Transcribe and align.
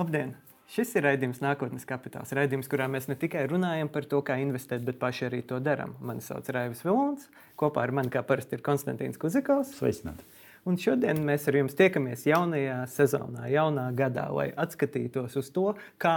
Labdien! 0.00 0.30
Šis 0.70 0.94
ir 0.96 1.04
raidījums 1.04 1.42
Nākotnes 1.44 1.82
kapitāls. 1.84 2.30
Raidījums, 2.32 2.70
kurā 2.72 2.86
mēs 2.88 3.04
ne 3.10 3.18
tikai 3.20 3.42
runājam 3.50 3.90
par 3.92 4.06
to, 4.08 4.22
kā 4.24 4.38
investēt, 4.40 4.80
bet 4.86 4.96
paši 4.96 5.26
arī 5.26 5.40
to 5.44 5.58
darām. 5.60 5.92
Mani 6.00 6.24
sauc 6.24 6.46
Raivis 6.56 6.80
Vilons. 6.86 7.26
Kopā 7.60 7.82
ar 7.84 7.92
mani, 7.98 8.08
kā 8.14 8.22
parasti, 8.24 8.56
ir 8.56 8.62
Konstantīns 8.64 9.20
Kuzikovs. 9.20 9.74
Sveicināti! 9.76 10.24
Un 10.64 10.80
šodien 10.80 11.20
mēs 11.26 11.44
ar 11.50 11.58
jums 11.60 11.76
tiekamies 11.76 12.24
jaunajā 12.30 12.78
sezonā, 12.94 13.44
jaunā 13.52 13.90
gadā, 13.98 14.24
lai 14.32 14.46
atskatītos 14.64 15.36
uz 15.36 15.52
to, 15.52 15.66
kā 16.00 16.16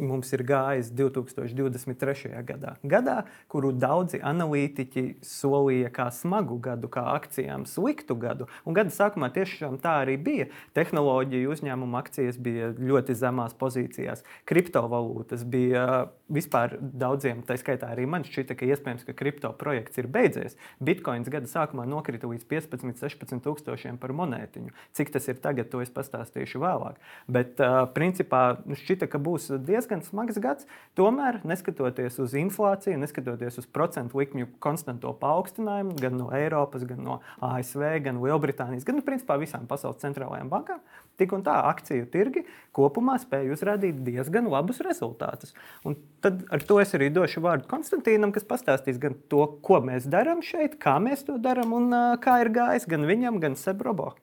mums 0.00 0.32
ir 0.34 0.44
gājis 0.48 0.90
2023. 0.96 2.32
gadā. 2.46 2.74
Gadā, 2.82 3.16
kuru 3.50 3.72
daudzi 3.76 4.20
analītiķi 4.24 5.20
solīja 5.26 5.90
kā 5.94 6.08
smagu 6.14 6.58
gadu, 6.62 6.90
kā 6.92 7.04
akcijām 7.14 7.66
sliktu 7.68 8.16
gadu. 8.20 8.48
Un 8.64 8.76
gada 8.76 8.92
sākumā 8.94 9.30
tiešām 9.34 9.78
tā 9.82 10.00
arī 10.04 10.16
bija. 10.20 10.48
Tehnoloģiju 10.76 11.52
uzņēmumu 11.54 12.00
akcijas 12.00 12.40
bija 12.40 12.72
ļoti 12.78 13.16
zemās 13.18 13.56
pozīcijās, 13.60 14.24
kriptovalūtas 14.48 15.44
bija 15.48 15.86
vispār 16.30 16.76
daudziem, 16.80 17.42
tā 17.46 17.56
skaitā 17.60 17.90
arī 17.92 18.06
man 18.10 18.24
šķita, 18.26 18.56
ka 18.58 18.68
iespējams, 18.70 19.04
ka 19.08 19.14
kripto 19.16 19.50
projekts 19.58 19.98
ir 20.00 20.08
beidzies. 20.10 20.56
Bitcoins 20.82 21.30
gada 21.32 21.50
sākumā 21.50 21.86
nokrita 21.90 22.30
līdz 22.30 22.46
15, 22.50 23.00
16 23.02 23.42
tūkstošiem 23.44 23.98
par 24.00 24.14
monētiņu. 24.16 24.72
Cik 24.96 25.12
tas 25.14 25.26
ir 25.30 25.40
tagad, 25.42 25.70
to 25.72 25.82
es 25.84 25.92
pastāstīšu 25.94 26.62
vēlāk. 26.62 27.00
Bet, 27.30 27.60
uh, 27.62 27.82
principā, 27.94 28.60
šķita, 28.64 29.10
ka 29.10 29.20
būs 29.22 29.50
diezgan 29.66 30.04
smags 30.06 30.38
gads. 30.42 30.68
Tomēr, 30.98 31.40
neskatoties 31.46 32.20
uz 32.22 32.36
inflāciju, 32.38 33.00
neskatoties 33.02 33.60
uz 33.62 33.68
procentu 33.70 34.20
likmju 34.22 34.52
konstanto 34.62 35.12
paaugstinājumu, 35.20 35.96
gan 36.00 36.18
no 36.20 36.30
Eiropas, 36.36 36.86
gan 36.88 37.02
no 37.06 37.20
ASV, 37.44 37.86
gan 38.06 38.22
Lielbritānijas, 38.22 38.86
gan 38.86 39.00
nu, 39.00 39.06
principā 39.06 39.38
visām 39.40 39.66
pasaules 39.70 40.00
centrālajām 40.02 40.50
bankām, 40.52 40.82
tik 41.20 41.34
un 41.36 41.44
tā 41.46 41.56
akciju 41.68 42.08
tirgi 42.12 42.44
kopumā 42.76 43.18
spēja 43.20 43.54
uzrādīt 43.54 44.00
diezgan 44.06 44.48
labus 44.50 44.80
rezultātus. 44.84 45.54
Un 45.84 45.96
tad 46.24 46.44
ar 46.52 46.62
to 46.66 46.78
es 46.82 46.94
arī 46.96 47.10
došu 47.14 47.42
vārdu 47.44 47.68
Konstantīnam, 47.70 48.34
kas 48.34 48.46
pastāstīs 48.48 49.00
gan 49.02 49.16
to, 49.32 49.46
ko 49.64 49.80
mēs 49.84 50.08
darām 50.10 50.44
šeit, 50.44 50.78
kā 50.82 50.98
mēs 51.02 51.26
to 51.28 51.38
darām 51.42 51.74
un 51.76 51.90
uh, 51.90 52.14
kā 52.22 52.40
ir 52.44 52.52
gājis 52.54 52.88
gan 52.90 53.08
viņam, 53.08 53.40
gan 53.42 53.58
Sebrobo. 53.58 54.14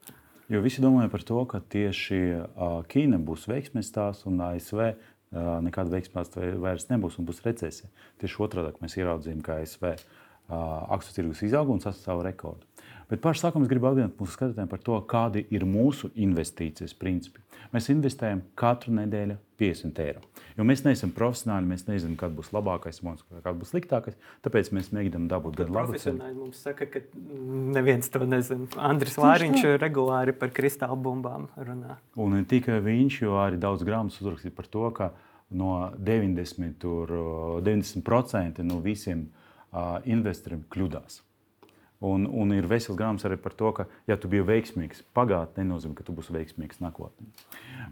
Jo 0.48 0.62
visi 0.64 0.80
domāja 0.80 1.12
par 1.12 1.26
to, 1.28 1.42
ka 1.50 1.60
tieši 1.60 2.22
uh, 2.38 2.80
Ķīna 2.88 3.20
būs 3.20 3.50
veiksmīgs 3.52 3.92
tās 3.96 4.24
un 4.30 4.40
ASV 4.54 4.94
nekāda 5.36 5.92
veiksmās 5.92 6.32
vairs 6.64 6.88
nebūs 6.88 7.18
un 7.20 7.28
būs 7.28 7.42
recesija. 7.44 7.90
Tieši 8.22 8.40
otrādi 8.46 8.80
mēs 8.80 8.96
ieraudzījām, 8.96 9.42
ka 9.44 9.60
ASV 9.60 9.90
akciju 10.48 11.16
tirgus 11.16 11.44
izauga 11.44 11.74
un 11.74 11.82
sasniedz 11.84 12.06
savu 12.08 12.24
rekordu. 12.24 12.64
Bet 13.12 13.22
pašā 13.24 13.48
sākumā 13.48 13.68
es 13.68 13.72
gribu 13.72 13.90
atgādināt 13.90 14.16
mūsu 14.20 14.36
skatītājiem 14.36 14.72
par 14.72 14.80
to, 14.84 14.96
kādi 15.08 15.44
ir 15.52 15.66
mūsu 15.68 16.10
investīcijas 16.16 16.96
principi. 17.00 17.44
Mēs 17.74 17.90
investējam 17.92 18.44
katru 18.60 18.96
nedēļu 18.96 19.38
50 19.58 20.02
eiro. 20.04 20.22
Jo 20.58 20.66
mēs 20.68 20.84
neesam 20.86 21.12
profesionāli, 21.16 21.70
mēs 21.72 21.86
nezinām, 21.88 22.16
kad 22.20 22.34
būs 22.38 22.52
labākais 22.56 23.02
monēta, 23.06 23.42
kāds 23.46 23.60
būs 23.62 23.74
sliktākais. 23.74 24.18
Tāpēc 24.46 24.72
mēs 24.78 24.92
mēģinām 24.96 25.28
dabūt 25.32 25.60
gan 25.62 25.74
labu 25.74 26.00
cenu. 26.02 26.32
Mums 26.38 26.62
saka, 26.66 26.88
ka 26.94 27.02
neviens 27.78 28.10
to 28.14 28.24
nezina. 28.30 28.70
Andris 28.90 29.18
Lāriņš 29.22 29.78
regulāri 29.82 30.36
par 30.38 30.54
kristāla 30.56 30.98
bumbām 30.98 31.50
runā. 31.58 32.00
Un 32.18 32.38
ne 32.38 32.44
tikai 32.48 32.80
viņš, 32.86 33.22
jo 33.26 33.38
arī 33.42 33.62
daudz 33.62 33.86
grāmatas 33.88 34.22
uzrakstīja 34.24 34.56
par 34.58 34.70
to, 34.72 34.90
ka 34.98 35.12
no 35.58 35.92
90, 35.98 36.76
tur, 36.82 37.14
90% 37.66 38.66
no 38.68 38.82
visiem 38.84 39.28
uh, 39.28 39.98
investoriem 40.06 40.66
kļūdās. 40.74 41.22
Un, 42.06 42.28
un 42.30 42.52
ir 42.54 42.68
vesels 42.70 42.98
grāmatas 42.98 43.26
arī 43.26 43.40
par 43.42 43.56
to, 43.58 43.72
ka, 43.74 43.88
ja 44.06 44.20
tu 44.22 44.30
biji 44.30 44.46
veiksmīgs 44.46 45.00
pagātnē, 45.18 45.64
nenozīmē, 45.64 45.96
ka 45.98 46.06
tu 46.06 46.14
būsi 46.14 46.36
veiksmīgs 46.36 46.78
nākotnē. 46.84 47.26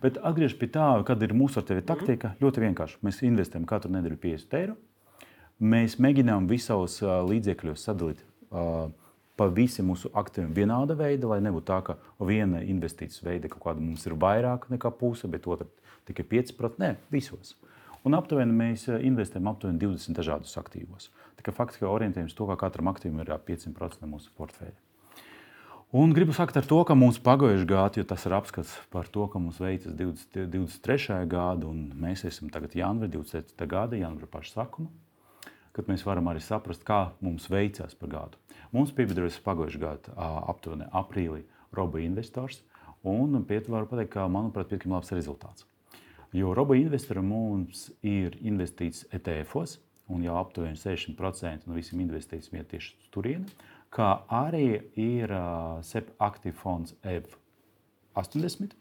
Bet 0.03 0.19
atgriežoties 0.21 0.59
pie 0.59 0.69
tā, 0.75 0.89
kāda 1.07 1.25
ir 1.25 1.33
mūsu 1.33 1.57
ar 1.57 1.65
tevi 1.65 1.81
taktika, 1.81 2.35
mm. 2.35 2.43
ļoti 2.45 2.65
vienkārši. 2.67 2.99
Mēs 3.05 3.23
investējam 3.25 3.65
katru 3.69 3.89
nedēļu 3.95 4.19
50 4.27 4.59
eiro. 4.59 4.77
Mēs 5.57 5.97
mēģinām 6.03 6.45
visos 6.51 6.99
līdzekļos 7.01 7.87
sadalīt 7.87 8.21
uh, 8.51 8.91
pa 9.39 9.47
visiem 9.51 9.89
mūsu 9.91 10.11
aktīviem 10.15 10.53
vienāda 10.55 10.95
veida, 10.99 11.29
lai 11.31 11.41
nebūtu 11.43 11.67
tā, 11.67 11.79
ka 11.87 11.97
viena 12.27 12.61
investīcijas 12.63 13.23
veida 13.25 13.51
kaut 13.51 13.63
kāda 13.67 13.83
mums 13.83 14.05
ir 14.07 14.15
vairāk 14.19 14.69
nekā 14.71 14.91
puse, 14.99 15.29
bet 15.31 15.47
otra 15.47 15.67
tikai 16.07 16.27
5%. 16.37 16.77
Nē, 16.81 16.95
visos. 17.11 17.55
Un 18.05 18.13
aptuveni 18.13 18.53
mēs 18.53 18.85
investējam 19.01 19.49
aptuveni 19.49 19.81
20 19.81 20.19
dažādus 20.19 20.53
aktīvos. 20.61 21.09
Faktiski 21.45 21.85
orientējamies 21.85 22.33
to, 22.37 22.47
ka 22.49 22.57
katram 22.65 22.89
aktīvam 22.89 23.21
ir 23.21 23.31
500% 23.47 24.01
no 24.01 24.15
mūsu 24.15 24.31
portfeļa. 24.37 24.75
Un 25.95 26.11
gribu 26.11 26.33
sakt 26.35 26.57
ar 26.57 26.65
to, 26.67 26.81
ka 26.83 26.95
mums 26.97 27.21
pagājušajā 27.23 27.67
gadā, 27.69 27.99
jo 28.01 28.03
tas 28.09 28.25
ir 28.27 28.33
apskats 28.35 28.71
par 28.91 29.07
to, 29.07 29.27
ka 29.31 29.39
mums 29.39 29.61
veicas 29.61 29.93
20, 29.95 30.49
23. 30.51 31.21
gada, 31.31 31.69
un 31.69 31.93
mēs 32.01 32.25
esam 32.27 32.49
tagad 32.51 32.73
janvārī, 32.75 33.13
27. 33.13 33.67
gada, 33.69 33.95
janvāra 33.95 34.27
paša 34.33 34.57
sākuma, 34.57 34.89
kad 35.77 35.87
mēs 35.87 36.03
varam 36.03 36.27
arī 36.31 36.41
saprast, 36.43 36.83
kā 36.83 37.13
mums 37.23 37.47
veicās 37.53 37.95
par 37.95 38.11
gadu. 38.11 38.41
Mums 38.75 38.91
piebiedrojas 38.97 39.37
pagājušajā 39.45 39.83
gadā 39.85 40.29
aptuveni 40.51 40.89
aprīlī 40.91 41.45
Roba 41.75 42.01
investors, 42.03 42.59
un 43.05 43.37
varu 43.45 43.87
pateikt, 43.87 44.11
ka, 44.17 44.27
manuprāt, 44.27 44.67
pietiekami 44.67 44.97
labs 44.97 45.13
rezultāts. 45.15 45.63
Jo 46.35 46.51
Roba 46.57 46.75
investori 46.75 47.21
mums 47.23 47.91
ir 48.03 48.35
investīts 48.41 49.05
ETF-os, 49.15 49.77
un 50.11 50.23
jau 50.25 50.35
aptuveni 50.39 50.77
60% 50.77 51.67
no 51.67 51.73
visiem 51.77 51.99
investīcijiem 52.03 52.55
iet 52.59 52.69
tieši 52.73 52.89
uz 52.99 53.05
turieni, 53.13 53.49
kā 53.95 54.09
arī 54.33 54.69
ir 54.99 55.27
uh, 55.33 55.41
SEP 55.85 56.05
aktīvu 56.21 56.57
fonds 56.59 56.89
EV80. 57.03 58.71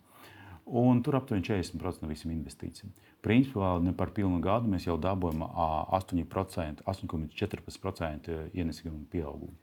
Un 0.65 1.03
tur 1.05 1.15
aptuveni 1.19 1.45
40% 1.45 2.01
no 2.01 2.09
visiem 2.09 2.31
investīcijiem. 2.33 2.93
Principā 3.25 3.81
ne 3.85 3.93
par 3.97 4.11
pilnu 4.17 4.41
gadu 4.45 4.69
mēs 4.73 4.87
jau 4.89 4.97
dabūjām 5.01 5.41
8,14% 5.45 8.29
ienesīgumu 8.57 9.05
pieaugumu 9.13 9.55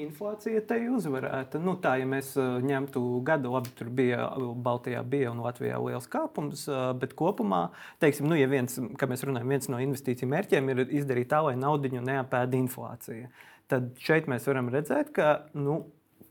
inflācija 0.00 0.62
te 0.66 0.78
uzvarēta. 0.90 1.60
Nu, 1.62 1.74
tā, 1.82 1.96
ja 2.00 2.08
mēs 2.08 2.32
ņemtu 2.38 3.02
gadu, 3.26 3.52
labi, 3.54 3.72
tur 3.78 3.90
bija 3.94 4.26
Baltijā 4.38 5.02
bija 5.06 5.32
un 5.34 5.42
Latvijā 5.44 5.78
liels 5.82 6.08
kāpums, 6.10 6.66
bet 7.00 7.14
kopumā, 7.18 7.68
teiksim, 8.02 8.28
nu, 8.30 8.38
ja 8.38 8.48
viens, 8.50 8.78
mēs 8.80 9.24
runājam, 9.26 9.54
viens 9.54 9.70
no 9.72 9.80
investīciju 9.82 10.30
mērķiem 10.30 10.72
ir 10.72 10.82
izdarīt 11.02 11.30
tā, 11.32 11.42
lai 11.46 11.56
naudiņu 11.60 12.02
neapēda 12.06 12.58
inflācija, 12.60 13.30
tad 13.70 13.92
šeit 14.02 14.30
mēs 14.30 14.48
varam 14.50 14.72
redzēt, 14.72 15.14
ka 15.16 15.30
nu, 15.58 15.82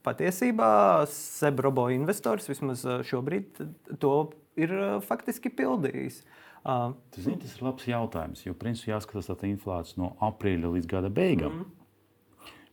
patiesībā 0.06 1.06
Sebrobo 1.12 1.90
investors 1.94 2.48
vismaz 2.50 2.86
šobrīd 3.08 3.64
to 4.02 4.14
ir 4.60 4.76
faktiski 5.08 5.52
pildījis. 5.54 6.24
Tas, 6.60 7.20
zin, 7.24 7.38
tas 7.40 7.54
ir 7.56 7.64
labs 7.64 7.86
jautājums, 7.88 8.44
jo 8.44 8.54
principā 8.60 8.98
jāskatās 8.98 9.30
tā 9.32 9.48
inflācija 9.48 10.02
no 10.02 10.14
aprīļa 10.28 10.74
līdz 10.76 10.90
gada 10.92 11.12
beigām. 11.12 11.62
Mm 11.62 11.78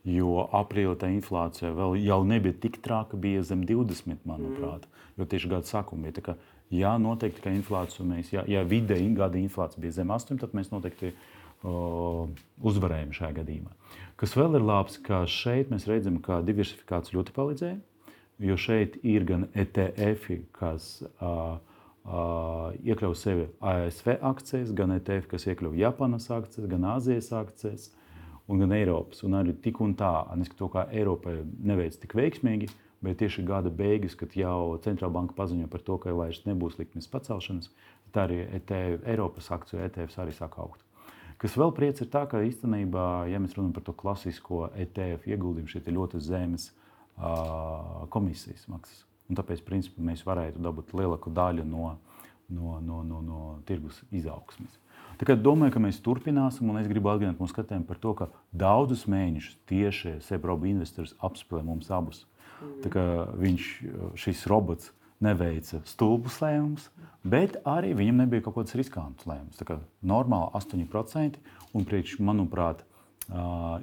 jo 0.07 0.45
aprīlī 0.55 0.95
tā 0.99 1.09
inflācija 1.11 1.73
vēl 1.75 2.27
nebija 2.27 2.55
tik 2.63 2.79
traka, 2.83 3.17
bija 3.19 3.43
zem 3.43 3.65
20, 3.67 4.23
manuprāt. 4.27 4.85
Mm. 4.85 5.03
Jo 5.17 5.27
tieši 5.27 5.51
gada 5.51 5.67
sākumā 5.67 6.07
bija 6.07 6.17
tā, 6.19 6.23
ka, 6.29 6.35
jā, 6.73 6.93
noteikti, 7.01 7.43
ka 7.43 7.51
inflācija 7.51 8.05
mēs, 8.07 8.31
ja, 8.35 8.45
ja 8.47 8.63
vidēji 8.67 9.09
gada 9.17 9.39
inflācija 9.41 9.81
bija 9.83 9.97
zem 9.99 10.13
8, 10.13 10.39
tad 10.43 10.55
mēs 10.55 10.71
noteikti 10.71 11.11
uh, 11.11 12.23
uzvarējām 12.71 13.13
šajā 13.17 13.39
gadījumā. 13.41 13.73
Kas 14.17 14.35
vēl 14.37 14.59
ir 14.59 14.65
labs, 14.65 14.97
ka 15.03 15.25
šeit 15.29 15.73
mēs 15.73 15.89
redzam, 15.89 16.21
ka 16.23 16.39
diversifikācija 16.45 17.17
ļoti 17.17 17.35
palīdzēja, 17.35 17.77
jo 18.47 18.57
šeit 18.61 18.99
ir 19.03 19.25
gan 19.27 19.47
ETF, 19.57 20.31
kas 20.55 20.89
uh, 21.03 21.57
uh, 22.05 22.71
iekļauj 22.79 23.17
sevi 23.17 23.51
ASV 23.59 24.15
akcijas, 24.21 24.73
gan 24.77 24.95
ETF, 25.01 25.33
kas 25.33 25.49
iekļauj 25.49 25.81
Japānas 25.83 26.29
akcijas, 26.31 26.69
gan 26.69 26.91
Āzijas 26.95 27.33
akcijas. 27.35 27.89
Uh, 27.89 28.03
un 28.47 28.63
gan 28.63 28.73
Eiropas. 28.75 29.23
Un 29.27 29.37
arī 29.39 29.55
tik 29.63 29.81
un 29.83 29.95
tā, 29.99 30.11
neskatoties 30.39 30.59
to, 30.59 30.71
kā 30.73 30.87
Eiropa 30.95 31.35
neveic 31.43 31.99
tik 32.01 32.15
veiksmīgi, 32.17 32.69
bet 33.03 33.19
tieši 33.21 33.45
gada 33.45 33.69
beigas, 33.69 34.15
kad 34.17 34.33
jau 34.37 34.77
centrāla 34.83 35.13
banka 35.19 35.35
paziņo 35.37 35.69
par 35.71 35.83
to, 35.85 35.99
ka 36.01 36.15
vairs 36.17 36.43
nebūs 36.47 36.79
likmes 36.79 37.09
pacelšanas, 37.11 37.69
tā 38.15 38.25
arī 38.25 38.41
ETF, 38.59 39.03
Eiropas 39.05 39.51
akciju 39.53 39.83
ETFs 39.85 40.17
arī 40.23 40.33
sāk 40.35 40.57
augt. 40.63 40.83
Kas 41.37 41.53
vēl 41.53 41.69
priecē, 41.77 42.01
ir 42.05 42.09
tā, 42.09 42.23
ka 42.25 42.41
īstenībā, 42.41 43.27
ja 43.29 43.37
mēs 43.37 43.53
runājam 43.53 43.75
par 43.75 43.83
to 43.85 43.93
klasisko 43.93 44.71
ETF 44.73 45.27
ieguldījumu, 45.29 45.69
šeit 45.69 45.85
ir 45.85 45.93
ļoti 45.99 46.21
zemes 46.25 46.71
uh, 46.71 48.07
komisijas 48.13 48.65
maksas. 48.71 49.03
Un 49.29 49.37
tāpēc, 49.37 49.61
principā, 49.67 50.01
mēs 50.07 50.23
varētu 50.25 50.63
dabūt 50.63 50.95
lielāku 50.97 51.29
daļu 51.35 51.67
no, 51.67 51.91
no, 52.49 52.79
no, 52.81 53.03
no, 53.05 53.21
no 53.21 53.41
tirgus 53.69 53.99
izaugsmes. 54.09 54.79
Tagad 55.17 55.41
domāju, 55.41 55.73
ka 55.73 55.81
mēs 55.81 56.01
turpināsim, 56.05 56.69
un 56.69 56.77
es 56.77 56.89
gribu 56.89 57.09
atgādināt 57.09 57.39
mūsu 57.41 57.55
skatījumiem 57.55 57.87
par 57.89 57.97
to, 58.01 58.13
ka 58.17 58.29
daudzus 58.53 59.07
mēnešus 59.09 59.57
tieši 59.69 60.17
Sebroba 60.25 60.69
investors 60.69 61.15
apspēlē 61.25 61.63
mums 61.65 61.89
abus. 61.93 62.25
Mm. 62.61 63.37
Viņš, 63.41 63.71
šis 64.17 64.45
robots, 64.49 64.91
neveica 65.23 65.81
stulbus 65.89 66.37
lēmumus, 66.43 66.89
bet 67.25 67.57
arī 67.65 67.93
viņam 67.97 68.21
nebija 68.23 68.45
kaut 68.45 68.59
kāds 68.59 68.77
riskants 68.77 69.25
lēmums. 69.29 69.57
Tā 69.57 69.65
kā 69.65 69.79
normāli 70.05 70.51
8%, 70.59 71.39
un 71.73 71.87
priekš, 71.89 72.19
manuprāt, 72.21 72.83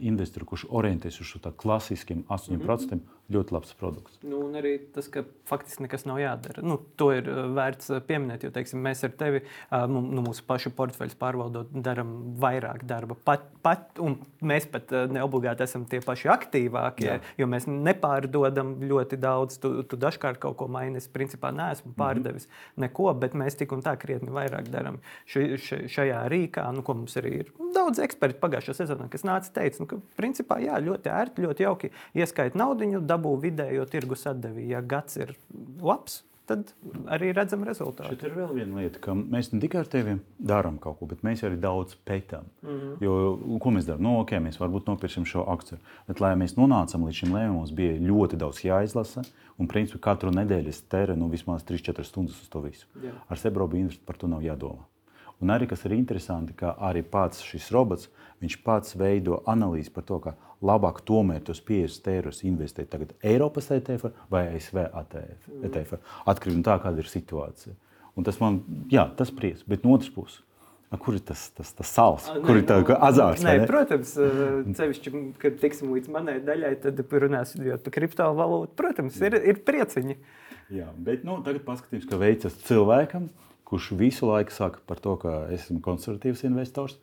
investoru, 0.01 0.47
kurš 0.49 0.69
orientējas 0.73 1.21
uz 1.21 1.35
šo 1.35 1.53
klasiskiem 1.59 2.25
8%, 2.29 2.55
mm 2.55 2.61
-hmm. 2.65 3.01
Ļoti 3.33 3.55
labs 3.55 3.73
produkts. 3.81 4.19
Nu, 4.23 4.43
un 4.45 4.57
arī 4.59 4.75
tas, 4.93 5.07
ka 5.13 5.23
faktiski 5.49 5.87
nekas 5.87 6.05
nav 6.05 6.19
jādara. 6.21 6.63
Nu, 6.65 6.77
to 7.01 7.09
ir 7.17 7.29
vērts 7.57 7.93
pieminēt, 8.09 8.45
jo 8.45 8.53
teiksim, 8.53 8.83
mēs 8.85 9.05
ar 9.07 9.15
tevi, 9.17 9.41
nu, 9.89 10.03
mūsu 10.25 10.45
pašu 10.47 10.73
portfeļus 10.77 11.17
pārvaldot, 11.21 11.73
darām 11.85 12.13
vairāk 12.41 12.85
darba. 12.89 13.17
Pat, 13.25 13.47
pat, 13.65 14.01
mēs 14.45 14.69
pat 14.73 14.93
neobligāti 15.13 15.65
esam 15.65 15.87
tie 15.89 16.03
paši 16.05 16.31
aktīvākie, 16.35 17.09
Jā. 17.09 17.19
jo 17.41 17.49
mēs 17.51 17.69
nepārdodam 17.71 18.77
ļoti 18.85 19.19
daudz. 19.21 19.59
Tu, 19.63 19.73
tu 19.89 20.01
dažkārt 20.01 20.43
kaut 20.43 20.59
ko 20.61 20.69
maini. 20.69 21.01
Es 21.01 21.09
principā 21.11 21.51
neesmu 21.55 21.91
mhm. 21.91 21.99
pārdevis 21.99 22.47
mm 22.47 22.53
-hmm. 22.53 22.85
neko, 22.87 23.09
bet 23.15 23.35
mēs 23.35 23.57
tik 23.59 23.73
un 23.73 23.83
tā 23.83 23.97
krietni 24.01 24.31
vairāk 24.31 24.69
darām 24.69 25.01
šajā 25.27 26.21
rīkā, 26.29 26.67
nu, 26.77 26.83
ko 26.83 26.95
mums 26.95 27.17
arī 27.17 27.33
ir 27.41 27.53
daudz 27.75 27.99
eksperti 27.99 28.41
pagājušajā 28.41 28.77
sezonā, 28.79 29.09
kas 29.11 29.25
nāca 29.27 29.51
teica, 29.55 29.81
nu, 29.81 29.87
ka 29.87 29.99
principā 30.17 30.61
jā, 30.63 30.79
ļoti 30.81 31.11
ērti, 31.11 31.45
ļoti 31.47 31.67
jauki 31.67 31.91
ieskaita 32.15 32.59
naudu, 32.59 32.85
dabū 33.15 33.35
vidējo 33.43 33.89
tirgus 33.91 34.27
atdevi. 34.31 34.69
Ja 34.75 34.83
gads 34.85 35.17
ir 35.21 35.35
labs, 35.83 36.23
tad 36.49 36.73
arī 37.13 37.33
redzam 37.37 37.65
rezultātu. 37.65 38.13
Šeit 38.13 38.25
ir 38.29 38.35
vēl 38.37 38.53
viena 38.59 38.83
lieta, 38.83 39.01
ka 39.03 39.15
mēs 39.17 39.51
ne 39.55 39.61
tikai 39.63 39.81
ar 39.83 39.91
tevi 39.91 40.17
darām 40.37 40.77
kaut 40.83 40.99
ko, 41.01 41.09
bet 41.09 41.25
mēs 41.27 41.45
arī 41.47 41.57
daudz 41.61 41.97
pētām. 42.07 42.51
Mm 42.63 42.81
-hmm. 42.81 42.97
Jo, 43.05 43.59
ko 43.63 43.73
mēs 43.73 43.89
darām? 43.89 44.05
Nu, 44.05 44.19
okay, 44.21 44.43
mēs 44.45 44.61
varbūt 44.61 44.91
nopirksim 44.91 45.25
šo 45.25 45.47
akciju, 45.49 45.79
bet, 46.09 46.21
lai 46.21 46.35
mēs 46.37 46.57
nonācām 46.61 47.07
līdz 47.07 47.21
šim 47.21 47.33
lēmumam, 47.33 47.61
mums 47.63 47.73
bija 47.73 47.97
ļoti 47.97 48.37
daudz 48.37 48.65
jāizlasa. 48.65 49.25
Un, 49.59 49.69
principā, 49.69 50.01
katru 50.01 50.31
nedēļu 50.31 50.69
es 50.69 50.83
tērēju 50.83 51.19
nu, 51.19 51.29
vismaz 51.29 51.63
3-4 51.65 52.03
stundas 52.05 52.43
uz 52.43 52.49
to 52.49 52.61
visu. 52.61 52.87
Jā. 53.03 53.13
Ar 53.29 53.39
Sebrobu 53.39 53.77
investu 53.77 54.03
par 54.05 54.17
to 54.17 54.27
nav 54.27 54.43
jādomā. 54.43 54.83
Un 55.43 55.53
arī 55.53 55.69
kas 55.71 55.83
ir 55.85 55.97
interesanti, 55.97 56.55
ka 56.57 56.77
arī 56.79 57.03
pats 57.03 57.43
šis 57.45 57.71
robots, 57.75 58.09
viņš 58.43 58.59
pats 58.65 58.95
veido 58.99 59.41
analīzi 59.51 59.93
par 59.93 60.07
to, 60.09 60.21
ka 60.23 60.35
labāk 60.65 61.03
tomēr 61.09 61.43
tos 61.45 61.61
50 61.65 62.11
eirus 62.13 62.43
investēt 62.47 62.91
tagad 62.93 63.13
Eiropas 63.25 63.71
ETF 63.75 64.13
vai 64.33 64.47
ASV 64.55 64.81
ETF. 64.87 65.51
Mm. 65.51 65.67
ETF 65.69 65.99
atkarībā 66.31 66.61
no 66.61 66.67
tā, 66.67 66.79
kāda 66.85 67.03
ir 67.03 67.11
situācija. 67.11 67.77
Un 68.15 68.27
tas 68.27 68.39
man, 68.41 68.63
jā, 68.93 69.09
tas 69.19 69.33
prieks, 69.35 69.65
bet 69.67 69.85
no 69.85 69.97
otras 69.97 70.13
puses. 70.15 70.43
Kur 71.01 71.17
ir 71.17 71.23
tas, 71.27 71.49
tas, 71.57 71.73
tas 71.75 71.91
sāls? 71.91 72.27
Nē, 72.31 72.41
kur 72.45 72.59
ir 72.61 72.67
tā 72.69 72.77
azarts? 73.03 73.43
Nē, 73.43 73.55
ne? 73.59 73.67
protams, 73.67 74.13
cevišķi, 74.79 75.13
kad 75.43 75.57
tiksim 75.59 75.91
līdz 75.91 76.11
manai 76.15 76.37
daļai, 76.45 76.71
tad 76.85 77.01
runāsim 77.25 77.65
par 77.83 77.95
kriptovalūtu. 77.97 78.77
Protams, 78.79 79.17
ir, 79.27 79.35
ir 79.43 79.59
prieciņi. 79.67 80.15
Jā, 80.75 80.87
bet 81.07 81.25
nu, 81.27 81.41
tagad 81.43 81.65
paskatīsimies, 81.67 82.07
kā 82.13 82.21
veicas 82.21 82.61
cilvēkam, 82.69 83.27
kurš 83.65 83.93
visu 83.99 84.29
laiku 84.31 84.53
saka 84.55 84.83
par 84.87 85.01
to, 85.03 85.17
ka 85.21 85.45
esmu 85.55 85.81
konservatīvs 85.85 86.45
investors, 86.49 86.99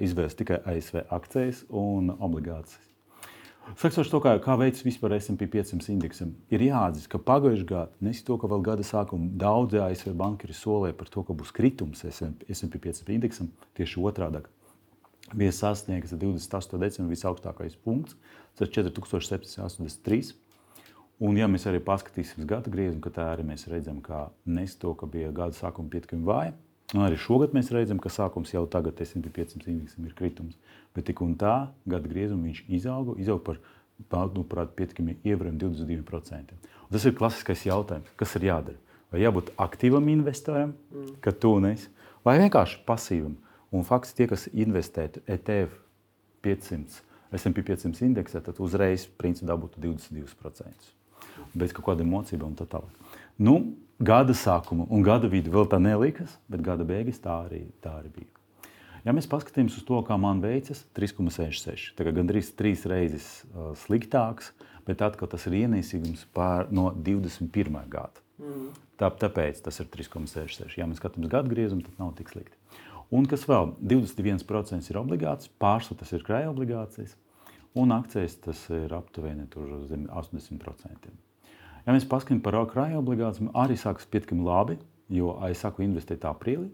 izvēlas 0.00 0.36
tikai 0.38 0.62
ASV 0.64 1.02
akcijas 1.12 1.64
un 1.68 2.12
obligācijas. 2.16 2.84
Sakot, 3.76 4.22
kā, 4.24 4.32
kā 4.40 4.54
veids 4.56 4.80
vispār 4.80 5.18
SP 5.20 5.44
500 5.52 5.90
indeksam, 5.92 6.30
ir 6.48 6.62
jāatzīst, 6.64 7.10
ka 7.12 7.20
pagājušajā 7.20 7.66
gadā, 7.68 7.90
nesis 8.00 8.24
to, 8.24 8.38
ka 8.40 8.48
vēl 8.48 8.62
gada 8.64 8.86
sākumā 8.86 9.28
daudzi 9.36 9.82
ASV 9.84 10.14
bankiri 10.16 10.56
solīja 10.56 10.96
par 10.96 11.10
to, 11.12 11.24
ka 11.26 11.36
būs 11.36 11.52
kritums 11.52 12.00
SP 12.08 12.80
500 12.80 13.12
indeksam, 13.18 13.50
tieši 13.76 14.00
otrādi. 14.00 14.40
Bija 15.36 15.52
sasniegts 15.52 16.16
28. 16.16 16.80
decembrī 16.80 17.12
visaugstākais 17.12 17.76
punkts, 17.84 18.16
tas 18.56 18.70
ir 18.70 18.72
4783. 18.78 20.32
Un, 21.18 21.34
ja 21.34 21.48
mēs 21.50 21.66
arī 21.66 21.80
paskatīsimies 21.82 22.46
gada 22.46 22.70
griezumu, 22.70 23.02
tad 23.10 23.24
arī 23.24 23.46
mēs 23.48 23.66
redzam, 23.70 23.98
ka 24.04 24.28
nes 24.46 24.76
to, 24.78 24.92
ka 24.94 25.08
bija 25.10 25.32
gada 25.34 25.56
sākuma 25.56 25.90
pietiekami 25.90 26.26
vāja, 26.28 26.52
Un 26.96 27.04
arī 27.04 27.18
šogad 27.20 27.52
mēs 27.52 27.68
redzam, 27.74 27.98
ka 28.00 28.08
sākums 28.08 28.54
jau 28.54 28.62
tagad 28.70 28.96
S&P 29.04 29.28
500 29.28 29.68
indeksam 29.68 30.06
ir 30.08 30.14
kritums. 30.16 30.56
Bet 30.96 31.04
tik 31.10 31.20
un 31.20 31.34
tā 31.36 31.68
gada 31.84 32.08
griezumā 32.08 32.48
viņš 32.48 32.62
izauga, 32.78 33.16
izauga 33.20 33.44
par 33.44 33.58
manuprāt, 34.14 34.72
pietiekami 34.78 35.18
ievērojami 35.20 35.60
22%. 35.60 36.56
Un 36.88 36.96
tas 36.96 37.04
ir 37.04 37.16
klasiskais 37.18 37.66
jautājums, 37.68 38.08
kas 38.16 38.32
ir 38.38 38.48
jādara. 38.48 38.80
Vai 39.12 39.20
jābūt 39.20 39.52
aktīvam 39.60 40.08
investoram, 40.12 40.72
mm. 40.88 41.18
ka 41.24 41.32
tu 41.36 41.52
nesi, 41.60 41.90
vai 42.24 42.38
vienkārši 42.40 42.80
pasīvam. 42.88 43.36
Un 43.68 43.84
fakts, 43.84 44.16
tie, 44.16 44.24
kas 44.30 44.46
investē 44.48 45.10
ETF 45.28 45.76
500, 46.44 47.02
SP 47.36 47.66
500 47.68 48.06
indeksā, 48.08 48.40
tad 48.44 48.62
uzreiz 48.64 49.04
principā 49.20 49.52
dabūtu 49.52 49.84
22%. 49.84 50.94
Bez 51.58 51.74
kaut 51.76 51.86
kādiem 51.90 52.10
mocībām 52.12 52.52
un 52.52 52.58
tā 52.58 52.66
tālāk. 52.70 53.14
Nu, 53.38 53.58
gada 53.98 54.34
sākuma 54.36 54.86
un 54.90 55.04
gada 55.06 55.30
vidu 55.30 55.52
vēl 55.54 55.68
tā 55.70 55.80
nelikas, 55.82 56.38
bet 56.50 56.62
gada 56.66 56.86
beigas 56.86 57.20
tā 57.22 57.34
arī, 57.46 57.64
tā 57.82 57.98
arī 58.00 58.12
bija. 58.14 58.32
Ja 59.06 59.14
mēs 59.14 59.28
paskatāmies 59.30 59.78
uz 59.78 59.84
to, 59.86 60.00
kā 60.04 60.18
man 60.20 60.42
veicas, 60.42 60.82
3,66. 60.98 61.92
Tā 61.96 62.06
kā 62.06 62.12
gandrīz 62.14 62.50
trīs 62.58 62.82
reizes 62.90 63.28
uh, 63.48 63.70
sliktāks, 63.86 64.50
bet 64.88 65.04
atkal 65.06 65.30
tas 65.30 65.46
ir 65.48 65.60
ienesīgums 65.62 66.26
pār, 66.34 66.66
no 66.74 66.90
21. 66.92 67.78
gada. 67.90 68.24
Mm. 68.38 68.68
Tā, 68.98 69.10
tāpēc 69.22 69.62
tas 69.64 69.78
ir 69.80 69.88
3,66. 69.94 70.76
Ja 70.78 70.86
mēs 70.90 71.00
skatāmies 71.02 71.30
gadu 71.32 71.54
griezumu, 71.54 71.86
tad 71.86 72.02
nav 72.02 72.12
tik 72.18 72.34
slikti. 72.34 72.58
Un 73.14 73.24
kas 73.30 73.46
vēl? 73.48 73.72
21% 73.80 74.90
ir 74.92 75.00
obligāts, 75.00 75.48
pārsvarā 75.62 76.02
tas 76.02 76.12
ir 76.12 76.26
krājuma 76.26 76.52
obligācijas, 76.52 77.14
un 77.78 77.94
akcijas 77.96 78.36
tas 78.44 78.66
ir 78.74 78.92
aptuveni 78.92 79.46
80%. 79.48 81.14
Ja 81.88 81.94
mēs 81.96 82.04
paskatāmies 82.04 82.44
par 82.44 82.58
krājuma 82.68 83.00
obligācijām, 83.00 83.48
arī 83.56 83.78
sākas 83.80 84.04
pietiekami 84.12 84.44
labi, 84.44 84.74
jo 85.08 85.30
es 85.46 85.62
sāku 85.64 85.80
investēt 85.86 86.26
aprīlī. 86.28 86.66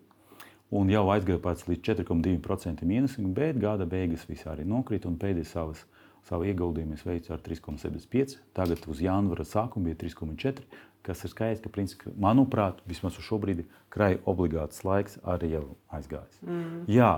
Un 0.74 0.88
jau 0.90 1.04
aizgāja 1.14 1.38
pēc 1.38 1.60
līdz 1.68 1.84
4,2% 2.02 2.82
ienesīgumu, 2.82 3.30
bet 3.36 3.60
gada 3.62 3.86
beigas 3.86 4.24
visā 4.26 4.50
arī 4.50 4.64
nokrita 4.66 5.06
un 5.06 5.14
pēdējais 5.20 5.52
savas, 5.54 5.84
savu 6.26 6.48
ieguldījumu 6.50 6.98
es 6.98 7.06
veicu 7.06 7.30
ar 7.30 7.44
3,75. 7.46 8.40
Tagad 8.58 8.82
uz 8.90 9.04
janvāra 9.04 9.46
sākuma 9.46 9.92
bija 9.92 10.00
3,4, 10.02 10.66
kas 11.06 11.22
ir 11.22 11.30
skaidrs, 11.30 11.62
ka, 11.62 11.70
principā, 11.70 12.10
manuprāt, 12.18 12.82
vismaz 12.90 13.14
uz 13.20 13.28
šo 13.28 13.38
brīdi 13.38 13.68
krājuma 13.94 14.26
obligāts 14.34 14.82
laiks 14.82 15.20
arī 15.22 15.54
jau 15.54 15.64
aizgājis. 15.94 16.42
Mm. 16.42 16.84
Jā, 16.90 17.12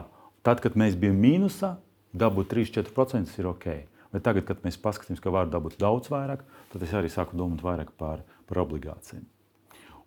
tad, 0.45 0.61
kad 0.61 0.77
mēs 0.77 1.01
bijām 1.01 1.17
mīnusā, 1.25 1.79
dabūt 2.13 2.53
3-4% 2.53 3.41
ir 3.41 3.55
ok. 3.57 3.71
Bet 4.17 4.25
tagad, 4.25 4.47
kad 4.49 4.63
mēs 4.65 4.79
paskatāmies, 4.81 5.21
ka 5.21 5.29
var 5.35 5.51
dabūt 5.53 5.77
daudz 5.77 6.09
vairāk, 6.09 6.41
tad 6.73 6.85
es 6.87 6.93
arī 6.97 7.13
sāku 7.13 7.37
domāt 7.37 7.61
vairāk 7.61 7.91
par, 8.01 8.23
par 8.49 8.63
obligācijām. 8.63 9.27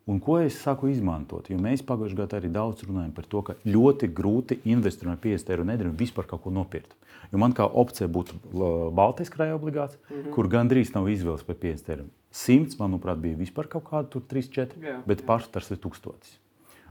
Un 0.10 0.18
ko 0.18 0.40
es 0.42 0.56
saku 0.58 0.88
izmantot? 0.90 1.52
Jo 1.52 1.60
mēs 1.62 1.84
pagājušajā 1.86 2.18
gadā 2.18 2.40
arī 2.40 2.50
daudz 2.50 2.82
runājam 2.88 3.12
par 3.14 3.28
to, 3.30 3.44
ka 3.46 3.54
ļoti 3.70 4.10
grūti 4.18 4.58
investoriem 4.74 5.14
ar 5.14 5.20
50 5.22 5.54
eiro 5.54 5.68
nedēļu 5.70 5.92
vispār 6.00 6.26
kaut 6.32 6.42
ko 6.42 6.54
nopirkt. 6.56 6.96
Jo 7.30 7.42
man 7.44 7.54
kā 7.54 7.68
opcija 7.68 8.10
būtu 8.10 8.40
Baltijas 8.98 9.30
krājuma 9.30 9.60
obligācija, 9.60 10.02
mm 10.02 10.16
-hmm. 10.16 10.34
kur 10.34 10.50
gandrīz 10.50 10.96
nav 10.96 11.10
izvēles 11.14 11.46
par 11.46 11.60
50 11.62 11.94
eiro. 11.94 12.08
100, 12.34 12.80
manuprāt, 12.80 13.22
bija 13.22 13.38
vispār 13.38 13.70
kaut 13.70 13.86
kāda 13.92 14.22
3, 14.34 14.50
4, 14.58 14.82
jā, 14.82 14.96
bet 15.06 15.22
pārstāvs 15.28 15.70
ir 15.72 15.78
1000. 15.78 16.40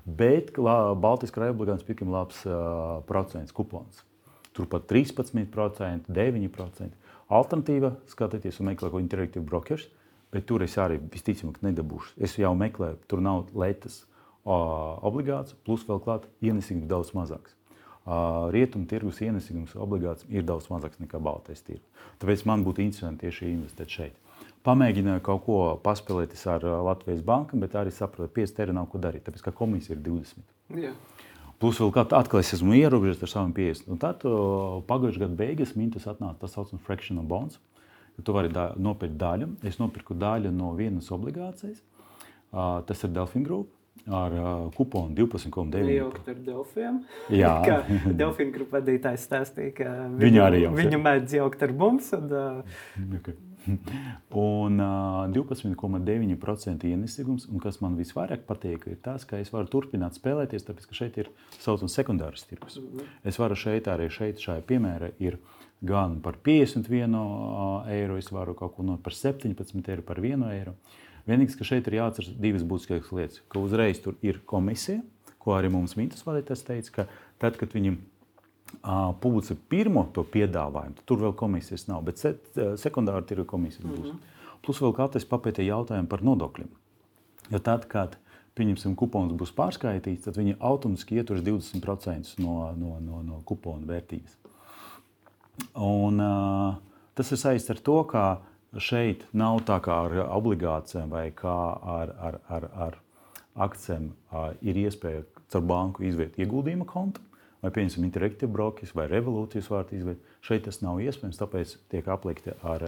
Bet 0.07 0.54
Baltijas 0.54 1.35
krājuma 1.35 1.66
ir 1.66 1.83
pietiekami 1.83 2.12
labs 2.12 2.47
uh, 2.47 3.02
procents 3.07 3.52
kupons. 3.52 4.04
Turpat 4.52 4.87
13%, 4.87 6.07
9%. 6.09 6.90
Alternatīva 7.28 7.92
skatīties 8.08 8.61
un 8.62 8.70
meklēt 8.70 8.92
ko 8.92 9.00
interaktīvu 9.02 9.44
brokeru, 9.44 9.85
bet 10.32 10.47
tur 10.49 10.62
es 10.64 10.76
arī 10.80 10.97
visticamāk 11.12 11.61
nedabūšu. 11.64 12.14
Es 12.25 12.38
jau 12.40 12.54
meklēju, 12.56 12.97
tur 13.08 13.20
nav 13.25 13.50
lētas 13.52 14.02
obligācijas, 14.49 15.58
plus 15.66 15.85
vēl 15.88 16.00
klāt 16.04 16.25
ienesīgums 16.40 16.88
daudz 16.88 17.12
mazāks. 17.16 17.52
Rietumu 18.54 18.88
tirgus 18.88 19.20
ienesīgums 19.20 19.75
obligācijām 19.76 20.32
ir 20.32 20.47
daudz 20.49 20.70
mazāks 20.73 20.97
nekā 21.02 21.20
Baltijas 21.20 21.61
tirgus. 21.66 22.06
Tāpēc 22.23 22.47
man 22.49 22.64
būtu 22.64 22.80
interesanti 22.80 23.26
tieši 23.26 23.50
investēt 23.52 23.92
šeit. 23.92 24.16
Pamēģināju 24.64 25.20
kaut 25.25 25.44
ko 25.44 25.58
paspēlēties 25.85 26.47
ar 26.49 26.64
Latvijas 26.88 27.20
banku, 27.26 27.61
bet 27.61 27.76
arī 27.76 27.92
sapratu, 27.92 28.30
ka 28.32 28.40
5 28.40 28.62
eiro 28.64 28.76
nav 28.76 28.88
ko 28.88 29.00
darīt, 29.04 29.26
tāpēc 29.28 29.44
ka 29.44 29.52
komisija 29.61 29.99
ir 29.99 30.00
20. 30.08 30.40
Yeah. 30.73 30.97
Plus 31.59 31.81
vēl 31.83 31.91
atkal 32.05 32.41
es 32.41 32.53
esmu 32.55 32.77
ierobežots 32.79 33.25
ar 33.27 33.33
saviem 33.33 33.55
50. 33.57 33.88
Un 33.91 33.99
tad 34.03 34.23
pagājušā 34.91 35.25
gada 35.25 35.38
beigās 35.41 35.75
mintus 35.79 36.07
atnāca 36.07 36.45
tas 36.45 36.55
saucamais 36.55 36.85
fractional 36.87 37.27
bonds. 37.27 37.59
Tu 38.25 38.35
vari 38.35 38.50
da 38.50 38.73
nopirkt 38.79 39.15
daļu. 39.19 39.53
Es 39.67 39.79
nopirku 39.79 40.15
daļu 40.19 40.50
no 40.55 40.73
vienas 40.79 41.11
obligācijas. 41.15 41.83
Uh, 42.49 42.81
tas 42.88 43.03
ir 43.05 43.12
Delfina 43.15 43.47
Group 43.47 43.75
ar 44.07 44.33
uh, 44.33 44.71
kuponu 44.75 45.15
12,9. 45.15 45.91
Jaukt 45.93 46.31
ar 46.31 46.38
Delfiem. 46.47 47.03
Jā. 47.35 47.53
Delfina 48.21 48.55
grupas 48.55 48.81
vadītājs 48.81 49.27
stāstīja, 49.29 49.75
ka 49.77 49.91
viņu, 49.91 50.23
viņu 50.25 50.43
arī 50.47 50.62
jau. 50.65 50.73
Viņu 50.79 51.03
mēdz 51.05 51.37
jaukt 51.38 51.67
ar 51.67 51.75
mums. 51.83 52.11
Un, 52.17 52.33
uh... 52.33 52.81
okay. 53.21 53.37
Un 54.38 54.81
uh, 54.81 55.27
12,9% 55.35 56.88
ienesīgums, 56.88 57.49
un 57.50 57.62
kas 57.62 57.81
man 57.85 57.97
visvairāk 57.99 58.45
patīk, 58.49 58.87
ir 58.91 58.99
tas, 59.05 59.27
ka 59.29 59.41
es 59.43 59.53
varu 59.53 59.71
turpināt 59.73 60.19
spēlēties, 60.19 60.67
tāpēc 60.69 60.88
ka 60.88 60.99
šeit 60.99 61.19
ir 61.21 61.31
saucams 61.59 61.97
sekundārs 61.99 62.47
tirgus. 62.49 62.79
-hmm. 62.79 63.07
Es 63.25 63.38
varu 63.38 63.57
šeit 63.57 63.88
arī 63.88 64.09
šeit, 64.11 64.38
šajā 64.38 64.62
piemērā, 64.62 65.11
ir 65.19 65.38
gan 65.83 66.21
par 66.21 66.37
51 66.45 67.15
eiro, 67.88 68.17
es 68.17 68.33
varu 68.33 68.55
kaut 68.55 68.77
ko 68.77 68.83
no 68.83 68.97
par 68.97 69.12
17 69.12 69.88
eiro, 69.88 70.03
par 70.03 70.19
1 70.21 70.50
eiro. 70.53 70.75
Vienīgais, 71.29 71.59
ka 71.59 71.65
šeit 71.65 71.87
ir 71.87 71.99
jāatcerās 72.00 72.37
divas 72.41 72.62
būtiskas 72.65 73.12
lietas, 73.12 73.43
ka 73.49 73.61
uzreiz 73.61 74.00
tur 74.00 74.15
ir 74.23 74.41
komisija, 74.47 75.03
ko 75.38 75.53
arī 75.53 75.69
mums 75.71 75.97
Mintas 75.97 76.25
vadītājs 76.25 76.65
teica, 76.65 76.91
ka 76.93 77.07
tad, 77.38 77.57
kad 77.61 77.73
viņam 77.73 77.99
publicē 79.23 79.57
pirmo 79.69 80.07
to 80.15 80.25
piedāvājumu, 80.25 81.05
tur 81.09 81.23
vēl 81.23 81.35
komisijas 81.39 81.87
nav, 81.89 82.03
bet 82.07 82.21
sekundāri 82.81 83.27
tirgu 83.29 83.47
komisijas 83.49 83.87
būs. 83.87 84.13
Mm 84.13 84.13
-hmm. 84.13 84.37
Plus 84.63 84.81
vēl 84.83 84.95
katrs 84.95 85.25
papētīja 85.29 85.75
jautājumu 85.75 86.09
par 86.09 86.23
nodokļiem. 86.23 86.69
Jo 87.51 87.59
tad, 87.59 87.87
kad 87.89 88.19
pieņemsim, 88.59 88.97
kupons 88.99 89.33
būs 89.33 89.55
pārskaitīts, 89.55 90.25
tad 90.25 90.37
viņi 90.37 90.57
automātiski 90.59 91.17
ieturs 91.17 91.41
20% 91.47 92.39
no, 92.39 92.73
no, 92.77 92.99
no, 93.01 93.23
no 93.23 93.41
kupona 93.45 93.87
vērtības. 93.87 94.37
Un, 95.75 96.21
uh, 96.21 96.75
tas 97.15 97.33
ir 97.33 97.39
saistīts 97.39 97.71
ar 97.71 97.81
to, 97.83 98.05
ka 98.05 98.41
šeit 98.77 99.25
nav 99.33 99.63
tā 99.69 99.79
kā 99.81 100.05
ar 100.07 100.19
obligācijām 100.37 101.11
vai 101.11 101.31
kā 101.31 101.57
ar, 101.83 102.13
ar, 102.21 102.41
ar, 102.49 102.69
ar 102.75 102.99
akcijiem 103.55 104.11
uh, 104.33 104.53
ir 104.61 104.77
iespēja 104.77 105.25
caur 105.49 105.63
banku 105.63 106.05
izviet 106.05 106.37
ieguldījuma 106.39 106.85
kontu 106.85 107.21
vai 107.62 107.73
pieņemsim 107.75 108.07
interaktīvu 108.07 108.53
brokers 108.55 108.95
vai 108.97 109.09
revolūcijas 109.11 109.71
vārtu 109.73 109.99
izveidu. 109.99 110.37
Šeit 110.45 110.67
tas 110.69 110.81
nav 110.85 111.00
iespējams, 111.03 111.41
tāpēc 111.41 111.75
tiek 111.93 112.09
aplikti 112.12 112.55
ar 112.62 112.85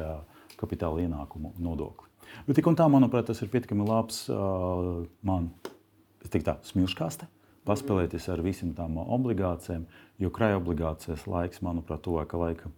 kapitāla 0.61 1.05
ienākumu 1.07 1.55
nodokli. 1.59 2.09
Bet 2.47 2.61
tik 2.61 2.69
un 2.71 2.79
tā, 2.79 2.87
manuprāt, 2.91 3.27
tas 3.31 3.41
ir 3.43 3.51
pietiekami 3.51 3.87
labs 3.89 4.25
man 5.27 5.51
smilškāste. 6.71 7.27
Paspēlēties 7.69 8.29
ar 8.33 8.41
visām 8.45 8.71
tām 8.77 8.97
obligācijām, 9.03 9.85
jo 10.23 10.31
krājuma 10.33 10.63
obligācijas 10.63 11.27
laiks, 11.29 11.61
manuprāt, 11.65 12.01
tuvākā 12.07 12.39
laika 12.41 12.71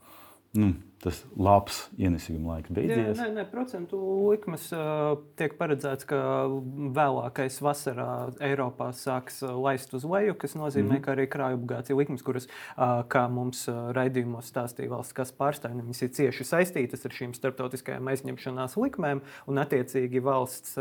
nu, 0.58 0.72
tas 1.02 1.18
labs 1.34 1.88
ienesīguma 1.98 2.56
laiks 2.56 2.70
beidzies. 2.70 3.18
Nē, 3.18 3.28
nē, 3.34 3.44
procentu 3.50 3.98
likmes 4.30 4.68
tiek 5.38 5.56
paredzēts, 5.58 6.06
ka 6.06 6.20
vēlākais 6.94 7.58
vasarā 7.64 8.12
Eiropā 8.42 8.92
sāks 8.94 9.40
laist 9.42 9.94
uz 9.98 10.06
leju, 10.06 10.36
kas 10.38 10.54
nozīmē, 10.54 10.86
mm 10.86 10.96
-hmm. 10.96 11.04
ka 11.04 11.16
arī 11.16 11.26
krājuma 11.26 11.58
obligāciju 11.58 11.98
likmes, 11.98 12.22
kuras, 12.22 12.46
kā 12.76 13.24
mums 13.30 13.64
raidījumos 13.68 14.50
stāstīja 14.52 14.92
valsts 14.92 15.16
kas 15.16 15.32
pārstāvja, 15.34 15.82
viņas 15.82 16.02
ir 16.06 16.12
cieši 16.18 16.46
saistītas 16.46 17.04
ar 17.06 17.16
šīm 17.18 17.34
starptautiskajām 17.34 18.08
aizņemšanās 18.12 18.76
likmēm, 18.76 19.22
un 19.46 19.58
attiecīgi 19.58 20.22
valsts 20.22 20.78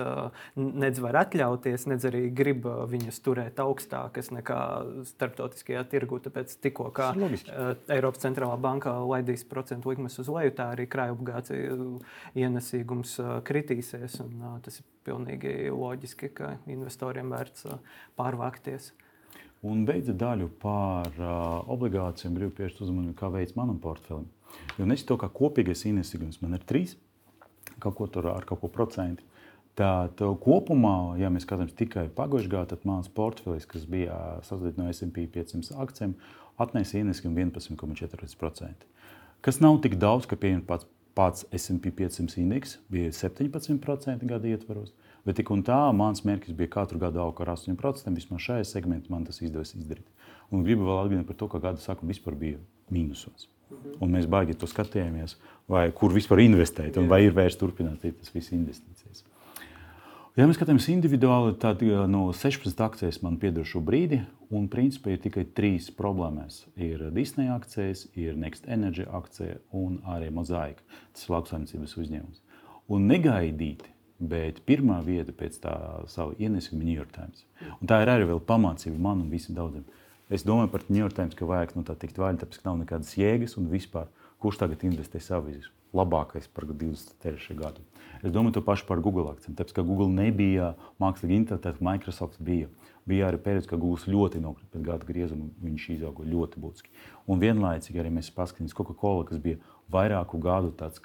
nedz 0.56 1.02
var 1.02 1.18
atļauties, 1.26 1.88
nedz 1.88 2.06
arī 2.06 2.28
grib 2.30 2.66
viņas 2.66 3.20
turēt 3.26 3.60
augstākas 3.60 4.32
nekā 4.32 4.62
starptautiskajā 5.16 5.84
tirgu. 5.90 6.22
Tāpēc 6.22 6.56
tikko 6.62 6.92
kā 6.94 7.12
Eiropas 7.90 8.22
centrālā 8.22 8.58
banka 8.62 8.94
laidīs 9.02 9.44
procentu 9.48 9.90
likmes 9.90 10.11
ienes 10.12 10.20
uz 10.20 10.32
leju, 10.32 10.52
tā 10.56 10.72
arī 10.74 10.88
krājuma 10.90 11.16
obligāciju 11.16 12.00
ienesīgums 12.36 13.16
kritīsies. 13.48 14.20
Un, 14.24 14.60
tas 14.64 14.80
ir 14.80 14.86
pilnīgi 15.06 15.72
loģiski, 15.72 16.32
ka 16.36 16.58
investoriem 16.68 17.32
vērts 17.32 17.68
pārvākties. 18.18 18.92
Un 19.64 19.86
beidza 19.86 20.14
daļu 20.14 20.50
par 20.60 21.12
uh, 21.22 21.62
obligācijām, 21.70 22.34
gribu 22.34 22.56
pievērst 22.58 22.82
uzmanību, 22.82 23.14
kā 23.20 23.30
veids 23.30 23.54
manam 23.56 23.78
portfelim. 23.80 24.26
Jo 24.80 24.88
nesis 24.90 25.06
to, 25.06 25.20
kā 25.22 25.30
kopīgais 25.30 25.86
ienesīgums 25.86 26.42
man 26.42 26.58
ir 26.58 26.66
trīs, 26.66 26.96
kaut 27.80 27.96
ko 28.00 28.08
tur 28.10 28.32
ar 28.34 28.48
kaut 28.50 28.64
ko 28.64 28.72
procentu. 28.74 29.24
Tad 29.78 30.20
kopumā, 30.44 31.16
ja 31.22 31.30
mēs 31.32 31.46
skatāmies 31.46 31.78
tikai 31.78 32.10
pagājušajā 32.12 32.52
gadā, 32.52 32.74
tad 32.74 32.82
mans 32.90 33.08
portfelis, 33.08 33.70
kas 33.70 33.86
bija 33.88 34.18
sastāvdaļa 34.44 34.82
no 34.82 34.90
SP 34.92 35.30
500 35.32 35.78
akcijiem, 35.86 36.18
atnesa 36.60 37.00
ienesīgumu 37.00 37.46
11,4% 37.46 38.90
kas 39.42 39.62
nav 39.64 39.80
tik 39.84 39.98
daudz, 40.02 40.28
ka 40.30 40.38
pieņemt 40.40 40.68
pats, 40.70 40.88
pats 41.18 41.46
SP 41.58 41.92
500 41.98 42.40
indeks 42.42 42.78
bija 42.92 43.12
17% 43.16 44.28
gada 44.30 44.52
ietvaros. 44.52 44.94
Bet 45.26 45.38
tik 45.38 45.52
un 45.54 45.62
tā 45.66 45.78
mans 45.94 46.24
mērķis 46.26 46.58
bija 46.58 46.72
katru 46.80 47.00
gadu 47.02 47.22
augt 47.22 47.44
ar 47.44 47.54
8%. 47.54 48.16
Vismaz 48.18 48.42
šajā 48.48 48.66
segmentā 48.66 49.14
man 49.14 49.28
tas 49.28 49.42
izdevās 49.44 49.76
izdarīt. 49.78 50.08
Un 50.52 50.66
gribu 50.66 50.88
vēl 50.88 51.04
atgādināt 51.04 51.30
par 51.30 51.38
to, 51.38 51.50
ka 51.52 51.62
gada 51.62 51.82
sākumā 51.82 52.14
vispār 52.16 52.38
bija 52.40 52.62
mīnusos. 52.92 53.48
Mhm. 53.72 53.98
Un 54.02 54.16
mēs 54.16 54.28
baigi 54.28 54.58
to 54.58 54.68
skatījāmies, 54.68 55.38
vai 55.70 55.86
kur 55.96 56.12
vispār 56.12 56.42
investēt, 56.44 56.98
un 56.98 57.08
vai 57.08 57.22
ir 57.28 57.38
vērts 57.38 57.60
turpināt 57.60 58.02
tas 58.02 58.34
visas 58.34 58.52
investīcijas. 58.58 59.24
Ja 60.40 60.46
mēs 60.48 60.56
skatāmies 60.56 60.86
individuāli, 60.88 61.58
tad 61.60 61.82
no 62.08 62.22
16 62.32 62.80
akcijas 62.86 63.18
man 63.20 63.34
pieder 63.40 63.66
šo 63.68 63.82
brīdi, 63.84 64.22
un 64.48 64.70
principā 64.72 65.12
ir 65.12 65.18
tikai 65.20 65.42
trīs 65.58 65.90
problēmas. 65.92 66.62
Ir 66.80 67.10
Disney 67.12 67.50
akcijas, 67.52 68.06
ir 68.16 68.38
Next 68.40 68.70
Energy 68.72 69.04
akcija 69.04 69.58
un 69.76 69.98
arī 70.08 70.30
Mozaika. 70.32 70.86
Tas 71.12 71.26
ir 71.26 71.34
lauksaimniecības 71.36 71.98
uzņēmums. 72.00 72.40
Un 72.96 73.10
negaidīti, 73.12 73.92
bet 74.24 74.64
pirmā 74.64 75.02
vieta 75.04 75.36
pēc 75.36 75.60
tā 75.68 75.76
sava 76.14 76.40
ienesuma 76.40 76.80
New 76.80 76.96
York 76.96 77.12
Times. 77.18 77.44
Un 77.82 77.92
tā 77.92 78.00
ir 78.00 78.14
arī 78.16 78.40
pamācība 78.54 78.96
man 78.96 79.26
un 79.26 79.36
visiem 79.36 79.60
daudziem. 79.60 79.84
Es 80.32 80.48
domāju 80.48 80.72
par 80.72 80.88
New 80.88 81.04
York 81.04 81.20
Times, 81.20 81.36
ka 81.36 81.52
vajag 81.52 81.76
no 81.76 81.84
tā 81.84 82.00
tikt 82.00 82.24
vaļā, 82.24 82.40
tāpēc 82.46 82.64
ka 82.64 82.70
nav 82.72 82.80
nekādas 82.86 83.18
jēgas 83.20 83.60
un 83.60 83.68
vispār, 83.68 84.08
kurš 84.40 84.64
tagad 84.64 84.88
investē 84.88 85.20
savu 85.20 85.52
izdevumu 85.52 85.81
labākais 85.96 86.48
par 86.54 86.66
23. 86.70 87.56
gadu. 87.58 87.84
Es 88.22 88.32
domāju 88.32 88.60
to 88.60 88.64
pašu 88.66 88.86
par 88.88 89.02
Google 89.02 89.32
akciju. 89.32 89.56
Tāpēc, 89.58 89.74
ka 89.76 89.86
Google 89.86 90.12
nebija 90.14 90.76
mākslīgi 91.02 91.40
intelekts, 91.42 91.82
Microsoft 91.84 92.42
bija. 92.44 92.70
Bija 93.10 93.32
arī 93.32 93.40
periods, 93.42 93.68
kad 93.70 93.82
Google 93.82 94.14
ļoti 94.14 94.42
nokrita 94.44 94.76
pēc 94.76 94.86
gada 94.86 95.08
griezuma. 95.08 95.50
Viņš 95.64 95.88
izauga 95.96 96.28
ļoti 96.28 96.62
būtiski. 96.62 96.94
Un 97.26 97.42
vienlaicīgi 97.42 98.02
arī 98.02 98.14
mēs 98.14 98.30
paskatāmies 98.36 98.78
Coca-Cola, 98.78 99.26
kas 99.30 99.42
bija 99.42 99.58
vairāku 99.92 100.40
gadu 100.42 100.72
tāds 100.78 101.02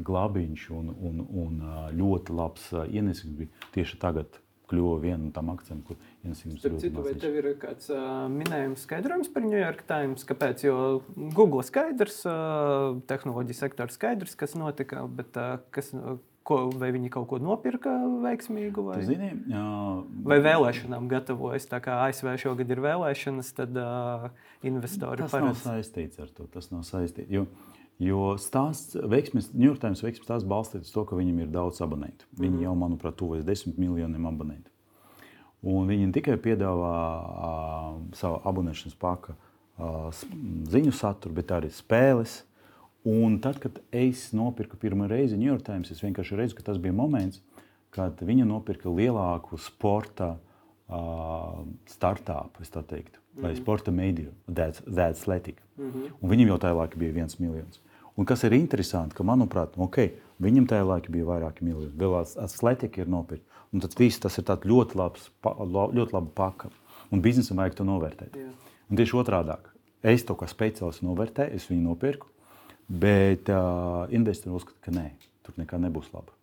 glābiņš 0.00 0.68
un, 0.72 0.94
un, 0.94 1.24
un 1.42 1.58
ļoti 1.96 2.36
labs 2.36 2.70
ienesums, 2.86 3.50
tieši 3.74 3.98
tagad 4.00 4.38
kļuva 4.70 4.96
viena 5.02 5.20
no 5.24 5.32
tām 5.34 5.50
akcijām, 5.52 5.82
kur 5.86 5.98
ienesīgums 6.24 6.64
ir. 6.64 6.78
Citu, 6.84 7.04
vai 7.04 7.14
tev 7.20 7.36
ir 7.40 7.50
kāds 7.60 7.90
uh, 7.92 8.24
minējums, 8.32 8.86
skaidrojums 8.86 9.30
par 9.34 9.46
New 9.46 9.58
York 9.58 9.84
Times? 9.90 10.26
Kāpēc? 10.28 10.64
Jo 10.68 10.78
Google 11.36 11.64
skaidrs, 11.66 12.22
uh, 12.28 12.98
tehnoloģija 13.10 13.64
sektors 13.64 13.98
skaidrs, 13.98 14.36
kas 14.38 14.56
notika, 14.58 15.04
bet 15.20 15.38
uh, 15.40 15.58
kas, 15.74 15.92
ko, 16.46 16.60
vai 16.80 16.90
viņi 16.94 17.10
kaut 17.14 17.28
ko 17.30 17.40
nopirka 17.42 17.92
veiksmīgu? 18.24 18.84
Vai, 18.90 19.00
zini, 19.06 19.32
jā, 19.50 19.64
vai 20.26 20.40
vēlēšanām 20.44 21.10
gatavojas? 21.10 21.68
Tā 21.70 21.82
kā 21.84 22.00
ASV 22.06 22.32
šogad 22.42 22.70
ir 22.70 22.82
vēlēšanas, 22.84 23.52
tad 23.58 23.76
uh, 23.80 24.30
investori 24.66 25.24
tas 25.24 25.34
paredz. 25.34 25.64
nav 25.66 25.76
saistīts 25.80 26.22
ar 26.22 26.32
to. 26.34 26.48
Tas 26.54 26.70
nav 26.72 26.86
saistīts. 26.88 27.30
Jo, 27.32 27.46
Jo 28.00 28.34
stāsts, 28.40 28.96
veiksmes, 28.96 29.50
New 29.52 29.68
York 29.68 29.80
Times 29.82 30.00
veiksmes 30.00 30.24
stāsts 30.24 30.48
balstīts 30.48 30.88
uz 30.88 30.94
to, 30.94 31.04
ka 31.04 31.18
viņam 31.18 31.42
ir 31.42 31.50
daudz 31.52 31.82
abonentu. 31.84 32.24
Viņi 32.38 32.56
mm. 32.56 32.62
jau, 32.64 32.74
manuprāt, 32.80 33.16
tuvojas 33.20 33.44
desmit 33.44 33.76
miljoniem 33.80 34.28
abonentu. 34.30 34.72
Un 35.60 35.84
viņi 35.90 36.06
ne 36.08 36.14
tikai 36.16 36.38
piedāvā 36.40 36.94
uh, 36.96 37.98
savu 38.16 38.38
abonēšanas 38.48 38.96
paka 39.00 39.34
uh, 39.36 40.08
ziņu 40.72 40.94
saturu, 40.96 41.36
bet 41.36 41.52
arī 41.52 41.68
spēles. 41.76 42.38
Un 43.04 43.36
tad, 43.44 43.58
kad 43.60 43.76
es 43.92 44.30
nopirku 44.36 44.80
pirmo 44.80 45.04
reizi 45.08 45.36
New 45.36 45.48
York 45.48 45.66
Times, 45.68 45.92
es 45.92 46.00
vienkārši 46.00 46.40
redzu, 46.40 46.56
ka 46.56 46.64
tas 46.70 46.80
bija 46.80 46.96
moments, 46.96 47.44
kad 47.92 48.16
viņa 48.24 48.48
nopirka 48.48 48.88
lielāku 48.88 49.60
sporta 49.60 50.38
uh, 50.88 51.60
startupu, 51.92 52.64
tā 52.64 52.80
teiktu, 52.80 53.20
mm. 53.20 53.44
vai 53.44 53.52
sporta 53.60 53.92
mediju, 53.92 54.32
that's 54.48 54.80
Athletic. 54.88 55.60
Mm 55.76 55.92
-hmm. 55.92 56.10
Un 56.20 56.30
viņam 56.30 56.54
jau 56.54 56.58
tajā 56.58 56.80
laikā 56.80 56.96
bija 56.96 57.12
viens 57.12 57.38
miljons. 57.38 57.80
Un 58.20 58.28
kas 58.28 58.42
ir 58.44 58.52
interesanti, 58.52 59.16
ka, 59.16 59.24
manuprāt, 59.24 59.78
okay, 59.80 60.10
viņam 60.44 60.66
tajā 60.68 60.84
laikā 60.84 61.12
bija 61.14 61.24
vairāki 61.24 61.64
miljoni, 61.64 61.94
vēl 61.96 62.18
atslēdzīgi 62.20 63.00
ir 63.00 63.08
nopirkti. 63.08 63.46
Un 63.72 63.80
tas 63.80 63.96
viss 63.96 64.20
tas 64.20 64.36
ir 64.36 64.44
ļoti 64.44 64.98
labs, 64.98 65.30
ļoti 65.44 66.12
laba 66.12 66.28
paka. 66.36 66.68
Un 67.10 67.22
biznesam 67.24 67.62
vajag 67.62 67.78
to 67.78 67.86
novērtēt. 67.88 68.36
Jā. 68.36 68.50
Un 68.90 68.98
tieši 68.98 69.16
otrādi. 69.16 69.56
Es 70.02 70.24
to 70.26 70.36
kā 70.36 70.48
speciālists 70.50 71.04
novērtēju, 71.04 71.56
es 71.56 71.68
viņu 71.70 71.86
nopirku, 71.86 72.28
bet 72.88 73.48
uh, 73.52 74.04
investori 74.16 74.56
uzskata, 74.56 74.78
ka 74.86 74.94
nē, 74.94 75.06
tur 75.46 75.56
nekā 75.60 75.80
nebūs 75.80 76.12
laba. 76.14 76.34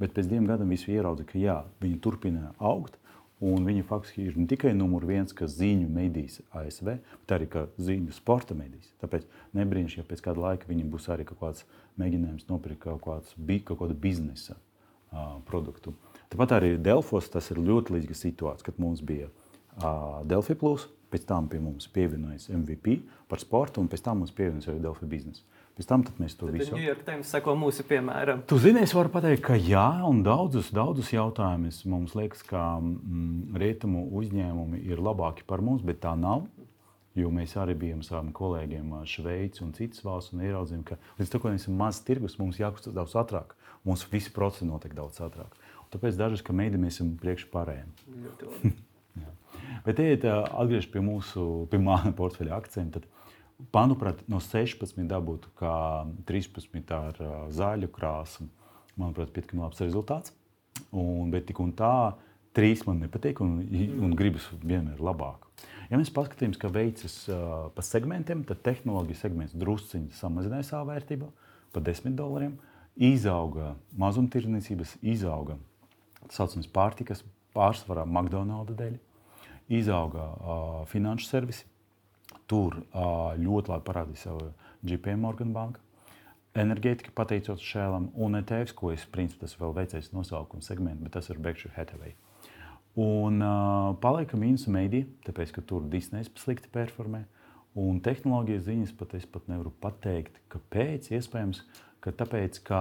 Bet 0.00 0.14
pēc 0.16 0.28
diviem 0.30 0.48
gadiem 0.48 0.72
visi 0.72 0.94
ieraudzīja, 0.94 1.28
ka 1.28 1.40
jā, 1.40 1.56
viņi 1.82 2.00
turpina 2.04 2.54
augt. 2.56 2.99
Un 3.40 3.64
viņi 3.64 3.86
faktiski 3.88 4.26
ir 4.28 4.34
ne 4.36 4.44
tikai 4.44 4.74
numur 4.76 5.06
viens, 5.08 5.32
kas 5.32 5.54
ziņu 5.56 5.86
medijas 5.88 6.42
ASV, 6.52 6.90
bet 7.22 7.32
arī 7.32 7.46
ziņu 7.80 8.12
sporta 8.12 8.52
medijas. 8.56 8.90
Tāpēc 9.00 9.24
nebrīnš, 9.56 9.96
ja 9.96 10.04
pēc 10.04 10.20
kāda 10.26 10.42
laika 10.44 10.68
viņiem 10.68 10.90
būs 10.92 11.08
arī 11.08 11.24
kaut 11.28 11.40
kāds 11.40 11.64
mēģinājums 12.00 12.50
nopirkt 12.50 12.82
kaut, 12.84 13.00
kāds, 13.06 13.32
kaut 13.64 13.80
kādu 13.80 13.96
biznesa 13.96 14.58
uh, 14.58 15.38
produktu. 15.48 15.94
Tāpat 16.30 16.52
arī 16.58 16.74
Delfos 16.76 17.32
tas 17.32 17.48
ir 17.50 17.62
ļoti 17.64 17.96
līdzīga 17.96 18.18
situācija, 18.20 18.68
kad 18.68 18.82
mums 18.82 19.00
bija 19.00 19.30
uh, 19.30 20.20
Delphi 20.28 20.58
Plus, 20.60 20.90
pēc 21.10 21.24
tam 21.26 21.48
pie 21.48 21.62
mums 21.64 21.88
pievienojas 21.90 22.50
MVP 22.52 23.00
par 23.30 23.40
sportu, 23.40 23.80
un 23.80 23.88
pēc 23.88 24.04
tam 24.04 24.20
mums 24.20 24.36
pievienojas 24.36 24.68
arī 24.68 24.84
Delphi 24.84 25.08
biznesa. 25.10 25.48
Pēc 25.80 25.86
tam 25.88 26.02
mēs 26.20 26.34
to 26.36 26.44
Tad 26.44 26.58
visu 26.58 26.76
darām. 26.76 27.22
Seko 27.24 27.54
mūsu 27.56 27.86
piemēram. 27.88 28.42
Tu 28.44 28.58
zini, 28.60 28.82
es 28.84 28.92
varu 28.92 29.08
pateikt, 29.14 29.40
ka 29.46 29.54
jā, 29.56 30.04
un 30.04 30.18
daudzus, 30.20 30.66
daudzus 30.76 31.08
jautājumus 31.14 31.78
mums 31.88 32.12
liekas, 32.18 32.42
ka 32.44 32.74
mm, 32.76 33.56
rietumu 33.62 34.02
uzņēmumi 34.20 34.82
ir 34.84 35.00
labāki 35.00 35.46
par 35.48 35.62
mums, 35.64 35.80
bet 35.86 36.02
tā 36.02 36.12
nav. 36.20 36.44
Jo 37.16 37.30
mēs 37.32 37.56
arī 37.56 37.78
bijām 37.80 38.02
saviem 38.04 38.28
kolēģiem 38.36 38.92
Šveicē 39.08 39.64
un 39.64 39.72
citas 39.78 40.04
valsts 40.04 40.34
un 40.34 40.42
ieraudzījām, 40.44 40.82
ka 40.90 40.98
līdz 41.16 41.32
tam, 41.32 41.42
ka 41.42 41.54
mēs 41.54 41.64
esam 41.64 41.80
mazs 41.80 42.04
tirgus, 42.04 42.36
mums 42.42 42.60
jākustās 42.60 42.94
daudz 42.98 43.16
ātrāk. 43.22 43.56
Mums 43.88 44.04
visi 44.12 44.34
procesi 44.36 44.68
notiek 44.68 44.92
daudz 44.98 45.22
ātrāk. 45.24 45.56
Tāpēc 45.94 46.18
dažas, 46.20 46.44
ka 46.44 46.52
mēģinām, 46.60 46.84
mēs 46.84 47.00
esam 47.00 47.14
priekš 47.24 47.48
pārējiem. 47.54 48.76
Bet, 49.86 49.96
ejiet, 49.96 50.28
atgriežoties 50.28 50.92
pie 50.92 51.00
mūsu, 51.08 51.46
pie 51.72 51.80
mana 51.80 52.12
portfeļa 52.20 52.60
tad 52.68 53.08
manuprāt, 53.74 54.22
no 54.30 54.40
16 54.42 55.06
dabūt 55.10 55.48
kā 55.58 55.74
13 56.28 56.94
ar 56.96 57.20
uh, 57.20 57.36
zaļu 57.54 57.90
krāsu. 57.92 58.48
Manuprāt, 58.98 59.32
pietiekami 59.34 59.62
labs 59.64 59.80
rezultāts. 59.82 60.34
Un, 60.90 61.30
bet 61.32 61.46
tik 61.48 61.60
un 61.62 61.70
tā, 61.76 62.16
trīs 62.56 62.82
man 62.86 63.00
nepatīk 63.04 63.40
un, 63.44 63.60
un 64.02 64.16
gribas 64.18 64.48
vienmēr 64.62 65.00
labāk. 65.02 65.46
Ja 65.90 65.98
mēs 65.98 66.12
paskatāmies, 66.14 66.58
ka 66.60 66.70
veicas 66.72 67.14
uh, 67.30 67.68
pa 67.74 67.84
segmentiem, 67.84 68.44
tad 68.46 68.62
tehnoloģija 68.66 69.22
segments 69.24 69.56
drusciņi 69.58 70.14
samazināja 70.18 70.68
savu 70.68 70.92
vērtību 70.92 71.30
par 71.74 71.86
10 71.86 72.14
dolāriem. 72.18 72.54
Izauga 73.00 73.74
mazumtirdzniecības, 73.98 74.96
izauga 75.06 75.56
tā 76.26 76.34
saucamās 76.36 76.68
pārtikas, 76.70 77.24
pārsvarā 77.56 78.04
McDonald's 78.06 78.76
dēļ, 78.78 78.96
izauga 79.80 80.26
uh, 80.26 80.70
finanšu 80.90 81.30
servisi. 81.30 81.69
Tur 82.50 82.80
ļoti 83.38 83.70
labi 83.70 83.86
parādīja 83.86 84.24
savu 84.24 84.50
GPM 84.82 85.22
Morgan 85.22 85.54
banka. 85.54 85.82
Enerģētika, 86.58 87.12
pateicoties 87.14 87.62
šēlam, 87.62 88.08
un 88.18 88.34
ETFs, 88.40 88.74
ko 88.74 88.90
es 88.90 89.04
principā 89.06 89.44
tas 89.44 89.54
vēl 89.60 89.76
veicēju 89.76 90.16
nosaukumu 90.16 90.66
segmentu, 90.66 91.04
bet 91.06 91.14
tas 91.14 91.30
ir 91.30 91.38
Berkshire 91.38 91.76
Hathaway. 91.76 92.16
Un 92.98 93.38
uh, 93.38 93.92
paliek 94.02 94.32
mīnus 94.34 94.66
mēdī, 94.66 95.04
tāpēc, 95.28 95.52
ka 95.54 95.62
tur 95.62 95.84
Disneja 95.92 96.26
slikti 96.42 96.72
performē. 96.74 97.22
Un 97.78 98.00
tehnoloģijas 98.02 98.66
ziņas 98.66 98.96
pat 98.98 99.14
es 99.14 99.28
pat 99.30 99.46
nevaru 99.46 99.70
pateikt, 99.78 100.40
kāpēc. 100.50 101.12
Iespējams, 101.14 101.62
ka 102.02 102.10
tāpēc, 102.18 102.58
ka 102.66 102.80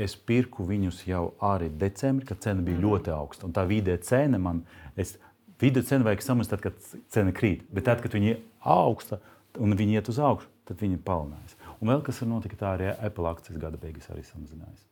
es 0.00 0.12
pirku 0.12 0.66
viņus 0.68 1.00
jau 1.08 1.30
arī 1.40 1.70
decembrī, 1.80 2.28
kad 2.28 2.44
cena 2.44 2.64
bija 2.64 2.82
ļoti 2.84 3.14
augsta. 3.16 3.48
Un 3.48 3.56
tā 3.56 3.64
vidē 3.68 3.96
cena 4.04 4.36
man, 4.42 4.60
es, 4.92 5.16
vidē 5.60 5.80
cena 5.88 6.04
vajag 6.04 6.26
samazināt, 6.26 6.66
kad 6.68 6.92
cena 7.08 7.32
krīt. 7.36 7.64
Bet 7.72 7.88
tad, 7.88 8.04
kad 8.04 8.12
viņi 8.16 8.36
augsta 8.60 9.20
un 9.58 9.74
viņi 9.76 9.98
iet 9.98 10.08
uz 10.12 10.20
augšu, 10.22 10.48
tad 10.68 10.80
viņi 10.82 11.00
palielinās. 11.04 11.56
Un 11.80 11.90
vēl 11.92 12.04
kas 12.06 12.20
ir 12.22 12.30
notika, 12.30 12.58
tā 12.60 12.74
arī 12.76 12.92
Apple 12.94 13.28
akcijas 13.30 13.60
gada 13.60 13.80
beigās 13.80 14.10
arī 14.12 14.24
samazinājās. 14.26 14.86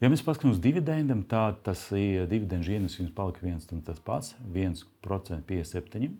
Ja 0.00 0.08
mēs 0.08 0.22
paskatāmies 0.24 0.56
uz 0.56 0.64
dividendiem, 0.64 1.22
tad 1.28 1.58
tas 1.66 1.82
dividendžu 1.92 2.72
ienesums 2.72 3.12
palika 3.12 3.42
viens 3.44 3.66
un 3.72 3.82
tas 3.84 4.00
pats- 4.00 4.34
1,57. 4.54 6.16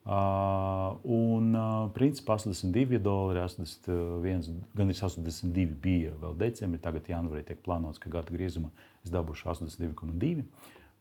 Uh, 0.00 0.96
un, 1.04 1.52
uh, 1.52 1.90
principā, 1.92 2.38
82 2.40 2.98
dolāri, 2.98 3.42
81, 3.44 4.62
gan 4.74 4.88
82 4.88 5.74
bija 5.76 6.14
vēl 6.22 6.38
decembrī. 6.40 6.80
Tagad, 6.80 7.04
janvārī, 7.12 7.44
tiek 7.44 7.60
plānots, 7.62 8.00
ka 8.00 8.08
gada 8.08 8.32
griezumā 8.32 8.72
es 9.04 9.12
dabūšu 9.12 9.44
82,2. 9.52 10.46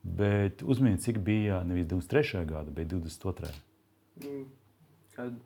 Bet 0.04 0.62
uzminiet, 0.68 1.00
cik 1.02 1.24
bija 1.24 1.64
nevis 1.64 1.88
23. 1.88 2.44
gada, 2.46 2.76
bet 2.76 2.92
22. 2.92 3.56
Kad, 5.16 5.38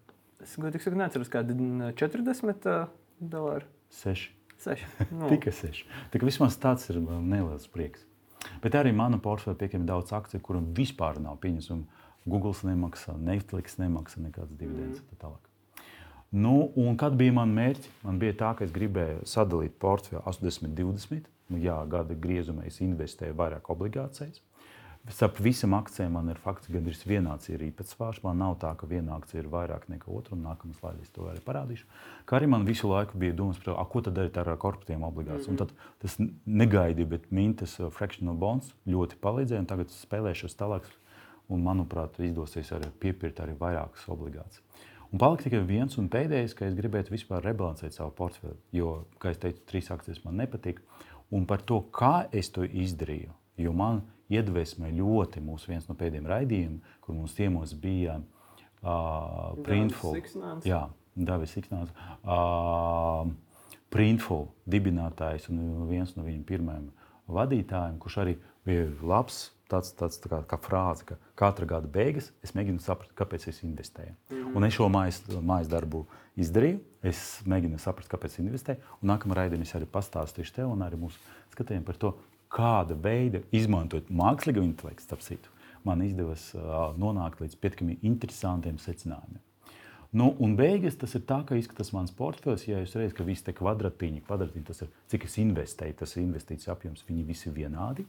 es 0.43 0.55
godīgi 0.59 0.85
sakot, 0.85 0.99
neatceros, 1.01 1.31
kāda 1.33 1.57
40 1.99 2.69
uh, 2.69 2.87
dolāri. 3.19 3.69
6. 3.99 4.31
6. 4.63 4.87
Nu. 5.17 5.29
Tikai 5.31 5.53
6. 5.55 5.85
Tā 6.13 6.21
kā 6.21 6.27
vismaz 6.29 6.57
tāds 6.61 6.89
ir 6.91 7.01
neliels 7.03 7.67
prieks. 7.71 8.05
Bet 8.63 8.75
arī 8.75 8.91
mana 8.95 9.19
portfeļa 9.23 9.55
pieejama 9.59 9.87
daudz 9.87 10.11
akciju, 10.15 10.43
kurām 10.43 10.71
vispār 10.75 11.19
nav 11.23 11.39
pieņemts. 11.43 12.01
Google 12.23 12.55
nemaksā, 12.63 13.17
Netflix 13.19 13.75
nemaksā 13.81 14.21
nekādas 14.23 14.55
dividendes. 14.55 15.01
Mm. 15.03 15.33
Nu, 16.31 16.71
un 16.79 16.95
kad 16.97 17.17
bija 17.19 17.33
mans 17.35 17.51
mērķis? 17.53 17.89
Man 18.07 18.19
bija 18.21 18.35
tā, 18.39 18.53
ka 18.57 18.63
es 18.65 18.71
gribēju 18.73 19.25
sadalīt 19.27 19.75
portfeli 19.81 20.21
80-20. 20.23 21.27
Nu, 21.51 21.59
jā, 21.61 21.75
gada 21.91 22.15
griezumā 22.15 22.63
es 22.69 22.79
investēju 22.81 23.35
vairāk 23.37 23.67
obligācijas. 23.69 24.39
Starp 25.11 25.39
visam 25.43 25.73
akcijiem 25.75 26.13
man 26.15 26.29
ir 26.31 26.37
fakts, 26.39 26.69
ka 26.69 26.77
gandrīz 26.77 27.01
vienāds 27.03 27.49
ir 27.51 27.59
īpatsvars. 27.65 28.21
Man 28.23 28.37
nav 28.39 28.53
tā, 28.61 28.69
ka 28.79 28.87
viena 28.87 29.17
akcija 29.17 29.41
ir 29.41 29.49
vairāk 29.51 29.89
nekā 29.91 30.07
otra, 30.07 30.37
un 30.37 30.45
nākamā 30.47 30.77
slaidā 30.77 31.03
es 31.03 31.11
to 31.11 31.25
arī 31.27 31.41
parādīšu. 31.43 31.89
Kā 32.29 32.37
arī 32.37 32.47
man 32.53 32.63
visu 32.63 32.87
laiku 32.87 33.19
bija 33.19 33.35
domas 33.35 33.59
par 33.59 33.65
to, 33.67 33.75
ko 33.91 34.01
tad 34.05 34.15
darīt 34.15 34.39
ar 34.39 34.53
korporatīvām 34.61 35.03
obligācijām. 35.09 35.57
Mm 35.57 35.59
-hmm. 35.59 35.73
Tad 35.75 35.99
tas 35.99 36.15
negaidīja, 36.45 37.09
bet 37.09 37.31
mintas 37.31 37.79
uh, 37.79 37.91
fractional 37.91 38.35
bonds 38.35 38.71
ļoti 38.87 39.19
palīdzēja, 39.19 39.59
un 39.59 39.65
tagad 39.65 39.91
spēlēšos 39.91 40.55
tālāk. 40.55 40.87
Un, 41.49 41.59
manuprāt, 41.63 42.19
izdosies 42.19 42.71
arī 42.71 42.87
piepirkt 42.99 43.39
arī 43.39 43.57
vairākas 43.59 44.07
obligācijas. 44.07 44.61
Un 45.11 45.19
palika 45.19 45.43
tikai 45.43 45.59
viens 45.67 45.97
un 45.97 46.07
pēdējais, 46.09 46.55
ka 46.55 46.65
es 46.65 46.73
gribētu 46.73 47.11
vispār 47.11 47.43
rebalansēt 47.43 47.93
savu 47.93 48.11
portfeli. 48.11 48.55
Jo, 48.71 49.05
kā 49.19 49.33
jau 49.33 49.39
teicu, 49.39 49.59
trīs 49.65 49.91
akcijas 49.91 50.23
man 50.23 50.37
nepatīk. 50.37 50.79
Un 51.31 51.45
par 51.45 51.61
to, 51.61 51.81
kā 51.91 52.27
es 52.31 52.49
to 52.49 52.63
izdarīju, 52.63 53.29
jo 53.57 53.73
man 53.73 54.01
iedvesmē 54.31 54.91
ļoti 54.95 55.43
mūsu 55.43 55.73
viens 55.73 55.87
no 55.89 55.95
pēdējiem 55.99 56.29
raidījumiem, 56.29 56.79
kur 57.03 57.17
mums 57.17 57.35
ciemos 57.37 57.73
bija 57.79 58.19
uh, 58.19 59.53
Printful. 59.65 60.19
Jā, 60.67 60.85
Davis 61.15 61.55
Siksnāns. 61.55 61.93
Uh, 62.23 63.31
Printful 63.93 64.47
dibinātājs 64.69 65.49
un 65.51 65.87
viens 65.89 66.15
no 66.17 66.25
viņa 66.25 66.45
pirmajiem 66.49 66.87
vadītājiem, 67.33 67.99
kurš 68.01 68.21
arī 68.23 68.37
bija 68.67 68.87
labs. 69.03 69.49
Tāds, 69.71 69.89
tāds 69.97 70.19
tā 70.21 70.29
kā, 70.29 70.37
kā 70.45 70.57
frāze, 70.61 71.05
ka 71.07 71.15
katra 71.39 71.65
gada 71.65 71.87
beigas 71.89 72.27
es 72.45 72.51
mēģinu 72.53 72.83
saprast, 72.83 73.13
kāpēc 73.17 73.47
es 73.49 73.63
investēju. 73.65 74.11
Mm. 74.29 74.51
Un 74.59 74.67
es 74.67 74.75
šo 74.75 74.85
mājas, 74.91 75.17
mājas 75.41 75.71
darbu 75.71 76.03
izdarīju. 76.37 76.81
Es 77.09 77.23
mēģinu 77.49 77.79
saprast, 77.81 78.11
kāpēc 78.11 78.35
investēju. 78.43 78.83
Un 79.01 79.09
nākamā 79.09 79.39
raidījumā 79.39 79.65
es 79.65 79.73
arī 79.79 79.87
pastāstīšu 79.89 80.59
tev 80.59 80.75
un 80.75 80.83
arī 80.85 80.99
mūsu 81.01 81.17
skatījumiem 81.55 81.87
par 81.87 81.97
to, 82.03 82.13
kāda 82.53 82.97
veida 82.99 83.41
izmantot 83.55 84.11
mākslīgo 84.13 84.61
intelektu, 84.63 85.05
starp 85.07 85.25
citu, 85.25 85.49
man 85.87 86.03
izdevās 86.05 86.51
nonākt 87.01 87.41
līdz 87.41 87.57
pietiekami 87.59 87.97
interesantiem 88.05 88.77
secinājumiem. 88.81 89.41
Nu, 90.13 90.27
un 90.45 90.51
beigas 90.53 90.93
tas 91.01 91.15
ir 91.17 91.23
tā, 91.25 91.39
ka 91.41 91.57
izskatās 91.57 91.89
mans 91.95 92.11
portfels. 92.13 92.67
Ja 92.67 92.77
jūs 92.83 92.93
redzat, 92.99 93.15
ka 93.17 93.25
visi 93.25 93.47
tie 93.47 93.55
kvadratiņi, 93.57 94.21
kvadratiņi, 94.27 94.65
tas 94.67 94.83
ir 94.85 94.91
cik 95.09 95.25
es 95.25 95.39
investēju, 95.41 95.95
tas 96.03 96.13
ir 96.13 96.21
investīciju 96.27 96.69
apjoms, 96.69 97.01
viņi 97.07 97.25
visi 97.25 97.49
vienādi. 97.55 98.05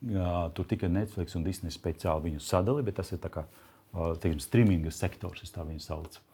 Tur 0.00 0.70
tikai 0.70 0.88
Netflix 0.88 1.36
un 1.36 1.44
Disney 1.44 1.74
speciāli 1.74 2.30
viņu 2.30 2.40
sadalīja, 2.40 2.86
bet 2.88 2.96
tas 3.02 3.12
ir 3.12 3.20
tā 3.20 3.28
kā 3.34 3.44
teiksim, 3.92 4.40
streaminga 4.40 4.94
sektors, 4.96 5.44
es 5.44 5.52
tā 5.52 5.66
viņu 5.68 5.84
saucu. 5.84 6.24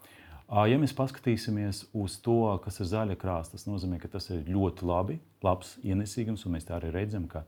Ja 0.49 0.79
mēs 0.81 0.95
paskatīsimies 0.97 1.83
uz 1.93 2.15
to, 2.25 2.41
kas 2.65 2.81
ir 2.81 2.89
zaļa 2.89 3.19
krāsa, 3.21 3.53
tas 3.53 3.67
nozīmē, 3.69 3.99
ka 4.01 4.09
tas 4.09 4.31
ir 4.33 4.47
ļoti 4.49 4.87
labi, 4.89 5.19
labs 5.45 5.75
ienesīgums, 5.85 6.47
un 6.49 6.55
mēs 6.57 6.65
tā 6.65 6.79
arī 6.79 6.89
redzam, 6.95 7.27
ka 7.29 7.43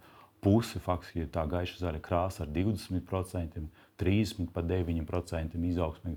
puse 0.45 0.83
faktiski 0.85 1.25
ir 1.25 1.31
tā 1.33 1.47
gaiša 1.49 1.81
zaļa 1.81 2.03
krāsa 2.05 2.45
ar 2.45 2.53
20%, 2.53 3.65
30%, 4.05 4.53
pat 4.53 4.69
9% 4.69 5.65
izaugsmē. 5.73 6.15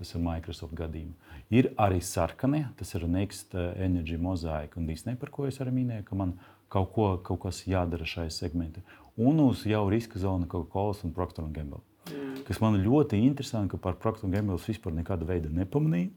Tas 0.00 0.14
ir 0.16 0.24
Microsoft 0.24 0.72
gadījumā. 0.72 1.36
Ir 1.52 1.68
arī 1.76 2.00
sarkanie, 2.00 2.64
tas 2.80 2.94
ir 2.96 3.04
Next 3.04 3.52
Energy 3.54 4.16
mozaika 4.16 4.80
un 4.80 4.88
Disney, 4.88 5.20
par 5.20 5.30
ko 5.30 5.44
es 5.46 5.60
arī 5.60 5.76
minēju, 5.82 6.08
ka 6.08 6.16
man 6.16 6.32
kaut, 6.72 6.94
ko, 6.96 7.12
kaut 7.20 7.44
kas 7.44 7.60
jādara 7.68 8.08
šajā 8.08 8.32
segmentā. 8.32 8.80
Un 9.20 9.44
uz 9.44 9.66
jau 9.68 9.84
riska 9.92 10.18
zonu 10.18 10.48
Coca-Cola 10.48 10.96
un 11.04 11.12
Procter 11.12 11.44
Gamble. 11.52 11.84
Kas 12.52 12.58
man 12.60 12.74
ļoti 12.84 13.16
interesanti, 13.24 13.70
ka 13.72 13.78
par 13.80 13.94
Procter 13.96 14.28
Gamble 14.28 14.58
vispār 14.60 14.92
nekāda 14.92 15.24
veida 15.24 15.48
nepamanīju. 15.48 16.10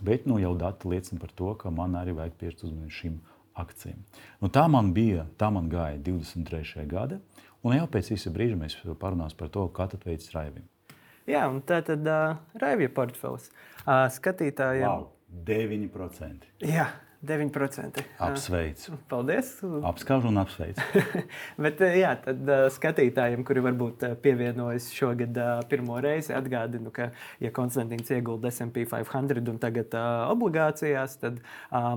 Bet 0.00 0.24
nu, 0.24 0.38
jau 0.40 0.54
dati 0.56 0.88
liecina 0.88 1.20
par 1.20 1.34
to, 1.36 1.50
ka 1.60 1.68
man 1.68 1.92
arī 2.00 2.14
vajag 2.16 2.38
pievērst 2.40 2.62
uzmanību 2.64 2.94
šīm 2.96 3.18
akcijām. 3.60 3.98
Nu, 4.40 4.48
tā 4.48 4.62
man 4.72 4.94
bija, 4.96 5.26
tā 5.36 5.50
man 5.52 5.68
gāja 5.68 5.98
23. 6.06 6.86
gada, 6.88 7.18
un 7.60 7.76
jau 7.76 7.84
pēc 7.92 8.08
īsa 8.16 8.32
brīža 8.32 8.56
mēs 8.56 8.78
parunāsim 8.96 9.36
par 9.42 9.52
to, 9.52 9.66
kā 9.76 9.90
tad 9.92 10.08
veids 10.08 10.32
raivību. 10.32 10.64
Jā, 11.28 11.44
un 11.52 11.60
tā 11.68 11.82
tad 11.84 12.08
uh, 12.08 12.40
raivīja 12.64 12.94
portfels. 12.96 13.50
Uh, 13.82 14.06
skatītājiem 14.16 14.88
wow, 14.88 15.04
9%. 15.52 16.48
Jā, 16.64 16.88
9%. 17.26 17.98
Apsveicu. 18.18 18.92
Paldies. 19.08 19.48
Apskaužu 19.82 20.28
un 20.28 20.38
apsveicu. 20.38 20.84
Bet, 21.64 21.80
jā, 21.82 22.12
tad 22.22 22.50
skatītājiem, 22.76 23.42
kuri 23.46 23.64
varbūt 23.64 24.04
pievienojas 24.22 24.86
šogad 24.94 25.40
pirmo 25.66 25.96
reizi, 25.98 26.30
atgādinu, 26.38 26.92
ka, 26.94 27.08
ja 27.42 27.50
Konstants 27.54 28.12
iegulda 28.14 28.52
SP 28.54 28.84
500 28.86 29.42
un 29.50 29.58
tagad 29.58 29.96
obligācijās, 30.30 31.16
tad 31.18 31.40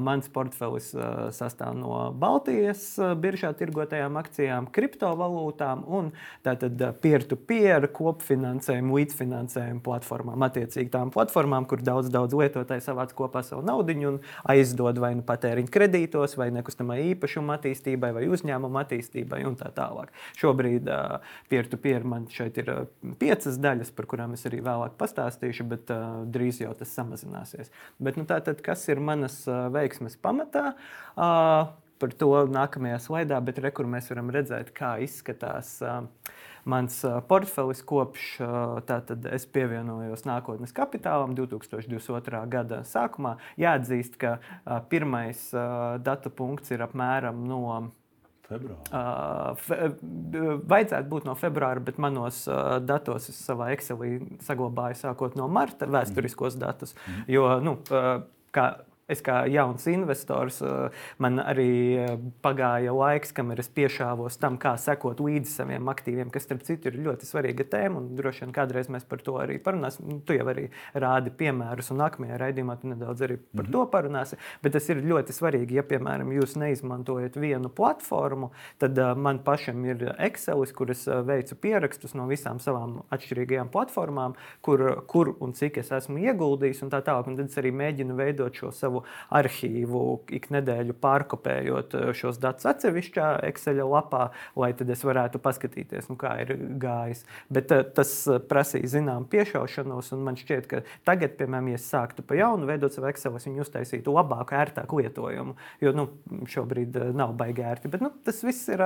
mans 0.02 0.26
portfelis 0.34 0.90
sastāv 1.38 1.78
no 1.78 2.00
Baltijas 2.18 2.96
biržā 3.22 3.54
tirgotajām 3.60 4.18
akcijām, 4.24 4.72
kriptovalūtām 4.74 5.86
un 5.86 6.10
tātad 6.42 6.82
peer-to-peer 7.06 7.92
kopfinansējumu, 7.94 8.98
līdzfinansējumu 8.98 9.86
platformām. 9.86 10.50
Attiecīgi 10.50 10.90
tām 10.98 11.14
platformām, 11.14 11.70
kur 11.70 11.86
daudz, 11.86 12.10
daudz 12.10 12.42
lietotāji 12.42 12.88
savāc 12.90 13.14
kopā 13.14 13.46
savu 13.46 13.62
naudu 13.70 13.94
un 14.08 14.22
aizdod 14.50 14.98
vai 14.98 15.11
vai 15.12 15.20
nu 15.20 15.26
patēriņa 15.28 15.72
kredītos, 15.72 16.38
vai 16.40 16.50
nekustamā 16.56 16.98
īpašuma 17.12 17.58
attīstībai, 17.60 18.14
vai 18.16 18.26
uzņēmuma 18.32 18.86
attīstībai 18.86 19.44
un 19.48 19.58
tā 19.60 19.72
tālāk. 19.76 20.14
Šobrīd 20.40 20.88
peer-to-peer 21.52 22.08
man 22.08 22.28
šeit 22.32 22.62
ir 22.62 22.72
piecas 23.22 23.60
daļas, 23.62 23.92
par 23.98 24.08
kurām 24.12 24.36
es 24.38 24.48
arī 24.50 24.62
vēlāk 24.64 24.96
pastāstīšu, 25.02 25.68
bet 25.72 25.92
drīz 26.32 26.64
jau 26.64 26.74
tas 26.78 26.96
samazināsies. 26.96 27.72
Bet, 28.00 28.20
nu, 28.20 28.28
tātad, 28.30 28.64
kas 28.64 28.88
ir 28.92 29.04
manas 29.04 29.44
veiksmes 29.46 30.18
pamatā? 30.22 30.72
Par 32.02 32.14
to 32.18 32.32
nākamajā 32.50 32.98
slaidā, 33.06 33.38
bet 33.46 33.62
re, 33.62 33.72
kur 33.76 33.90
mēs 33.90 34.10
varam 34.10 34.32
redzēt, 34.34 34.74
kā 34.78 34.96
izskatās. 35.06 35.76
Uh, 35.86 36.08
mans 36.66 37.00
portfelis 37.30 37.80
kopš 37.90 38.26
tātad 38.86 39.24
es 39.34 39.48
pievienojos 39.50 40.28
nākotnes 40.30 40.74
kapitālam 40.78 41.34
2022. 41.38 42.44
gada 42.54 42.84
sākumā. 42.86 43.38
Jāatzīst, 43.62 44.20
ka 44.22 44.36
pirmais 44.92 45.48
datu 46.06 46.30
punkts 46.30 46.70
ir 46.70 46.86
apmēram 46.86 47.42
no 47.50 47.64
Februāra. 48.52 49.56
Uh, 49.56 50.60
vajadzētu 50.68 51.08
būt 51.12 51.28
no 51.28 51.36
februāra, 51.40 51.84
bet 51.84 52.00
manos 52.02 52.44
uh, 52.50 52.78
datos 52.84 53.30
es 53.32 53.40
savā 53.40 53.70
Excelī 53.76 54.18
saglabāju 54.44 55.00
sākot 55.00 55.38
no 55.40 55.48
marta 55.52 55.88
vēsturiskos 55.88 56.58
datus. 56.60 56.96
Mm. 57.06 57.22
Jo, 57.32 57.46
nu, 57.64 57.78
uh, 57.96 58.26
kā 58.56 58.66
es 59.12 59.22
kā 59.26 59.44
jauns 59.52 59.86
investors, 59.92 60.62
eh, 60.62 61.04
man 61.22 61.40
arī 61.44 61.72
eh, 62.00 62.14
pagāja 62.44 62.94
laiks, 62.96 63.34
kamēr 63.36 63.62
es 63.64 63.70
piešāvos 63.74 64.38
tam, 64.42 64.58
kā 64.62 64.74
sekot 64.80 65.20
līdzi 65.24 65.52
saviem 65.52 65.90
aktīviem, 65.92 66.32
kas, 66.34 66.46
starp 66.48 66.64
citu, 66.68 66.92
ir 66.92 67.00
ļoti 67.08 67.28
svarīga 67.28 67.68
tēma. 67.72 68.04
Droši 68.18 68.46
vien 68.46 68.56
kādreiz 68.56 68.92
mēs 68.92 69.08
par 69.08 69.24
to 69.26 69.38
arī 69.42 69.58
parunāsim. 69.64 70.08
Nu, 70.08 70.20
tu 70.26 70.36
jau 70.38 70.48
arī 70.52 70.68
rādi 70.94 71.34
piemērus, 71.38 71.92
un 71.94 72.02
nākamajā 72.04 72.40
raidījumā 72.42 72.78
tu 72.82 72.92
nedaudz 72.92 73.26
arī 73.28 73.38
par 73.38 73.66
mm 73.66 73.68
-hmm. 73.68 73.72
to 73.72 73.86
parunāsi. 73.92 74.40
Bet 74.64 74.74
tas 74.74 74.90
ir 74.90 75.04
ļoti 75.04 75.36
svarīgi, 75.36 75.80
ja, 75.80 75.84
piemēram, 75.84 76.32
jūs 76.32 76.56
neizmantojat 76.58 77.36
vienu 77.36 77.70
platformu, 77.70 78.52
tad 78.78 78.98
uh, 78.98 79.16
man 79.16 79.40
pašam 79.40 79.86
ir 79.86 80.16
Excel, 80.20 80.66
kur 80.76 80.92
es 80.92 81.08
veicu 81.08 81.56
pierakstus 81.56 82.14
no 82.14 82.28
visām 82.28 82.60
savām 82.60 83.02
atšķirīgajām 83.10 83.70
platformām, 83.70 84.36
kur, 84.62 85.04
kur 85.08 85.36
un 85.40 85.54
cik 85.54 85.78
es 85.78 85.92
esmu 85.92 86.18
ieguldījis, 86.18 86.84
un 86.84 86.90
tā 86.90 87.02
tālāk. 87.02 87.28
Un 87.28 87.36
tad 87.36 87.46
es 87.46 87.58
arī 87.58 87.72
mēģinu 87.72 88.16
veidot 88.16 88.54
šo 88.54 88.72
savu 88.72 88.91
arhīvu 89.34 90.04
ik 90.38 90.50
nedēļu 90.54 90.96
pārkopējot 91.02 91.96
eh, 91.98 92.12
šos 92.18 92.40
datus 92.42 92.68
atsevišķā 92.72 93.28
Excel 93.50 93.82
lapā, 93.88 94.30
lai 94.60 94.72
tad 94.78 94.92
es 94.94 95.04
varētu 95.08 95.42
paskatīties, 95.44 96.10
nu, 96.12 96.18
kā 96.20 96.36
ir 96.44 96.54
gājis. 96.82 97.24
Bet 97.54 97.74
eh, 97.76 97.84
tas 97.96 98.14
eh, 98.28 98.42
prasīja 98.52 98.96
zinām 98.98 99.28
piešaušanos, 99.32 100.12
un 100.16 100.26
man 100.28 100.40
šķiet, 100.40 100.70
ka 100.72 100.84
tagad, 101.08 101.36
piemēram, 101.40 101.72
ja 101.74 101.80
es 101.80 101.88
sāktu 101.92 102.26
pa 102.28 102.38
jaunu 102.40 102.70
veidot 102.70 102.94
savu 102.96 103.10
Excel, 103.12 103.38
es 103.40 103.48
viņu 103.48 103.66
uztaisītu 103.66 104.16
labāku, 104.16 104.58
ērtāku 104.58 105.02
lietojumu, 105.02 105.56
jo 105.84 105.96
nu, 105.98 106.08
šobrīd 106.52 106.98
nav 107.18 107.36
baigi 107.40 107.66
ērti. 107.68 107.92
Bet 107.92 108.04
nu, 108.04 108.12
tas 108.26 108.42
viss 108.46 108.70
ir 108.72 108.84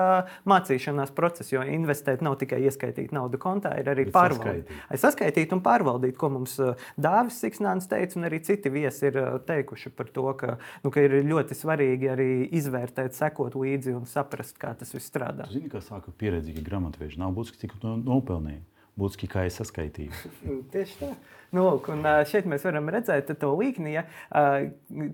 mācīšanās 0.50 1.14
process, 1.16 1.54
jo 1.54 1.64
investēt 1.66 2.24
nav 2.26 2.38
tikai 2.42 2.62
ieskaitīt 2.68 3.14
naudu 3.16 3.40
kontā, 3.42 3.74
ir 3.82 3.90
arī 3.92 4.08
pārvaldīt. 4.14 4.72
Saskaitīt 5.02 5.54
un 5.56 5.62
pārvaldīt, 5.66 6.16
ko 6.20 6.32
mums 6.34 6.58
Dāvis 7.02 7.40
Siksnāns 7.42 7.90
teica, 7.92 8.20
un 8.20 8.28
arī 8.30 8.42
citi 8.46 8.72
viesi 8.74 9.10
ir 9.10 9.20
teikuši 9.48 9.92
par 9.98 10.12
to, 10.14 10.26
ka, 10.40 10.58
nu, 10.84 10.92
ka 10.94 11.04
ir 11.06 11.18
ļoti 11.26 11.58
svarīgi 11.58 12.12
arī 12.12 12.30
izvērtēt, 12.60 13.16
sekot 13.18 13.58
līdzi 13.60 13.96
un 13.98 14.08
saprast, 14.10 14.58
kā 14.62 14.76
tas 14.78 14.94
viss 14.96 15.12
strādā. 15.12 15.50
Zini, 15.52 15.72
kā 15.72 15.82
sāka 15.84 16.14
pieredzīgi 16.20 16.64
grāmatveži. 16.66 17.20
Nav 17.22 17.36
būtiski, 17.38 17.66
cik 17.66 17.78
to 17.82 17.98
nopelnīja. 18.02 18.64
Būtiski, 18.96 19.28
kā 19.28 19.44
es 19.48 19.58
saskaitīju. 19.60 20.16
Tieši 20.74 21.02
tā. 21.02 21.10
Nu, 21.54 21.66
lūk, 21.68 21.92
šeit 22.32 22.48
mēs 22.50 22.66
varam 22.66 22.90
redzēt 22.92 23.30
to 23.40 23.52
līkni. 23.56 23.94
Ja, 23.96 24.04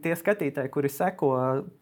tie 0.04 0.14
skatītāji, 0.18 0.72
kuri 0.74 0.90
seko 0.90 1.32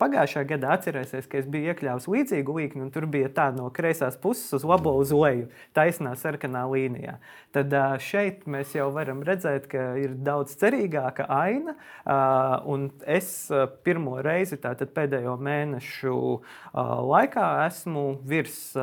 pagājušā 0.02 0.44
gadā, 0.50 0.74
atcerēsies, 0.76 1.28
ka 1.30 1.40
es 1.42 1.48
biju 1.50 1.74
iekļāvis 1.74 2.08
līdzīgu 2.10 2.56
līkni, 2.58 2.84
un 2.88 2.90
tur 2.94 3.06
bija 3.10 3.30
tā 3.34 3.50
no 3.56 3.70
kreisās 3.74 4.18
puses 4.20 4.52
uz 4.58 4.66
labo 4.68 4.96
uz 5.00 5.14
leju, 5.16 5.48
taisnā 5.78 6.16
sarkanā 6.20 6.66
līnijā. 6.72 7.20
Tad 7.56 7.74
šeit 8.04 8.48
mēs 8.50 8.74
jau 8.76 8.90
varam 8.96 9.24
redzēt, 9.26 9.70
ka 9.72 9.94
ir 10.02 10.18
daudz 10.18 10.58
cerīgāka 10.60 11.30
aina. 11.34 11.78
Un 12.70 12.90
es 13.08 13.32
pirmo 13.86 14.18
reizi, 14.26 14.60
tātad 14.62 14.92
pēdējo 14.98 15.38
mēnešu 15.40 16.18
laikā, 17.10 17.48
esmu 17.70 18.06
virs 18.28 18.74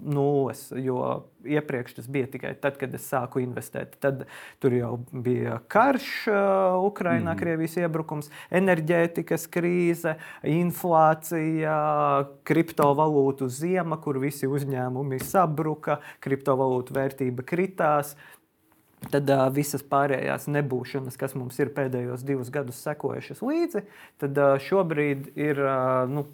nulles, 0.00 0.70
jo 0.78 1.26
iepriekš 1.40 1.94
tas 1.96 2.08
bija 2.12 2.28
tikai 2.28 2.54
tad, 2.60 2.76
kad 2.80 2.92
es 2.94 3.06
sāku 3.08 3.40
investēt. 3.40 3.96
Tad 4.02 4.26
tur 4.60 4.74
jau 4.76 4.99
bija 5.12 5.58
karš, 5.70 6.08
uh, 6.30 6.78
Ukrainā, 6.86 7.32
mm. 7.32 7.38
Krievijas 7.40 7.76
iebrukums, 7.80 8.30
enerģētikas 8.60 9.46
krīze, 9.52 10.16
inflācija, 10.46 11.76
kriptovalūtu 12.48 13.48
ziema, 13.52 14.00
kur 14.02 14.20
visi 14.22 14.50
uzņēmumi 14.50 15.20
sabruka, 15.24 16.00
kriptovalūtu 16.24 16.96
vērtība 16.96 17.46
kritās. 17.46 18.14
Tad 19.08 19.30
uh, 19.32 19.46
visas 19.48 19.80
pārējās 19.80 20.44
nebūšanas, 20.52 21.16
kas 21.16 21.32
mums 21.32 21.56
ir 21.62 21.70
pēdējos 21.72 22.20
divus 22.28 22.50
gadus 22.52 22.82
sekojušas 22.84 23.40
līdzi, 23.40 23.86
tad 24.20 24.36
uh, 24.36 24.58
šobrīd 24.60 25.30
ir 25.40 25.62
uh, 25.64 26.04
nu, 26.10 26.26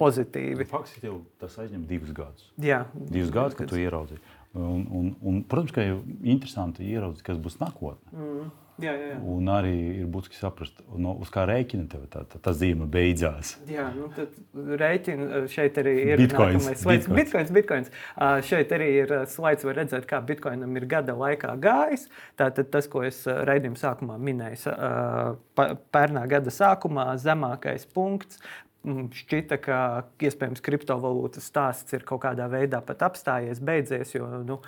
pozitīvi. 0.00 0.66
Faktiski 0.72 1.14
tas 1.38 1.54
aizņem 1.62 1.86
divus 1.86 2.10
gadus. 2.16 2.50
Jā, 2.58 2.82
divus 2.98 3.30
gadus, 3.30 3.60
kad 3.60 3.70
tu 3.70 3.78
ieraudzīji. 3.78 4.24
Un, 4.52 4.82
un, 4.92 5.12
un, 5.24 5.38
protams, 5.48 5.72
ka 5.72 5.84
ir 5.86 6.02
interesanti 6.28 6.84
ieraudzīt, 6.84 7.24
kas 7.24 7.38
būs 7.40 7.56
nākotnē. 7.62 8.12
Mm. 8.12 8.50
Jā, 8.80 8.92
jā, 8.96 9.08
jā. 9.12 9.16
Un 9.28 9.48
arī 9.52 9.72
ir 10.00 10.06
būtiski 10.10 10.38
saprast, 10.38 10.78
no, 10.98 11.12
uz 11.22 11.28
kā 11.32 11.44
rēķina 11.46 11.84
tev 11.92 12.06
tā, 12.10 12.22
tā, 12.28 12.40
tā 12.42 12.54
zīme 12.56 12.86
beidzās. 12.90 13.52
Jā, 13.68 13.84
nu 13.94 14.08
tad 14.16 14.32
rēķina 14.80 15.42
šeit 15.52 15.76
arī 15.82 15.92
ir 16.06 16.22
bitcoins. 16.22 16.70
Slaids. 16.80 17.10
Bitcoins, 17.12 17.52
bitcoins. 17.54 17.92
Uh, 18.16 18.40
šeit 18.48 18.72
arī 18.74 18.88
ir 19.02 19.14
slaids, 19.30 19.66
var 19.68 19.78
redzēt, 19.82 20.08
kā 20.08 20.22
bitcoinam 20.24 20.72
ir 20.80 20.88
gada 20.90 21.14
laikā 21.20 21.54
gājis. 21.62 22.08
Tātad 22.40 22.72
tas, 22.72 22.88
ko 22.90 23.04
es 23.06 23.22
raidījuma 23.28 23.78
sākumā 23.78 24.18
minēju, 24.18 24.72
uh, 24.72 25.76
pērnā 25.94 26.24
gada 26.32 26.54
sākumā 26.54 27.10
zemākais 27.20 27.86
punkts 27.92 28.40
šķita, 28.82 29.58
ka 29.62 29.78
iespējams 30.22 30.62
kriptovalūtas 30.64 31.46
stāsts 31.46 31.94
ir 31.94 32.02
kaut 32.06 32.24
kādā 32.24 32.48
veidā 32.50 32.80
pat 32.82 33.04
apstājies, 33.06 33.60
beidzies, 33.62 34.10
jo 34.16 34.26
nu, 34.42 34.58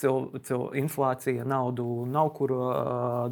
cil, 0.00 0.30
cil, 0.46 0.64
inflācija 0.80 1.44
naudu 1.48 2.06
nav, 2.08 2.30
kur 2.38 2.54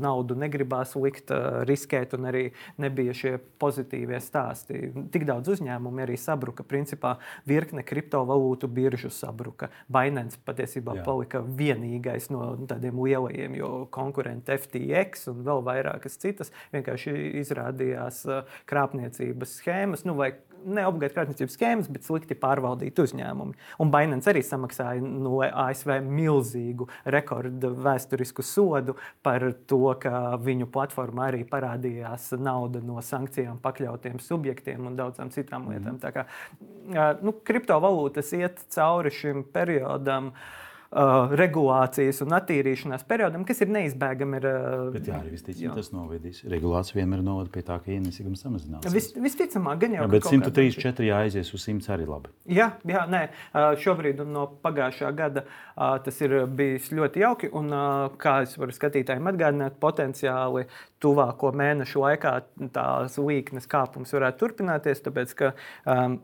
naudu 0.03 0.37
negribās 0.39 0.93
likt, 1.01 1.33
riskēt, 1.69 2.13
un 2.19 2.29
arī 2.29 2.45
nebija 2.83 3.15
šie 3.17 3.37
pozitīvie 3.61 4.21
stāsti. 4.21 4.83
Tik 5.15 5.25
daudz 5.29 5.55
uzņēmumu 5.57 6.05
arī 6.05 6.19
sabruka. 6.21 6.67
Principā 6.67 7.17
virkne 7.49 7.85
kriptovalūtu 7.87 8.69
biržu 8.69 9.11
sabruka. 9.15 9.71
Binance 9.93 10.37
patiesībā 10.45 10.99
Jā. 11.01 11.07
palika 11.09 11.41
vienīgais 11.41 12.29
no 12.35 12.53
tādiem 12.69 13.01
lielajiem, 13.01 13.57
jo 13.57 13.73
konkurenti 13.95 14.59
FTX 14.61 15.31
un 15.33 15.43
vēl 15.47 15.65
vairākas 15.65 16.21
citas 16.21 16.53
vienkārši 16.75 17.17
izrādījās 17.41 18.23
krāpniecības 18.69 19.57
schēmas 19.61 19.86
schēmas, 19.87 20.05
nu, 20.07 20.17
vai 20.17 20.35
ne 20.67 20.83
obligāti 20.89 21.15
krāpniecības 21.15 21.55
schēmas, 21.55 21.89
bet 21.93 22.03
slikti 22.03 22.35
pārvaldīti 22.35 23.05
uzņēmumi. 23.05 23.55
Un 23.79 23.91
Binance 23.93 24.31
arī 24.33 24.43
samaksāja 24.43 25.01
no 25.01 25.39
ASV 25.47 26.01
milzīgu 26.03 26.89
rekordu 27.05 27.71
vēsturisku 27.71 28.43
sodu 28.43 28.97
par 29.23 29.47
to, 29.71 29.95
ka 30.03 30.37
viņu 30.43 30.67
platformā 30.75 31.31
arī 31.31 31.45
parādījās 31.47 32.33
nauda 32.41 32.83
no 32.83 32.99
sankcijām 32.99 33.61
pakļautiem 33.63 34.19
subjektiem 34.19 34.91
un 34.91 34.99
daudzām 34.99 35.31
citām 35.31 35.71
lietām. 35.71 35.97
Mm. 35.97 36.03
Tā 36.03 36.15
kā 36.17 36.27
nu, 37.23 37.37
kriptovalūtas 37.47 38.35
iet 38.35 38.67
cauri 38.75 39.15
šim 39.15 39.47
periodam. 39.55 40.33
Uh, 40.35 40.66
uh, 40.97 41.35
regulācijas 41.39 42.23
un 42.25 42.35
attīrīšanās 42.37 43.05
periodam, 43.09 43.45
kas 43.49 43.61
ir 43.65 43.71
neizbēgami. 43.75 44.41
Ir, 44.41 44.49
uh, 44.49 44.89
Bet, 44.97 45.11
jā, 45.11 45.21
arī 45.21 45.35
visticamāk, 45.35 45.77
tas 45.79 45.93
novedīs. 45.95 46.43
Regulācija 46.51 47.01
vienmēr 47.01 47.23
novada 47.27 47.53
pie 47.53 47.65
tā, 47.67 47.79
ka 47.85 47.93
ienesīgums 47.95 48.45
samazinās. 48.47 48.89
Vis, 48.95 49.11
visticamāk, 49.15 49.81
gan 49.85 49.97
jau. 49.99 50.05
Jā, 50.05 50.11
bet 50.17 50.29
103, 50.31 50.77
4 50.83 51.13
aizies 51.21 51.53
uz 51.57 51.67
100 51.69 51.93
arī 51.97 52.09
labi. 52.11 52.33
Jā, 52.59 52.71
jā 52.89 53.05
nē, 53.13 53.23
uh, 53.29 53.71
šobrīd 53.83 54.23
un 54.25 54.33
no 54.37 54.47
pagājušā 54.65 55.13
gada 55.17 55.47
tas 55.77 56.21
ir 56.25 56.33
bijis 56.57 56.89
ļoti 56.97 57.21
jauki. 57.21 57.51
Un, 57.57 57.69
kā 58.21 58.39
es 58.47 58.55
varu 58.57 58.73
skatītājiem 58.75 59.29
atgādināt, 59.29 59.77
potenciāli 59.83 60.65
tuvāko 61.03 61.53
mēnešu 61.57 62.01
laikā 62.01 62.33
tās 62.75 63.19
līknes 63.21 63.69
kāpums 63.71 64.15
varētu 64.17 64.41
turpināties, 64.45 65.05
tāpēc 65.05 65.37
ka 65.37 65.53
um, 65.85 66.17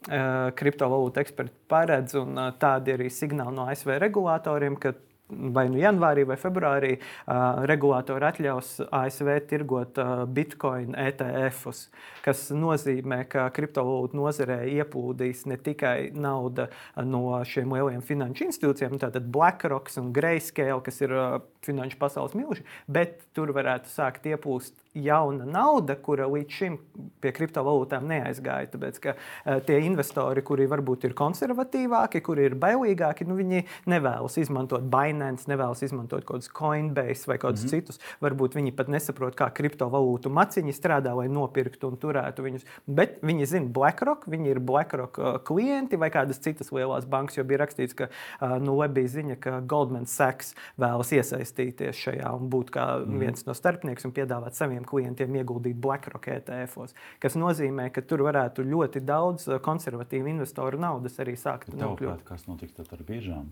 kriptovalūtu 0.00 1.20
eksperti 1.20 1.52
paredz, 1.68 2.14
un 2.16 2.38
tādi 2.56 2.94
arī 2.94 3.10
signāli 3.12 3.52
no 3.52 3.66
ASV 3.68 3.98
regulātoriem, 4.00 4.78
ka 4.80 4.94
vai 5.30 5.66
nu 5.70 5.78
janvārī 5.80 6.24
vai 6.28 6.36
februārī 6.40 6.92
uh, 6.96 7.62
regulātori 7.68 8.26
atļaus 8.28 8.72
ASV 8.86 9.30
tirgot 9.50 9.98
uh, 10.02 10.24
bitkoinu 10.30 10.96
ETF-us, 10.98 11.84
kas 12.24 12.48
nozīmē, 12.54 13.22
ka 13.30 13.46
kriptovalūtu 13.54 14.18
nozarē 14.18 14.60
ieplūdīs 14.74 15.46
ne 15.50 15.58
tikai 15.60 16.10
nauda 16.14 16.68
no 17.06 17.40
šiem 17.46 17.74
lielajiem 17.76 18.04
finanšu 18.06 18.48
institūcijiem, 18.48 18.98
tātad 19.02 19.28
BlackRock 19.32 19.92
un 20.00 20.12
Grayscale, 20.16 20.80
kas 20.86 21.00
ir 21.04 21.14
uh, 21.16 21.38
finanšu 21.66 22.00
pasaules 22.00 22.36
milži, 22.38 22.66
bet 22.90 23.20
tur 23.36 23.54
varētu 23.56 23.90
sākt 23.90 24.26
ieplūst 24.30 24.76
jauna 24.94 25.46
nauda, 25.46 25.94
kura 26.02 26.26
līdz 26.30 26.56
šim 26.56 26.76
pie 27.22 27.32
kriptovalūtām 27.36 28.08
neaizgāja. 28.10 28.72
Tāpēc, 28.72 28.98
ka 29.04 29.14
uh, 29.14 29.60
tie 29.66 29.78
investori, 29.86 30.42
kuri 30.46 30.66
varbūt 30.70 31.06
ir 31.06 31.14
konservatīvāki, 31.18 32.22
kuri 32.26 32.48
ir 32.48 32.56
bailīgāki, 32.60 33.26
nu, 33.28 33.36
viņi 33.38 33.62
nevēlas 33.90 34.38
izmantot 34.42 34.86
Binance, 34.90 35.46
nevēlas 35.50 35.84
izmantot 35.86 36.24
kaut 36.24 36.40
kādus 36.40 36.50
Coinbase 36.56 37.30
vai 37.30 37.38
kādus 37.38 37.64
mm 37.64 37.68
-hmm. 37.68 37.70
citus. 37.70 38.00
Varbūt 38.20 38.56
viņi 38.58 38.74
pat 38.76 38.88
nesaprot, 38.88 39.36
kā 39.36 39.50
kriptovalūtu 39.54 40.30
maciņi 40.30 40.72
strādā, 40.72 41.14
lai 41.16 41.28
nopirktu 41.28 41.88
un 41.88 41.96
turētu 41.96 42.42
viņus. 42.42 42.66
Bet 42.86 43.20
viņi 43.22 43.46
zina 43.46 43.68
BlackRock, 43.68 44.26
viņi 44.26 44.48
ir 44.48 44.60
BlackRock 44.60 45.18
uh, 45.18 45.38
klienti 45.38 45.96
vai 45.96 46.10
kādas 46.10 46.40
citas 46.40 46.72
lielās 46.72 47.06
bankas, 47.06 47.36
jo 47.36 47.44
bija 47.44 47.58
rakstīts, 47.58 47.94
ka 47.94 48.08
uh, 48.40 48.58
nu, 48.58 48.80
bija 48.88 49.08
ziņa, 49.08 49.36
ka 49.40 49.60
Goldman 49.60 50.06
Sachs 50.06 50.54
vēlas 50.78 51.12
iesaistīties 51.12 51.96
šajā 51.96 52.34
un 52.34 52.50
būt 52.50 52.70
kā 52.70 52.98
mm 52.98 53.04
-hmm. 53.04 53.18
viens 53.18 53.46
no 53.46 53.54
starpniekiem 53.54 54.10
un 54.10 54.14
piedāvāt 54.14 54.54
saviem 54.58 54.79
saviem 54.80 54.84
klientiem 54.88 55.34
ieguldīt 55.36 55.80
BlackRock 55.80 56.28
ETF-os, 56.28 56.94
kas 57.20 57.36
nozīmē, 57.36 57.90
ka 57.92 58.02
tur 58.02 58.22
varētu 58.24 58.64
ļoti 58.64 59.00
daudz 59.04 59.48
eh, 59.48 59.60
konservatīvu 59.60 60.28
investoru 60.28 60.78
naudas 60.78 61.18
arī 61.20 61.36
sākt 61.36 61.72
nokļūt. 61.74 62.24
Kas 62.24 62.46
notiks 62.46 62.74
ar 62.80 63.02
biežām? 63.06 63.50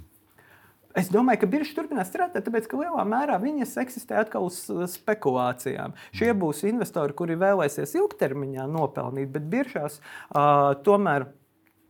Es 0.97 1.11
domāju, 1.13 1.43
ka 1.43 1.47
birža 1.47 1.75
turpinās 1.77 2.09
strādāt, 2.09 2.47
tāpēc 2.47 2.67
ka 2.67 2.79
lielā 2.81 3.05
mērā 3.05 3.37
viņas 3.39 3.77
eksistē 3.85 4.23
atkal 4.23 4.49
uz 4.49 4.69
eh, 4.71 4.87
spekulācijām. 4.89 5.95
Šie 6.13 6.33
mm. 6.33 6.39
būs 6.41 6.65
investori, 6.69 7.15
kuri 7.15 7.37
vēlēsies 7.39 7.95
ilgtermiņā 7.99 8.67
nopelnīt, 8.69 9.31
bet 9.33 9.49
biržās 9.49 10.01
uh, 10.01 10.75
tomēr 10.85 11.29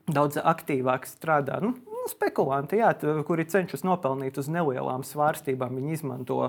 daudz 0.08 0.40
aktīvāk 0.40 1.06
strādā. 1.06 1.60
Nu, 1.62 1.74
spekulanti, 2.10 2.80
jā, 2.82 2.92
kuri 3.26 3.46
cenšas 3.48 3.84
nopelnīt 3.86 4.38
uz 4.38 4.48
nelielām 4.52 5.04
svārstībām. 5.06 5.78
Viņi 5.78 5.96
izmanto 5.98 6.40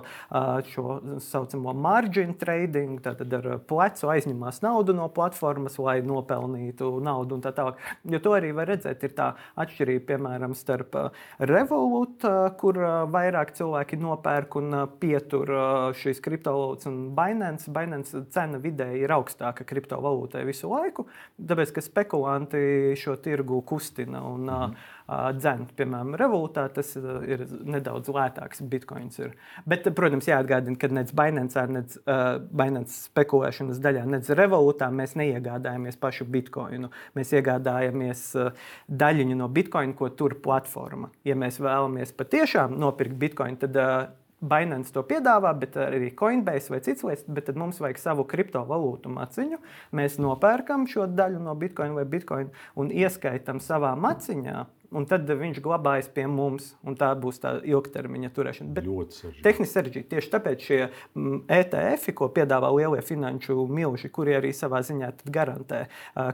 šo 0.73 0.89
tā 0.89 1.19
saucamo 1.19 1.73
margin 1.73 2.33
trading, 2.33 2.99
tad 3.03 3.33
ar 3.33 3.47
plecu 3.67 4.09
aizņemās 4.11 4.61
naudu 4.63 4.93
no 4.97 5.07
platformas, 5.13 5.77
lai 5.81 5.99
nopelnītu 6.05 6.91
naudu 7.03 7.37
un 7.37 7.43
tā 7.43 7.53
tālāk. 7.55 7.79
Jo 8.09 8.21
to 8.23 8.35
arī 8.37 8.51
var 8.55 8.69
redzēt, 8.71 9.03
ir 9.03 9.15
tā 9.17 9.31
atšķirība, 9.59 10.05
piemēram, 10.13 10.55
starp 10.57 10.97
Revolut, 11.39 12.25
kur 12.59 12.79
vairāk 13.13 13.53
cilvēki 13.57 13.99
nopērk 14.01 14.59
un 14.59 14.77
pietur 15.01 15.53
šīs 15.99 16.21
kriptovalūtas, 16.25 16.89
un 16.89 17.01
Binance. 17.17 17.71
Binance 17.73 18.23
cena 18.33 18.61
vidēji 18.61 19.03
ir 19.05 19.15
augstāka 19.15 19.67
kriptovalūtai 19.69 20.45
visu 20.47 20.71
laiku, 20.71 21.07
tāpēc 21.39 21.75
ka 21.75 21.85
spekulanti 21.85 22.95
šo 22.99 23.17
tirgu 23.23 23.61
kustina. 23.67 24.23
Un, 24.25 24.45
mm 24.45 24.55
-hmm 24.55 24.97
dzen. 25.35 25.65
Piemēram, 25.77 26.13
revolūtā 26.19 26.65
tas 26.73 26.91
ir 26.97 27.45
nedaudz 27.49 28.11
lētāks 28.13 28.61
bitkoins. 28.69 29.19
Ir. 29.23 29.33
Bet, 29.69 29.87
protams, 29.97 30.29
jāatgādina, 30.29 30.77
ka 30.79 30.89
nec 30.93 31.13
Binance, 31.15 31.65
nec 31.73 31.97
uh, 32.03 32.37
Binance 32.39 33.09
spekulēšanas 33.09 33.81
daļā, 33.83 34.05
nec 34.09 34.29
revolūtā 34.39 34.91
mēs 34.93 35.15
neiegādājamies 35.19 35.99
pašu 36.01 36.29
bitkoinu. 36.29 36.91
Mēs 37.17 37.33
iegādājamies 37.37 38.23
uh, 38.37 38.71
daļiņu 38.89 39.39
no 39.39 39.49
bitkoina, 39.53 39.97
ko 39.97 40.11
tur 40.13 40.37
platforma. 40.43 41.11
Ja 41.27 41.37
mēs 41.39 41.61
vēlamies 41.63 42.13
patiešām 42.17 42.77
nopirkt 42.79 43.17
bitkoinu, 43.21 43.61
tad 43.65 43.79
uh, 43.79 44.09
Binance 44.39 44.93
to 44.95 45.01
piedāvā, 45.03 45.51
bet 45.59 45.75
arī 45.75 46.13
Coinbase 46.15 46.71
vai 46.71 46.79
cits 46.83 47.03
lietas, 47.03 47.25
bet 47.27 47.49
tad 47.49 47.57
mums 47.59 47.81
vajag 47.83 47.97
savu 47.99 48.23
kriptovalūtu 48.29 49.11
maciņu. 49.11 49.59
Mēs 49.99 50.15
nopērkam 50.21 50.85
šo 50.87 51.09
daļu 51.11 51.41
no 51.43 51.55
Bitcoin 51.59 51.97
vai 51.97 52.05
Bitcoin 52.07 52.53
un 52.79 52.93
ieskaitām 52.93 53.59
savā 53.63 53.91
maciņā 53.99 54.63
un 54.95 55.05
tad 55.09 55.29
viņš 55.29 55.59
glabājas 55.63 56.09
pie 56.13 56.25
mums, 56.29 56.71
un 56.87 56.97
tā 56.99 57.11
būs 57.19 57.41
tā 57.43 57.55
ilgtermiņa 57.67 58.31
turēšana. 58.35 58.73
Bet 58.77 58.87
ļoti 58.87 59.17
sarežģīti. 59.17 59.43
Tehniski 59.45 59.73
sarežģīti. 59.73 60.09
Tieši 60.13 60.31
tāpēc 60.35 60.65
šie 60.69 60.79
mm, 60.85 61.41
ETF, 61.59 62.07
ko 62.17 62.29
piedāvā 62.35 62.71
lielie 62.75 63.03
finanšu 63.05 63.67
milži, 63.69 64.11
kuri 64.13 64.37
arī 64.39 64.53
savā 64.55 64.81
ziņā 64.85 65.11
garantē, 65.29 65.85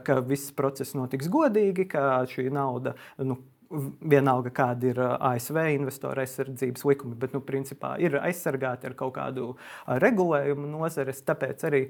ka 0.06 0.20
viss 0.24 0.54
process 0.56 0.96
notiks 0.96 1.30
godīgi, 1.32 1.88
ka 1.92 2.24
šī 2.30 2.48
nauda. 2.54 2.96
Nu, 3.22 3.40
Vienalga, 3.66 4.52
kāda 4.54 4.86
ir 4.92 4.98
ASV 5.02 5.56
investoru 5.72 6.22
aizsardzības 6.22 6.84
likumi, 6.86 7.16
bet, 7.18 7.32
nu, 7.34 7.40
principā 7.42 7.96
ir 7.98 8.14
aizsargāti 8.20 8.86
ar 8.86 8.94
kaut 8.94 9.16
kādu 9.16 9.48
regulējumu 10.04 10.70
nozares. 10.70 11.18
Tāpēc 11.26 11.64
arī 11.66 11.80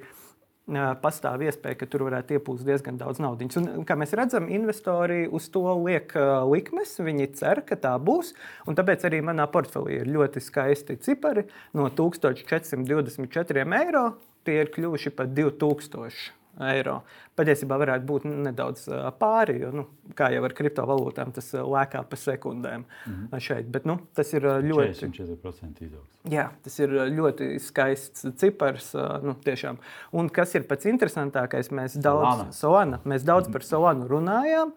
pastāv 1.03 1.45
iespēja, 1.47 1.79
ka 1.79 1.87
tur 1.87 2.07
varētu 2.09 2.37
iepūst 2.37 2.67
diezgan 2.67 2.99
daudz 2.99 3.21
naudas. 3.23 3.57
Un, 3.61 3.85
kā 3.87 3.95
mēs 3.99 4.15
redzam, 4.19 4.49
investori 4.51 5.27
uz 5.29 5.49
to 5.55 5.63
liek 5.85 6.13
likmes. 6.51 6.97
Viņi 6.99 7.31
cer, 7.39 7.63
ka 7.67 7.79
tā 7.79 7.95
būs. 8.03 8.35
Tāpēc 8.67 9.07
arī 9.07 9.23
manā 9.23 9.47
portfelī 9.51 10.01
ir 10.01 10.11
ļoti 10.11 10.43
skaisti 10.43 10.99
cipari. 11.03 11.47
No 11.77 11.87
1424 11.89 13.67
eiro 13.83 14.09
tie 14.47 14.61
ir 14.63 14.73
kļuvuši 14.75 15.15
par 15.15 15.31
2000 15.31 16.46
eiro. 16.71 17.01
Patiesībā 17.37 17.77
varētu 17.81 18.07
būt 18.09 18.27
nedaudz 18.31 18.87
pāri, 19.21 19.59
jo, 19.61 19.73
nu, 19.75 19.87
kā 20.17 20.31
jau 20.33 20.43
ar 20.47 20.55
kriptovalūtām, 20.57 21.33
tas 21.37 21.53
lēkā 21.53 22.03
pa 22.09 22.17
sekundēm 22.17 22.85
mm 22.85 23.13
-hmm. 23.13 23.41
šeit. 23.41 23.69
Bet, 23.73 23.85
nu, 23.85 23.99
tas 24.15 24.33
ir 24.33 24.43
ļoti. 24.43 24.93
44% 25.11 25.83
izaugsme. 25.85 26.17
Jā, 26.33 26.49
tas 26.63 26.79
ir 26.81 26.91
ļoti 26.91 27.59
skaists 27.63 28.27
cipars. 28.41 28.95
Nu, 29.23 29.37
tiešām. 29.45 29.79
Un 30.13 30.29
kas 30.29 30.55
ir 30.55 30.67
pats 30.67 30.87
interesantākais, 30.87 31.71
mēs 31.71 31.99
daudz, 32.03 32.57
Solana, 32.57 33.01
mēs 33.05 33.25
daudz 33.25 33.53
par 33.53 33.63
Solanu 33.63 34.09
runājām. 34.09 34.73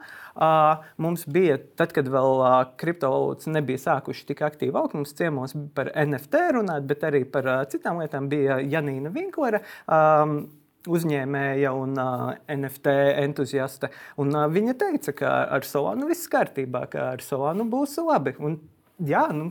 Mums 0.97 1.25
bija, 1.27 1.57
tad, 1.75 1.91
kad 1.95 2.07
vēl 2.07 2.43
kriptovalūtas 2.79 3.47
nebija 3.47 3.77
sākušas 3.77 4.27
tik 4.29 4.43
aktīvi 4.45 4.77
augt, 4.77 4.93
mums 4.93 5.13
ciemos 5.13 5.55
par 5.75 5.91
NFT 5.95 6.45
runāt, 6.55 6.85
bet 6.87 7.03
arī 7.03 7.25
par 7.25 7.49
citām 7.71 7.99
lietām 7.99 8.29
bija 8.29 8.59
Janīna 8.59 9.11
Vinklere. 9.13 9.63
Um, 9.87 10.47
uzņēmēja 10.87 11.71
un 11.75 11.97
uh, 11.99 12.29
NFT 12.53 12.93
entuziaste. 13.25 13.91
Un, 14.21 14.31
uh, 14.31 14.47
viņa 14.51 14.75
teica, 14.79 15.15
ka 15.17 15.33
ar 15.57 15.67
Solānu 15.67 16.07
viss 16.09 16.29
kārtībā, 16.31 16.85
ka 16.91 17.11
ar 17.15 17.23
Solānu 17.25 17.67
būs 17.71 17.97
labi. 18.05 18.35
Un, 18.39 18.59
jā, 19.03 19.25
nu, 19.35 19.49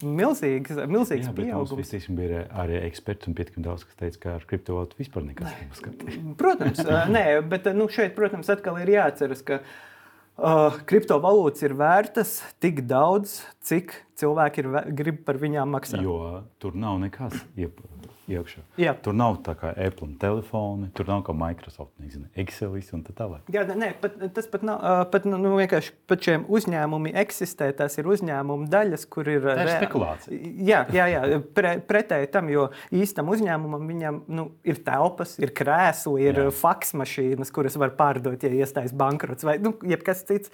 milzīgs, 0.00 0.80
milzīgs 0.88 1.28
jā, 1.28 1.36
pieaugums. 1.36 1.92
Mums 1.92 2.10
bija 2.18 2.44
arī 2.64 2.80
eksperti 2.86 3.30
un 3.30 3.38
pietiekami 3.38 3.66
daudz, 3.66 3.86
kas 3.88 4.00
teica, 4.00 4.20
ka 4.24 4.34
ar 4.38 4.48
kriptovalūtu 4.48 5.00
vispār 5.00 5.26
nekas 5.28 5.56
nebūs 5.60 5.86
kārtībā. 5.86 6.18
Protams, 6.42 6.84
nē, 7.12 7.24
bet 7.52 7.72
nu, 7.76 7.88
šeit, 7.92 8.14
protams, 8.18 8.52
atkal 8.52 8.80
ir 8.82 8.94
jāatceras, 8.94 9.44
ka 9.46 9.60
uh, 9.60 10.82
kriptovalūtas 10.88 11.68
ir 11.68 11.76
vērtas 11.78 12.36
tik 12.64 12.84
daudz, 12.88 13.42
cik 13.64 13.96
cilvēki 14.22 14.64
ir, 14.64 14.70
grib 15.02 15.24
par 15.26 15.40
viņām 15.42 15.76
maksāt. 15.76 16.04
Jo 16.04 16.46
tur 16.62 16.78
nav 16.78 17.00
nekas. 17.02 17.36
Iep 17.60 17.82
iekšā. 18.30 18.62
Jā. 18.80 18.94
Tur 19.02 19.16
nav 19.16 19.40
tā 19.46 19.54
kā 19.58 19.72
Apple 19.74 20.12
telefoni, 20.20 20.90
tur 20.96 21.08
nav 21.10 21.24
kā 21.26 21.34
Microsoft, 21.36 21.92
nezinu, 22.02 22.28
Excel 22.38 22.74
un 22.94 23.02
tā 23.06 23.14
tālāk. 23.16 23.48
Jā, 23.52 23.64
nē, 23.68 23.92
pat, 24.00 24.16
tas 24.34 24.48
pat 24.50 24.64
nav. 24.66 24.80
Pat, 25.12 25.26
nu, 25.28 25.38
nu, 25.40 25.54
vienkārši 25.58 25.94
pat 26.10 26.24
šiem 26.24 26.46
uzņēmumiem 26.52 27.18
eksistē, 27.22 27.70
tās 27.76 27.98
ir 28.00 28.08
uzņēmuma 28.10 28.68
daļas, 28.72 29.06
kur 29.12 29.28
ir. 29.30 29.44
Tā 29.46 29.66
ir 29.66 29.72
spekulācija. 29.76 30.52
Jā, 30.68 30.82
jā, 30.94 31.08
jā 31.12 31.40
pre, 31.56 31.74
pretēji 31.88 32.30
tam, 32.34 32.50
jo 32.52 32.68
īstam 32.94 33.30
uzņēmumam 33.32 33.88
viņam 33.90 34.20
nu, 34.32 34.46
ir 34.66 34.80
telpas, 34.86 35.34
ir 35.42 35.54
krēsli, 35.56 36.28
ir 36.28 36.42
jā. 36.44 36.48
faks 36.62 36.94
mašīnas, 36.98 37.52
kuras 37.54 37.78
var 37.80 37.94
pārdot, 37.98 38.42
ja 38.42 38.52
iestājas 38.62 38.94
bankrots 38.96 39.46
vai 39.46 39.58
nu, 39.62 39.74
jebkas 39.88 40.24
cits. 40.28 40.52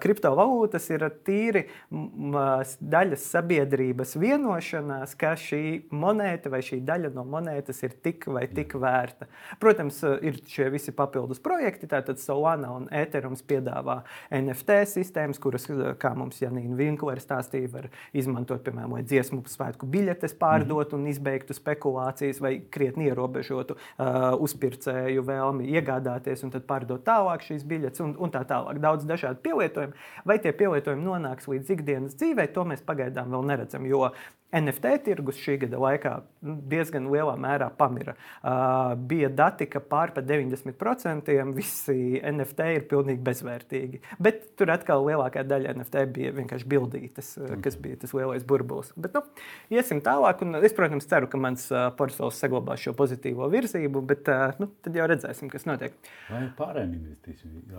Kriptovalūtas 0.00 0.88
ir 0.94 1.06
tīri 1.26 1.66
daļas 1.90 3.26
sabiedrības 3.34 4.16
vienošanās, 4.20 5.14
ka 5.20 5.34
šī 5.38 5.62
monēta 5.92 6.52
vai 6.52 6.62
šī 6.64 6.80
daļa 6.86 7.09
no 7.14 7.20
no 7.20 7.26
monētas 7.28 7.82
ir 7.86 7.94
tik 8.04 8.26
vai 8.30 8.46
tik 8.50 8.74
vērta. 8.80 9.28
Protams, 9.62 10.00
eh, 10.04 10.18
ir 10.30 10.40
šie 10.46 10.70
visi 10.72 10.94
papildus 10.96 11.40
projekti. 11.42 11.88
Tātad 11.90 12.20
Solana 12.22 12.72
un 12.76 12.88
Ethereums 12.92 13.42
piedāvā 13.42 14.00
NFT 14.30 14.80
sistēmas, 14.94 15.40
kuras, 15.42 15.68
eh, 15.70 15.94
kā 16.00 16.14
mums 16.16 16.40
Janīna 16.40 16.76
Vinklere 16.76 17.20
stāstīja, 17.20 17.72
var 17.72 17.88
izmantot, 18.14 18.62
piemēram, 18.64 18.96
lai 18.96 19.02
dziesmu 19.02 19.42
svētku 19.44 19.88
biļetes 19.90 20.36
pārdotu 20.38 20.94
un 20.94 21.06
izbeigtu 21.06 21.54
spekulācijas 21.54 22.40
vai 22.40 22.60
krietni 22.70 23.10
ierobežotu 23.10 23.76
uh, 23.76 24.36
uzpircēju 24.40 25.22
vēlmi 25.24 25.68
iegādāties 25.70 26.44
un 26.44 26.50
tad 26.50 26.66
pārdot 26.66 27.02
tālāk 27.04 27.44
šīs 27.46 27.64
biļetes 27.64 28.00
un, 28.00 28.14
un 28.18 28.30
tā 28.30 28.44
tālāk. 28.44 28.80
Daudz 28.80 29.04
dažādu 29.04 29.40
pielietojumu. 29.42 29.92
Vai 30.24 30.38
tie 30.38 30.52
pielietojumi 30.52 31.04
nonāks 31.04 31.48
līdz 31.50 31.70
ikdienas 31.76 32.14
dzīvei, 32.14 32.52
to 32.52 32.64
mēs 32.64 32.84
pagaidām 32.86 33.30
vēl 33.30 33.46
neredzam, 33.52 33.86
jo 33.86 34.10
NFT 34.56 34.92
tirgus 35.06 35.38
šī 35.40 35.56
gada 35.64 35.78
laikā 35.80 36.12
nu, 36.46 36.56
diezgan 36.70 37.06
lielā 37.12 37.36
mērā 37.40 37.70
pamira. 37.78 38.16
Uh, 38.40 38.94
bija 39.10 39.30
dati, 39.32 39.68
ka 39.70 39.82
pār 39.82 40.14
par 40.16 40.26
90% 40.26 41.34
visi 41.56 42.18
NFT 42.18 42.68
ir 42.76 42.86
pilnīgi 42.90 43.22
bezvērtīgi. 43.26 44.00
Bet 44.22 44.50
tur 44.58 44.72
atkal 44.74 45.04
lielākā 45.06 45.44
daļa 45.46 45.74
NFT 45.78 46.06
bija 46.14 46.34
vienkārši 46.38 46.70
bildītas, 46.70 47.34
mm. 47.38 47.60
kas 47.64 47.78
bija 47.80 48.00
tas 48.02 48.14
lielais 48.16 48.46
burbulis. 48.46 48.92
Bet, 49.00 49.14
nu, 49.16 49.46
iesim 49.74 50.02
tālāk, 50.04 50.42
un 50.46 50.60
es, 50.62 50.74
protams, 50.76 51.08
ceru, 51.10 51.30
ka 51.30 51.40
mans 51.40 51.68
uh, 51.74 51.88
portfels 51.98 52.40
saglabās 52.42 52.82
šo 52.82 52.96
pozitīvo 52.98 53.50
virzību, 53.52 54.02
bet 54.10 54.32
uh, 54.32 54.48
nu, 54.62 54.72
tad 54.84 54.98
jau 54.98 55.06
redzēsim, 55.10 55.52
kas 55.52 55.68
notiek. 55.70 55.94
Vai 56.30 56.46
pārējiem 56.58 56.98
investīcijiem 57.00 57.78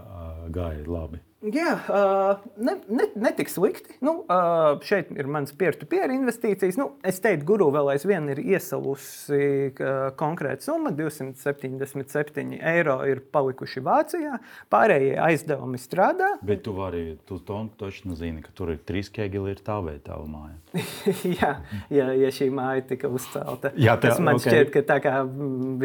gāja 0.56 0.88
labi? 0.88 1.24
Jā, 1.42 1.72
ne, 2.62 2.76
ne, 2.86 3.06
netik 3.18 3.50
slikti. 3.50 3.96
Nu, 4.06 4.20
šeit 4.86 5.10
ir 5.18 5.26
mans 5.32 5.50
peer-to-peer 5.58 6.12
investīcijas. 6.14 6.76
Nu, 6.78 6.92
es 7.08 7.18
teiktu, 7.24 7.48
guru 7.50 7.72
vēl 7.74 7.96
aizvien 7.96 8.28
ir 8.30 8.38
iesalusi 8.44 9.72
konkrēta 10.20 10.68
summa- 10.68 10.92
277 11.00 12.60
eiro 12.62 13.00
ir 13.10 13.24
palikuši 13.34 13.82
Vācijā. 13.82 14.38
Pārējie 14.70 15.16
aizdevumi 15.18 15.82
strādā. 15.82 16.30
Bet 16.46 16.62
tu 16.64 16.76
vari, 16.78 17.18
tu 17.26 17.40
to 17.40 17.64
točno 17.78 18.14
zini, 18.16 18.44
ka 18.46 18.54
tur 18.54 18.70
ir 18.76 18.78
trīs 18.78 19.10
kegeli, 19.10 19.56
ir 19.56 19.66
tā 19.66 19.80
vai 19.84 19.98
tā 19.98 20.22
māja. 20.22 20.62
jā, 21.42 21.52
ja, 21.90 22.12
ja 22.14 22.30
šī 22.30 22.52
māja 22.54 22.86
tika 22.86 23.10
uzcelta. 23.10 23.74
Jā, 23.74 23.98
tā, 23.98 24.12
tas 24.12 24.20
man 24.20 24.36
okay. 24.36 24.52
šķiet, 24.52 24.72
ka 24.78 24.86
tā 24.94 25.02
kā 25.02 25.26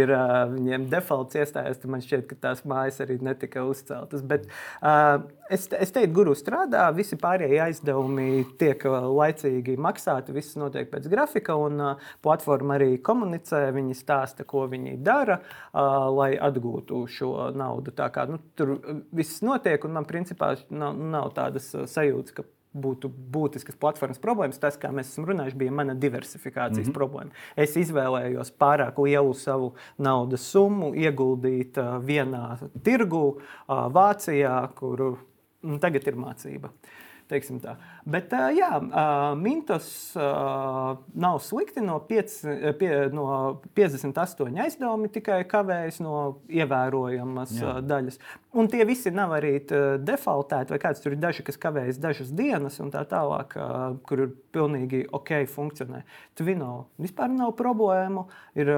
ir 0.05 0.15
viņiem 0.53 0.91
defaults 0.93 1.35
iestājas, 1.35 1.81
tad 1.81 1.91
man 1.91 2.05
šķiet, 2.05 2.29
ka 2.29 2.37
tās 2.45 2.63
mājas 2.69 3.01
arī 3.01 3.17
netika 3.25 3.65
uzceltas. 3.65 4.21
Bet, 4.21 4.45
uh, 4.83 5.25
es, 5.51 5.67
es 5.73 5.93
teiktu, 5.95 6.13
guru 6.17 6.35
strādā, 6.39 6.87
visi 6.97 7.19
pārējie 7.21 7.61
aizdevumi 7.67 8.45
tiek 8.61 8.83
laicīgi 8.87 9.77
maksāti, 9.81 10.35
viss 10.37 10.59
notiek 10.61 10.91
pēc 10.93 11.09
grafika, 11.13 11.57
un 11.61 11.83
uh, 11.83 12.09
platforma 12.25 12.77
arī 12.79 12.97
komunicē, 13.05 13.67
viņi 13.77 13.97
stāsta, 13.99 14.47
ko 14.49 14.67
viņi 14.71 14.97
dara, 15.07 15.41
uh, 15.41 16.09
lai 16.17 16.33
atgūtu 16.37 17.05
šo 17.11 17.33
naudu. 17.57 17.95
Tā 17.97 18.11
kā 18.15 18.27
nu, 18.31 18.41
tur 18.59 18.77
viss 19.15 19.43
notiek, 19.47 19.85
un 19.87 19.97
man 19.99 20.09
principā 20.09 20.55
nav, 20.71 20.97
nav 20.97 21.33
tādas 21.37 21.73
sajūtas, 21.73 22.37
ka 22.37 22.47
būtu 22.77 23.11
būtiskas 23.33 23.79
platformas 23.81 24.21
problēmas. 24.23 24.61
Tas, 24.61 24.77
kā 24.81 24.91
mēs 24.95 25.11
esam 25.13 25.27
runājuši, 25.29 25.59
bija 25.61 25.75
mana 25.75 25.95
diversifikācijas 25.97 26.87
mm 26.87 26.91
-hmm. 26.91 26.97
problēma. 26.97 27.31
Es 27.57 27.77
izvēlējos 27.77 28.53
pārāk 28.61 28.99
lielu 29.03 29.35
savu 29.35 29.75
naudas 29.99 30.51
summu 30.53 30.93
ieguldīt 30.95 31.79
uh, 31.79 31.97
vienā 32.05 32.59
tirgu, 32.83 33.25
uh, 33.37 33.89
Vācijā, 33.93 34.69
kur 34.75 35.17
nu, 35.65 35.79
tagad 35.83 36.07
ir 36.09 36.19
mācība. 36.21 36.73
Bet, 38.07 38.33
jā, 38.57 38.71
Mintos 39.41 39.89
nav 40.17 41.41
slikti. 41.43 41.83
No, 41.87 41.99
5, 42.09 42.37
pie, 42.79 42.91
no 43.15 43.27
58 43.77 44.61
aizdevumi 44.65 45.11
tikai 45.13 45.41
kavējas 45.51 46.01
no 46.05 46.17
ievērojamas 46.51 47.55
jā. 47.59 47.77
daļas. 47.85 48.21
Un 48.57 48.71
tie 48.73 48.87
visi 48.89 49.11
nav 49.13 49.35
arī 49.37 49.59
defaultēti, 50.01 50.73
vai 50.73 50.81
kāds 50.81 51.03
tur 51.05 51.13
ir 51.13 51.21
daži, 51.21 51.45
kas 51.45 51.59
kavējas 51.61 51.99
dažas 52.01 52.31
dienas, 52.33 52.79
un 52.81 52.93
tā 52.95 53.03
tālāk, 53.09 53.53
kur 54.07 54.23
ir 54.25 54.33
pilnīgi 54.55 55.03
ok, 55.15 55.33
funkcionē. 55.53 56.03
Twino 56.39 56.87
vispār 57.03 57.33
nav 57.33 57.53
problēmu, 57.59 58.27
ir 58.57 58.71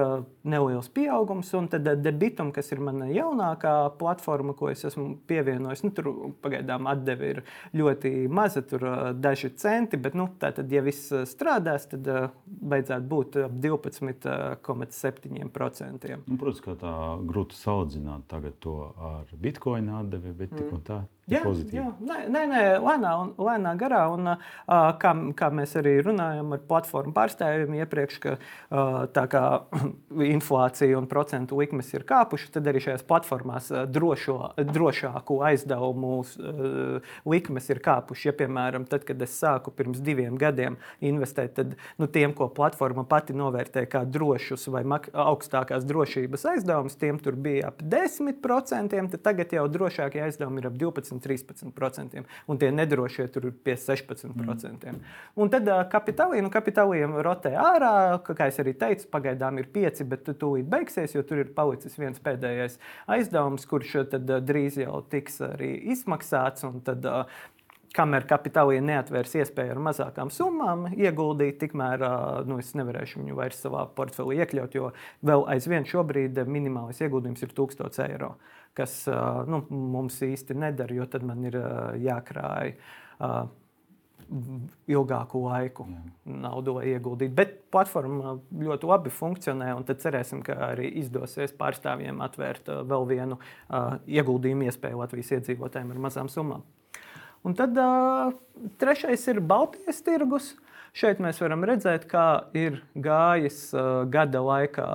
neliels 0.43 0.89
pieaugums, 0.91 1.53
un 1.55 1.69
tad 1.71 1.87
debitum, 2.03 2.51
kas 2.55 2.73
ir 2.73 2.83
mana 2.83 3.07
jaunākā 3.13 3.75
platforma, 3.99 4.55
ko 4.57 4.71
es 4.73 4.83
esmu 4.89 5.13
pievienojis, 5.29 5.85
nu, 5.85 5.93
tur 5.95 6.11
pagaidām 6.43 6.89
atdeve 6.91 7.31
ir 7.33 7.41
ļoti 7.77 8.13
maza, 8.27 8.38
tur 8.69 8.81
daži 9.15 9.49
centi, 9.59 9.97
bet, 10.01 10.13
nu, 10.17 10.27
tātad, 10.41 10.71
ja 10.71 10.81
viss 10.85 11.13
strādās, 11.29 11.87
tad 11.91 12.03
beidzētu 12.45 13.07
būt 13.09 13.35
ap 13.45 13.51
12,7%. 13.65 16.17
Nu, 16.25 16.37
protams, 16.37 16.61
ka 16.65 16.71
tā 16.79 16.93
grūti 17.29 17.55
salīdzināt 17.59 18.21
to 18.63 18.75
ar 18.97 19.25
Bitcoin 19.35 19.59
bitkoina 19.59 19.99
atdeve, 20.01 20.33
bet 20.33 20.55
tik 20.55 20.73
un 20.73 20.83
tā. 20.85 21.01
Jā, 21.29 21.41
jā. 21.73 21.85
Nē, 22.01 22.17
nē, 22.33 22.41
nē 22.49 22.61
lēnā, 22.81 23.11
un, 23.21 23.31
lēnā 23.37 23.73
garā. 23.79 24.01
Un, 24.13 24.31
uh, 24.33 24.87
kā, 25.01 25.13
kā 25.37 25.49
mēs 25.53 25.75
arī 25.79 25.99
runājam 26.05 26.55
ar 26.55 26.63
platformu 26.69 27.13
pārstāvjiem 27.15 27.75
iepriekš, 27.79 28.17
ka 28.23 28.35
uh, 28.35 29.03
tā 29.13 29.25
kā 29.29 29.43
inflācija 30.35 30.97
un 30.97 31.09
procentu 31.11 31.59
likmes 31.59 31.91
ir 31.93 32.05
kāpušas, 32.09 32.53
tad 32.55 32.69
arī 32.71 32.81
šajās 32.83 33.05
platformās 33.09 33.69
drošo, 33.93 34.37
drošāku 34.57 35.39
aizdevumu 35.51 36.15
uh, 36.23 37.13
likmes 37.29 37.69
ir 37.69 37.83
kāpušas. 37.85 38.29
Ja, 38.29 38.35
piemēram, 38.41 38.89
tad, 38.89 39.05
kad 39.07 39.21
es 39.23 39.37
sāku 39.37 39.71
pirms 39.75 40.01
diviem 40.03 40.37
gadiem 40.39 40.79
investēt, 41.05 41.55
tad 41.59 41.77
nu, 42.01 42.09
tiem, 42.09 42.33
ko 42.37 42.49
platforma 42.53 43.05
pati 43.09 43.37
novērtē 43.37 43.85
kā 43.89 44.03
drošus 44.09 44.67
vai 44.73 44.83
augstākās 45.13 45.85
drošības 45.87 46.47
aizdevumus, 46.55 46.97
tiem 46.99 47.21
tur 47.21 47.37
bija 47.39 47.69
ap 47.69 47.83
10%, 47.85 48.97
tad 49.13 49.23
tagad 49.25 49.53
jau 49.53 49.65
drošākie 49.71 50.23
aizdevumi 50.25 50.63
ir 50.63 50.69
ap 50.71 50.77
12%. 50.79 51.18
13%, 51.23 52.23
un 52.49 52.61
tie 52.61 52.71
nedrošie 52.75 53.27
tur 53.33 53.49
ir 53.49 53.55
pie 53.65 53.75
16%. 53.79 54.89
Mm. 54.89 55.03
Un 55.39 55.51
tad 55.53 55.69
uh, 55.69 55.83
kapitāliem, 55.91 56.45
nu, 56.45 56.53
kapitāliem 56.53 57.19
rotē 57.25 57.53
ārā, 57.59 57.93
kā 58.25 58.49
es 58.49 58.59
arī 58.61 58.75
teicu, 58.79 59.09
pagaidām 59.13 59.61
ir 59.61 59.69
pieci, 59.73 60.07
bet 60.07 60.27
tūlīt 60.29 60.69
beigsies, 60.69 61.15
jo 61.15 61.25
tur 61.27 61.43
ir 61.43 61.53
palicis 61.55 61.97
viens 61.99 62.19
pēdējais 62.23 62.79
aizdevums, 63.11 63.67
kurš 63.69 63.99
tad 64.15 64.27
uh, 64.29 64.41
drīz 64.43 64.81
jau 64.81 65.03
tiks 65.11 65.41
arī 65.51 65.75
izmaksāts. 65.93 66.67
Tad, 66.85 67.05
uh, 67.07 67.39
kamēr 67.95 68.25
kapitāliem 68.29 68.85
neatvērs 68.89 69.35
iespēju 69.41 69.73
ar 69.73 69.81
mazākām 69.89 70.31
summām 70.33 70.87
ieguldīt, 70.93 71.59
tikmēr 71.63 72.03
nu, 72.49 72.59
es 72.61 72.71
nevarēšu 72.77 73.21
viņu 73.23 73.37
vairs 73.39 73.61
savā 73.63 73.85
portfelī 73.95 74.39
iekļaut, 74.43 74.77
jo 74.77 74.91
vēl 75.25 75.45
aizvien 75.55 75.87
šobrīd 75.89 76.39
minimālais 76.49 77.01
ieguldījums 77.01 77.45
ir 77.45 77.55
1000 77.57 78.03
eiro 78.05 78.35
kas 78.77 79.01
nu, 79.49 79.63
mums 79.69 80.19
īsti 80.25 80.57
nedara, 80.57 80.95
jo 80.95 81.07
tad 81.09 81.25
man 81.27 81.45
ir 81.49 81.57
jākrāj 82.03 82.75
ilgāku 84.89 85.41
laiku 85.47 85.85
naudu, 86.25 86.75
lai 86.77 86.91
ieguldītu. 86.93 87.33
Bet 87.35 87.55
platforma 87.73 88.35
ļoti 88.53 88.89
labi 88.89 89.13
funkcionē, 89.13 89.71
un 89.77 89.85
tad 89.87 90.01
cerēsim, 90.03 90.43
ka 90.45 90.57
arī 90.69 90.91
izdosies 91.01 91.55
pārstāvjiem 91.57 92.21
atvērt 92.25 92.69
vēl 92.89 93.07
vienu 93.09 93.39
ieguldījumu 94.05 94.69
iespēju 94.69 95.01
Latvijas 95.01 95.33
iedzīvotājiem 95.39 95.95
ar 95.95 96.03
mazām 96.05 96.29
summām. 96.31 96.65
Un 97.47 97.55
tad 97.55 97.77
uh, 97.79 98.33
trešais 98.81 99.27
ir 99.31 99.39
Baltijas 99.39 100.01
tirgus. 100.03 100.55
Šeit 100.99 101.19
mēs 101.21 101.37
varam 101.39 101.61
redzēt, 101.67 102.07
kā 102.09 102.49
ir 102.57 102.79
gājis 102.97 103.59
uh, 103.77 104.07
gada 104.09 104.41
laikā 104.41 104.87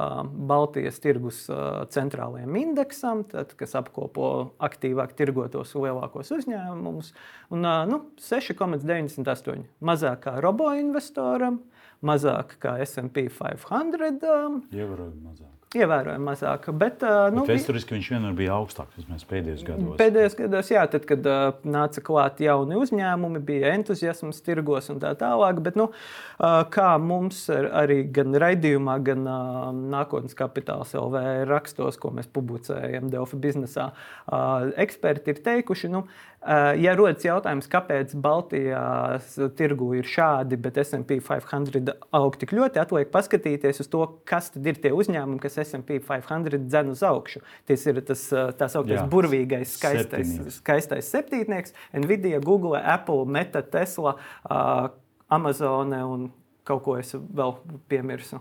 Baltijas 0.50 0.98
tirgus 1.00 1.44
uh, 1.48 1.85
centrālajiem 1.94 2.59
indeksam, 2.59 3.22
tad, 3.30 3.54
kas 3.59 3.76
apkopo 3.78 4.30
aktīvāk 4.59 5.14
tirgotos 5.16 5.76
lielākos 5.78 6.35
uzņēmumus. 6.35 7.14
Un, 7.54 7.62
uh, 7.62 7.85
nu, 7.88 8.02
6,98 8.26 9.64
mazāk 9.80 10.26
kā 10.26 10.37
robo-investoram, 10.44 11.62
mazāk 12.04 12.59
kā 12.61 12.76
SP 12.85 13.28
500. 13.38 14.64
Ievērojami 14.74 15.28
mazāk. 15.30 15.63
Ievērojami 15.79 16.27
mazāk. 16.29 16.69
Bet, 16.81 17.05
nu, 17.35 17.45
bet 17.45 17.55
vēsturiski 17.55 17.97
viņš 17.97 18.11
vienmēr 18.15 18.37
bija 18.39 18.57
augstāks 18.59 19.27
pēdējos 19.31 19.65
gados. 19.67 19.97
Pēdējos 20.01 20.37
gados, 20.39 20.71
jā, 20.73 20.85
tad, 20.91 21.07
kad 21.09 21.27
uh, 21.31 21.59
nāca 21.67 22.03
klāt 22.05 22.43
jauni 22.45 22.79
uzņēmumi, 22.81 23.43
bija 23.45 23.73
entuziasms 23.79 24.43
tirgos 24.45 24.91
un 24.93 25.01
tā 25.03 25.15
tālāk. 25.21 25.63
Bet, 25.65 25.79
nu, 25.81 25.89
uh, 25.91 26.61
kā 26.75 26.91
mums 27.03 27.47
arī 27.53 28.03
gan 28.15 28.37
raidījumā, 28.45 28.99
gan 29.07 29.27
uh, 29.27 29.71
nākotnes 29.95 30.37
kapitāls 30.39 30.95
LV 30.99 31.25
rakstos, 31.51 31.99
ko 32.01 32.13
mēs 32.15 32.31
publicējam 32.35 33.11
Delfa 33.13 33.41
biznesā, 33.41 33.91
uh, 33.95 34.71
eksperti 34.85 35.35
ir 35.35 35.43
teikuši, 35.47 35.93
nu, 35.95 36.05
uh, 36.07 36.34
ja 36.80 36.94
rodas 36.98 37.24
jautājums, 37.24 37.68
kāpēc 37.72 38.14
Baltijas 38.20 39.35
tirgu 39.59 39.90
ir 39.98 40.09
šādi, 40.09 40.59
bet 40.61 40.78
SP 40.83 41.18
500 41.24 41.94
aug 42.16 42.38
tik 42.40 42.54
ļoti, 42.57 42.80
atliek 42.83 43.11
paskatīties 43.12 43.80
uz 43.85 43.90
to, 43.92 44.02
kas 44.28 44.50
ir 44.59 44.80
tie 44.83 44.92
uzņēmumi, 44.94 45.40
kas 45.42 45.61
SP 45.64 46.00
500 46.04 46.61
dzen 46.66 46.92
uz 46.92 47.04
augšu. 47.07 47.44
Tas 47.68 47.87
ir 47.90 48.02
tas 48.07 48.26
tā 48.59 48.68
sauktais 48.72 49.04
burvīgais, 49.12 49.76
skaistais 49.78 50.26
septīnieks. 50.28 50.59
skaistais 50.61 51.12
septītnieks. 51.14 51.76
Nvidia, 51.96 52.40
Google, 52.44 52.76
Apple, 52.80 53.24
Meta, 53.24 53.62
Tesla, 53.62 54.16
uh, 54.48 54.90
Amazon 55.33 55.94
un 56.04 56.28
kaut 56.64 56.85
ko 56.85 56.98
es 57.00 57.14
vēl 57.14 57.57
piemirsu. 57.88 58.40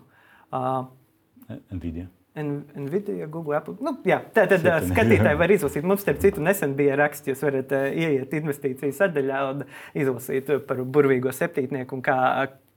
Nvidia. 1.71 2.09
Nvidia, 2.35 3.27
Google, 3.27 3.57
Apple. 3.59 3.75
Nu, 3.83 3.93
jā, 4.09 4.17
tā 4.33 4.47
tad 4.49 4.65
uh, 4.65 4.79
skatītāji 4.89 5.37
var 5.37 5.53
izlasīt. 5.53 5.85
Mums, 5.85 6.01
starp 6.01 6.17
citu, 6.23 6.41
nesen 6.41 6.73
bija 6.77 6.97
raksts, 6.97 7.29
jūs 7.29 7.43
varat 7.45 7.73
uh, 7.77 7.85
ieiet 7.93 8.33
investīciju 8.33 8.95
sadaļā 8.97 9.41
un 9.51 9.63
izlasīt 10.01 10.49
par 10.65 10.81
burvīgo 10.81 11.33
septītnieku 11.35 11.99
kā, 12.05 12.17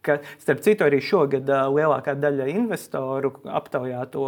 ka, 0.05 0.19
starp 0.43 0.61
citu, 0.67 0.85
arī 0.85 1.01
šogad 1.05 1.49
lielākā 1.49 2.19
daļa 2.21 2.51
investoru 2.53 3.33
aptaujāto 3.49 4.27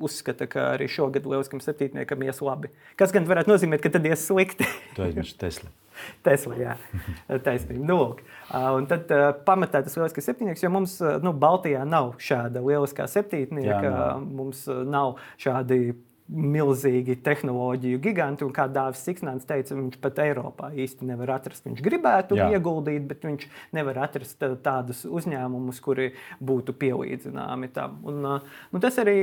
uzskata, 0.00 0.48
ka 0.48 0.70
arī 0.78 0.88
šogad 0.88 1.28
lieliskam 1.28 1.60
septītniekam 1.60 2.24
ies 2.24 2.40
labi. 2.44 2.72
Kas 3.00 3.12
gan 3.12 3.28
varētu 3.28 3.52
nozīmēt, 3.52 3.84
ka 3.84 3.92
tad 3.98 4.08
ies 4.08 4.24
slikti. 4.30 4.68
Tu 4.96 5.04
aizmirsti 5.04 5.44
Tesla. 5.44 5.68
Tesla, 6.26 6.58
jā, 6.60 6.76
taisnība. 7.46 7.84
Nu, 7.84 7.98
lūk. 8.00 8.22
un 8.76 8.90
tad 8.90 9.10
pamatā 9.46 9.84
tas 9.86 9.96
lieliskais 9.98 10.30
septītnieks, 10.30 10.64
jo 10.64 10.72
mums 10.74 10.98
nu, 11.24 11.34
Baltijā 11.36 11.86
nav 11.88 12.14
šāda 12.22 12.62
lieliskā 12.64 13.08
septītnieka. 13.10 13.80
Jā, 13.80 13.96
nav. 13.96 14.30
mums 14.40 14.64
nav 14.68 15.18
šādi 15.40 15.82
milzīgi 16.30 17.16
tehnoloģiju 17.24 18.00
giganti. 18.02 18.46
Kā 18.54 18.66
Dārzs 18.70 19.02
Siksnāns 19.06 19.46
teica, 19.48 19.74
viņš 19.76 19.98
pat 20.02 20.20
Eiropā 20.22 20.70
īsti 20.78 21.08
nevar 21.08 21.34
atrast. 21.36 21.66
Viņš 21.66 21.82
gribētu 21.84 22.38
Jā. 22.38 22.50
ieguldīt, 22.54 23.06
bet 23.10 23.26
viņš 23.26 23.46
nevar 23.76 24.02
atrast 24.06 24.42
tādus 24.64 25.02
uzņēmumus, 25.08 25.80
kuri 25.84 26.12
būtu 26.38 26.76
pielīdzināmi 26.80 27.70
tam. 27.74 27.98
Un, 28.06 28.22
nu, 28.26 28.82
tas 28.82 29.00
arī 29.02 29.18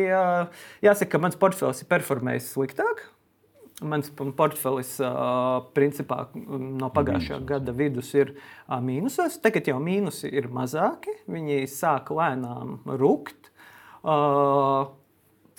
jāsaka, 0.84 1.14
ka 1.16 1.24
mans 1.24 1.40
portfels 1.40 1.84
ir 1.84 1.92
performējis 1.92 2.52
sliktāk 2.56 3.08
Mans 3.86 4.10
portfelis 4.10 4.96
principā 5.78 6.24
no 6.34 6.90
pagājušā 6.90 7.36
mīnusos. 7.36 7.50
gada 7.52 7.76
vidus 7.78 8.14
ir 8.18 8.32
mīnusos. 8.68 9.38
Tagad 9.44 9.70
jau 9.70 9.78
mīnusi 9.78 10.32
ir 10.34 10.48
mazāki. 10.50 11.14
Viņi 11.30 11.68
sāk 11.70 12.10
lēnām 12.10 12.80
rukt. 12.98 13.52
Uh, 14.02 14.88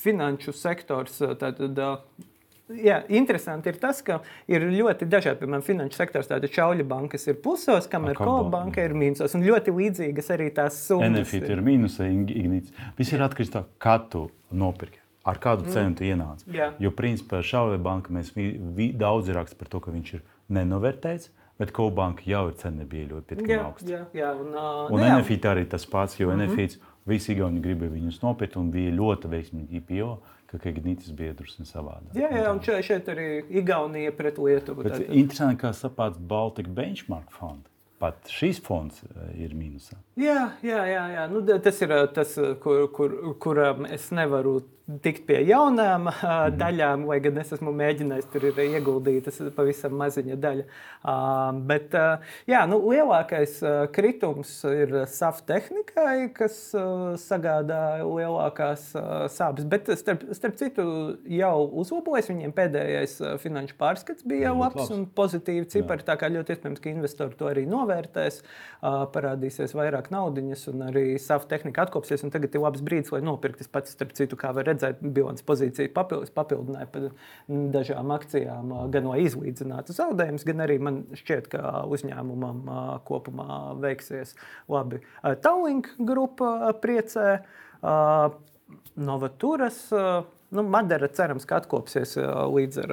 finanšu 0.03 0.55
sektors 0.57 1.21
tātad, 1.39 1.79
Jā, 2.69 2.99
interesanti 3.09 3.71
ir 3.73 3.79
tas, 3.81 4.03
ka 4.05 4.19
ir 4.51 4.67
ļoti 4.69 5.07
dažādi, 5.09 5.41
piemēram, 5.41 5.63
finanšu 5.65 5.97
sektors. 5.97 6.29
Tāda 6.29 6.51
čauļa 6.53 6.85
bankas 6.89 7.25
ir 7.31 7.39
plusos, 7.41 7.89
kamēr 7.89 8.19
Kobanka 8.19 8.85
ir 8.85 8.93
mīnusos. 8.93 9.33
Un 9.39 9.47
ļoti 9.47 9.73
līdzīgas 9.73 10.29
arī 10.37 10.51
tās 10.53 10.83
summas. 10.85 11.15
Benefiti 11.17 11.49
ir 11.55 11.63
mīnusā, 11.65 12.11
Ignīts. 12.13 12.75
Viss 13.01 13.17
ir 13.17 13.25
atkarīgs 13.25 13.55
no 13.55 13.63
tā, 13.63 13.63
kā 13.81 13.97
tu 14.13 14.27
nopirki. 14.53 15.01
Ar 15.27 15.41
kādu 15.43 15.67
mm. 15.67 15.73
cenu 15.75 15.97
tu 15.99 16.07
ienāc? 16.07 16.45
Jā. 16.55 16.71
Jo, 16.81 16.93
principā, 16.95 17.43
šauļa 17.45 17.81
banka 17.83 18.13
mēs 18.15 18.31
vi, 18.37 18.53
vi, 18.77 18.93
daudz 18.97 19.29
rakstām 19.35 19.59
par 19.61 19.73
to, 19.73 19.81
ka 19.85 19.93
viņš 19.95 20.15
ir 20.19 20.25
nenovērtēts. 20.55 21.35
Bet 21.59 21.73
Kobanka 21.75 22.23
jau 22.23 22.45
ir 22.53 22.55
cena 22.61 22.85
bija 22.87 23.09
ļoti 23.11 23.37
augsta. 23.59 23.91
Jā, 23.91 24.05
jā, 24.15 24.29
un 24.39 24.53
uh, 24.55 24.93
un 24.95 25.03
NFIT 25.03 25.49
arī 25.51 25.65
tas 25.67 25.83
pats, 25.91 26.15
jo 26.21 26.29
mm 26.31 26.39
-hmm. 26.39 26.53
NFIT 26.55 26.79
visi 27.11 27.33
Igauni 27.33 27.61
gribēja 27.61 27.97
viņus 27.97 28.23
nopirkt 28.23 28.57
un 28.57 28.71
bija 28.71 28.93
ļoti 28.95 29.27
veiksmīgi 29.33 29.81
IPO 29.83 30.21
ka 30.49 30.59
Kagnītis 30.63 31.13
bija 31.17 31.35
drusku 31.37 31.67
savādāk. 31.69 32.15
Jā, 32.17 32.31
jā, 32.33 32.47
un 32.53 32.61
šeit, 32.65 32.85
šeit 32.87 33.11
arī 33.13 33.27
Igaunija 33.61 34.13
pret 34.17 34.39
Lietuvu. 34.41 34.87
Bet 34.87 35.05
interesanti, 35.09 35.61
kā 35.61 35.75
sapāts 35.77 36.21
Baltika 36.31 36.73
Benchmark 36.73 37.33
fonda. 37.35 37.69
Pat 37.99 38.31
šīs 38.31 38.61
fonds 38.63 39.03
ir 39.35 39.57
mīnusā. 39.59 39.99
Jā, 40.21 40.53
jā, 40.63 40.85
jā, 40.87 41.05
jā. 41.17 41.25
Nu, 41.33 41.43
tas 41.65 41.81
ir 41.83 41.95
tas, 42.15 42.37
kur, 42.63 42.87
kur, 42.95 43.17
kuram 43.43 43.89
es 43.91 44.07
nevaru 44.15 44.61
tikt 45.05 45.27
pie 45.29 45.43
jaunām 45.45 46.09
uh, 46.11 46.23
mm. 46.23 46.57
daļām, 46.61 47.05
lai 47.09 47.19
gan 47.25 47.39
es 47.43 47.53
esmu 47.57 47.73
mēģinājis 47.77 48.29
tur 48.33 48.47
ir 48.49 48.61
pavisam 49.57 49.97
maziņa 50.01 50.39
daļa. 50.41 50.65
Uh, 50.99 51.59
bet 51.69 51.95
uh, 51.99 52.25
jā, 52.49 52.63
nu, 52.71 52.81
lielākais 52.89 53.59
uh, 53.65 53.83
kritums 53.93 54.55
ir 54.71 54.95
SAF 55.13 55.43
tehnikai, 55.49 56.31
kas 56.37 56.57
uh, 56.77 57.13
sagādā 57.21 58.01
lielākās 58.03 58.89
uh, 58.97 59.27
sāpes. 59.33 59.69
Bet 59.69 59.91
starp, 60.01 60.25
starp 60.37 60.57
citu, 60.61 60.87
jau 61.37 61.55
uzlabojas. 61.83 62.31
Viņiem 62.33 62.55
pēdējais 62.57 63.19
uh, 63.23 63.35
finanšu 63.43 63.77
pārskats 63.81 64.27
bija 64.29 64.49
jau 64.49 64.57
labs, 64.63 64.81
labs 64.81 64.95
un 64.97 65.05
pozitīvi 65.19 65.69
cipari. 65.69 66.05
Jā. 66.05 66.11
Tā 66.13 66.19
kā 66.23 66.33
ļoti 66.33 66.57
iespējams, 66.57 66.83
ka 66.83 66.93
investori 66.93 67.37
to 67.39 67.51
arī 67.51 67.67
novērtēs, 67.69 68.41
uh, 68.41 69.05
parādīsies 69.13 69.77
vairāk 69.77 70.11
naudiņas 70.15 70.65
un 70.73 70.89
arī 70.89 71.07
SAF 71.21 71.49
tehnika 71.51 71.85
atkopsies. 71.85 72.25
Tagad 72.33 72.57
ir 72.57 72.65
labs 72.65 72.83
brīdis, 72.85 73.13
lai 73.15 73.23
nopirkt. 73.25 73.63
Es 73.65 73.71
pats, 73.71 73.93
starp 73.97 74.17
citu, 74.17 74.37
kā 74.39 74.51
var 74.57 74.67
redzēt, 74.69 74.78
redzēt, 74.79 75.03
bilances 75.03 75.45
pozīcija 75.49 75.91
papildus, 75.93 76.31
papildināja 76.33 76.89
par 76.95 77.11
dažām 77.75 78.15
akcijām, 78.15 78.73
gan 78.95 79.11
lai 79.11 79.27
izlīdzinātu 79.27 79.99
zaudējumus, 79.99 80.47
gan 80.47 80.65
arī 80.65 80.79
man 80.81 81.03
šķiet, 81.19 81.51
ka 81.53 81.83
uzņēmumam 81.91 82.65
kopumā 83.11 83.61
veiksies 83.83 84.39
labi. 84.71 85.03
Tallink 85.45 85.93
grupa 85.99 86.73
priecē, 86.79 87.41
Novaturas. 88.99 89.91
Nu, 90.49 90.63
Madara 90.65 91.11
cerams, 91.13 91.45
ka 91.45 91.59
atkopsies 91.61 92.15
līdz 92.17 92.79
ar 92.87 92.93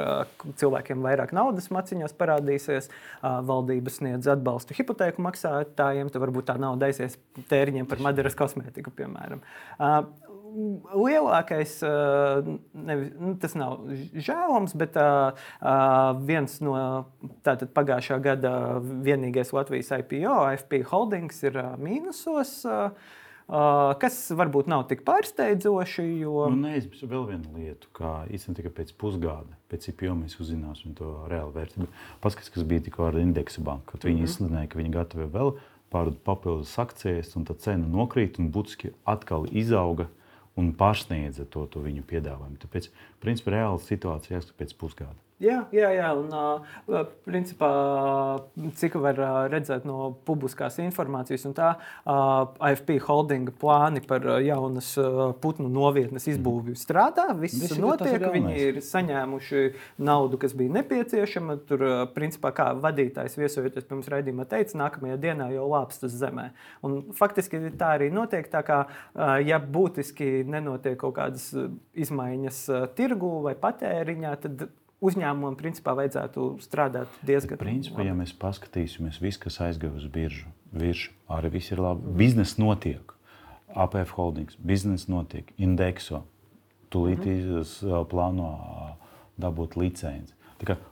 cilvēkiem 0.60 1.00
vairāk 1.00 1.32
naudas 1.36 1.70
maciņos 1.72 2.12
parādīsies. 2.20 2.90
Valdības 3.24 4.02
sniedz 4.02 4.28
atbalstu 4.34 4.76
hipotēku 4.76 5.24
maksātājiem, 5.24 6.12
tad 6.12 6.20
varbūt 6.26 6.50
tā 6.50 6.58
nauda 6.60 6.90
aizies 6.90 7.16
tēriņiem 7.48 7.88
par 7.88 8.04
Madaras 8.04 8.36
kosmētiku, 8.36 8.92
piemēram 9.00 9.40
lielākais, 10.56 11.76
nevis, 12.74 13.12
nu, 13.20 13.34
tas 13.42 13.56
nav 13.58 13.84
žēlums, 14.14 14.76
bet 14.80 14.96
viens 16.28 16.58
no 16.64 16.78
tātad, 17.46 17.72
pagājušā 17.76 18.20
gada 18.24 18.56
vienīgais 18.82 19.54
Latvijas 19.56 19.92
IPO, 20.00 20.40
AFP 20.52 20.82
Holdings, 20.92 21.44
ir 21.46 21.60
mīnusos. 21.82 22.58
Kas 23.46 24.16
varbūt 24.34 24.66
nav 24.72 24.88
tik 24.90 25.04
pārsteidzoši. 25.06 26.08
Jo... 26.24 26.48
Nu, 26.50 26.64
Neizbeigšu 26.64 27.12
vēl 27.12 27.28
vienu 27.30 27.60
lietu, 27.60 27.92
kā 27.94 28.24
īstenībā 28.34 28.64
tikai 28.64 28.74
pēc 28.80 28.96
pusgada, 28.98 29.60
pēc 29.70 29.92
IPO 29.92 30.16
mēs 30.24 30.40
uzzināsim 30.42 30.96
to 30.98 31.12
reālu 31.30 31.54
vērtību. 31.54 31.86
Paskatās, 32.26 32.50
kas 32.56 32.66
bija 32.66 32.88
tikko 32.88 33.06
ar 33.12 33.20
indeksu 33.22 33.62
banku, 33.66 33.92
kad 33.92 34.08
viņi 34.08 34.18
mm 34.18 34.24
-hmm. 34.24 34.34
izsludināja, 34.34 34.72
ka 34.72 34.82
viņi 34.82 34.96
gatavo 34.98 35.30
vēl 35.38 35.56
pārdot 35.94 36.18
papildus 36.26 36.74
akcijas, 36.82 37.36
un 37.38 37.46
tā 37.46 37.54
cena 37.62 37.86
nokrīt 37.86 38.40
un 38.42 38.50
būtiski 38.52 38.96
atkal 39.06 39.46
izauga. 39.52 40.10
Uh, 40.10 40.25
un 40.60 40.72
pārsniedza 40.80 41.46
to, 41.52 41.66
to 41.72 41.84
viņu 41.84 42.06
piedāvājumu. 42.10 42.60
Tāpēc, 42.62 42.90
principā, 43.24 43.56
reāla 43.58 43.82
situācija 43.84 44.38
jāskatās 44.38 44.60
pēc 44.62 44.76
pusgada. 44.80 45.16
Jā, 45.44 45.66
jā, 45.76 45.90
jā. 45.92 46.10
Un, 46.16 46.30
uh, 46.32 47.02
principā, 47.28 47.70
cik 48.80 48.94
var 49.04 49.18
redzēt 49.52 49.84
no 49.84 50.14
publiskās 50.28 50.78
informācijas, 50.80 51.44
un 51.50 51.56
tā 51.58 51.74
uh, 51.76 52.54
AFP 52.64 52.94
holdinga 53.04 53.52
plāni 53.60 54.00
par 54.08 54.24
jaunas 54.46 54.94
uh, 55.02 55.34
putnu 55.44 55.68
novietnes 55.68 56.30
izbūvi 56.32 56.78
strādā. 56.80 57.28
Viss 57.42 57.60
Visi 57.60 57.82
notiek, 57.84 58.16
ir 58.16 58.32
viņi 58.32 58.56
ir 58.68 58.80
saņēmuši 58.86 59.66
naudu, 60.08 60.40
kas 60.40 60.56
bija 60.56 60.78
nepieciešama. 60.78 61.58
Tur, 61.68 61.84
uh, 61.84 62.06
principā, 62.16 62.54
kā 62.56 62.70
vadītājs 62.80 63.36
viesojoties 63.42 63.90
pirms 63.92 64.08
raidījuma 64.16 64.48
teica, 64.48 64.80
nākamajā 64.86 65.20
dienā 65.28 65.50
jau 65.52 65.68
lāpstas 65.74 66.16
zemē. 66.16 66.48
Un, 66.88 67.02
faktiski 67.20 67.60
tā 67.76 67.92
arī 67.98 68.08
notiek. 68.14 68.48
Tā 68.56 68.64
kā, 68.64 68.80
uh, 68.88 69.36
ja 69.44 69.60
būtiski 69.60 70.46
nenotiek 70.48 70.96
kaut 71.04 71.20
kādas 71.20 71.52
izmaiņas 71.92 72.64
uh, 72.72 72.90
tirgū 72.96 73.36
vai 73.50 73.58
patēriņā, 73.60 74.36
tad 74.48 74.68
uzņēmumam 75.04 75.58
principā 75.60 75.96
vajadzētu 75.98 76.48
strādāt 76.64 77.12
diezgan 77.26 77.60
labi. 77.60 77.72
Principā, 77.72 78.06
ja 78.06 78.16
mēs 78.18 78.34
paskatīsimies, 78.40 79.20
viss, 79.24 79.42
kas 79.42 79.60
aizgāja 79.66 79.96
uz 79.98 80.08
biržu, 80.12 80.48
virs, 80.76 81.10
arī 81.32 81.56
viss 81.58 81.74
ir 81.76 81.84
labi. 81.84 82.16
Biznesa 82.24 82.62
notiek. 82.62 83.16
APF 83.76 84.14
holdings, 84.16 84.56
biznesa 84.64 85.12
notiek, 85.12 85.50
indekso. 85.60 86.24
Tūlīt 86.94 87.26
mm 87.26 87.62
-hmm. 87.62 88.06
plāno 88.08 88.50
dabūt 89.38 89.76
licenci. 89.76 90.34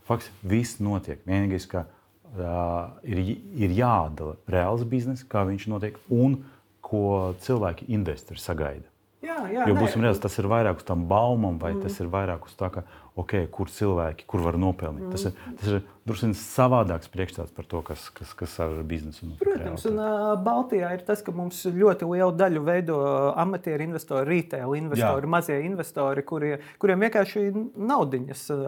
Fakts, 0.04 0.32
viss 0.44 0.80
notiek. 0.80 1.22
Vienīgais, 1.26 1.68
ka 1.68 1.86
uh, 1.86 2.92
ir, 3.04 3.38
ir 3.56 3.70
jāatdala 3.70 4.36
reāls 4.48 4.84
bizness, 4.84 5.24
kā 5.24 5.46
viņš 5.48 5.68
notiek, 5.72 6.00
un 6.10 6.44
ko 6.82 7.34
cilvēki, 7.40 7.88
investori 7.88 8.40
sagaida. 8.40 8.90
Jā, 9.24 9.38
jā, 9.48 9.68
jo 9.70 9.76
būsim 9.80 10.04
reāli, 10.04 10.20
tas 10.20 10.36
ir 10.38 10.50
vairāk 10.52 10.82
uz 10.82 10.84
tām 10.84 11.06
baumām, 11.08 11.56
vai 11.62 11.72
mm. 11.74 11.86
tas 11.86 12.00
ir 12.04 12.10
vairāk 12.12 12.44
uz 12.50 12.56
tā, 12.60 12.68
ka 12.74 12.84
okay, 13.20 13.48
kur 13.52 13.70
cilvēki, 13.70 14.26
kur 14.30 14.44
var 14.46 14.58
nopelnīt. 14.62 15.06
Mm. 15.08 15.12
Tas 15.14 15.28
ir, 15.30 15.58
tas 15.60 15.70
ir 15.70 15.84
drusku 16.04 16.32
savādāks 16.36 17.08
priekšstats 17.12 17.54
par 17.56 17.68
to, 17.70 17.80
kas, 17.86 18.10
kas, 18.16 18.34
kas 18.36 18.56
ar 18.64 18.74
biznesu 18.88 19.28
notiek. 19.28 19.44
Protams, 19.44 19.86
un 19.88 20.00
uh, 20.02 20.34
Baltijā 20.44 20.90
ir 20.98 21.04
tas, 21.08 21.22
ka 21.24 21.32
mums 21.36 21.62
ļoti 21.64 22.08
lielu 22.10 22.34
daļu 22.36 22.64
veido 22.66 22.98
amatieru 23.40 23.86
investori, 23.86 24.28
retail 24.28 24.76
investori, 24.80 25.28
Jā. 25.28 25.32
mazie 25.36 25.60
investori, 25.64 26.26
kuri, 26.28 26.58
kuriem 26.82 27.06
vienkārši 27.06 27.46
naudiņas 27.94 28.44
uh, 28.56 28.66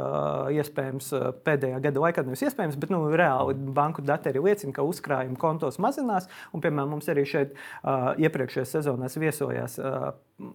iespējams 0.56 1.12
pēdējā 1.48 1.82
gada 1.90 2.06
laikā 2.06 2.24
nevis 2.28 2.46
iespējams, 2.48 2.80
bet 2.80 2.94
nu, 2.94 3.02
reāli 3.12 3.58
banku 3.76 4.06
dati 4.06 4.32
arī 4.32 4.46
liecina, 4.48 4.76
ka 4.76 4.88
uzkrājumi 4.88 5.40
kontos 5.42 5.82
mazinās. 5.84 6.30
Un, 6.54 6.64
piemēram, 6.64 6.96
mums 6.96 7.12
arī 7.12 7.28
šeit 7.28 7.58
uh, 7.58 8.14
iepriekšējās 8.22 8.78
sezonās 8.78 9.20
viesojās 9.20 9.80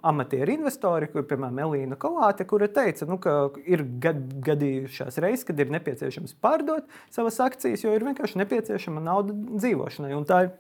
amatieru 0.05 0.53
investori, 0.53 1.09
kur, 1.09 1.24
piemēram, 1.28 1.61
Elīna 1.64 1.97
Kolāte, 2.01 2.45
kura 2.49 2.68
teica, 2.72 3.07
nu, 3.09 3.16
ka 3.22 3.36
ir 3.64 3.80
gad, 4.03 4.22
gadījušās 4.47 5.20
reizes, 5.22 5.47
kad 5.49 5.61
ir 5.61 5.72
nepieciešams 5.74 6.37
pārdot 6.43 6.89
savas 7.12 7.41
akcijas, 7.45 7.85
jo 7.85 7.95
ir 7.97 8.07
vienkārši 8.07 8.41
nepieciešama 8.43 9.03
nauda 9.05 9.35
dzīvošanai. 9.35 10.12
Un 10.16 10.26
tā 10.28 10.43
ir 10.47 10.53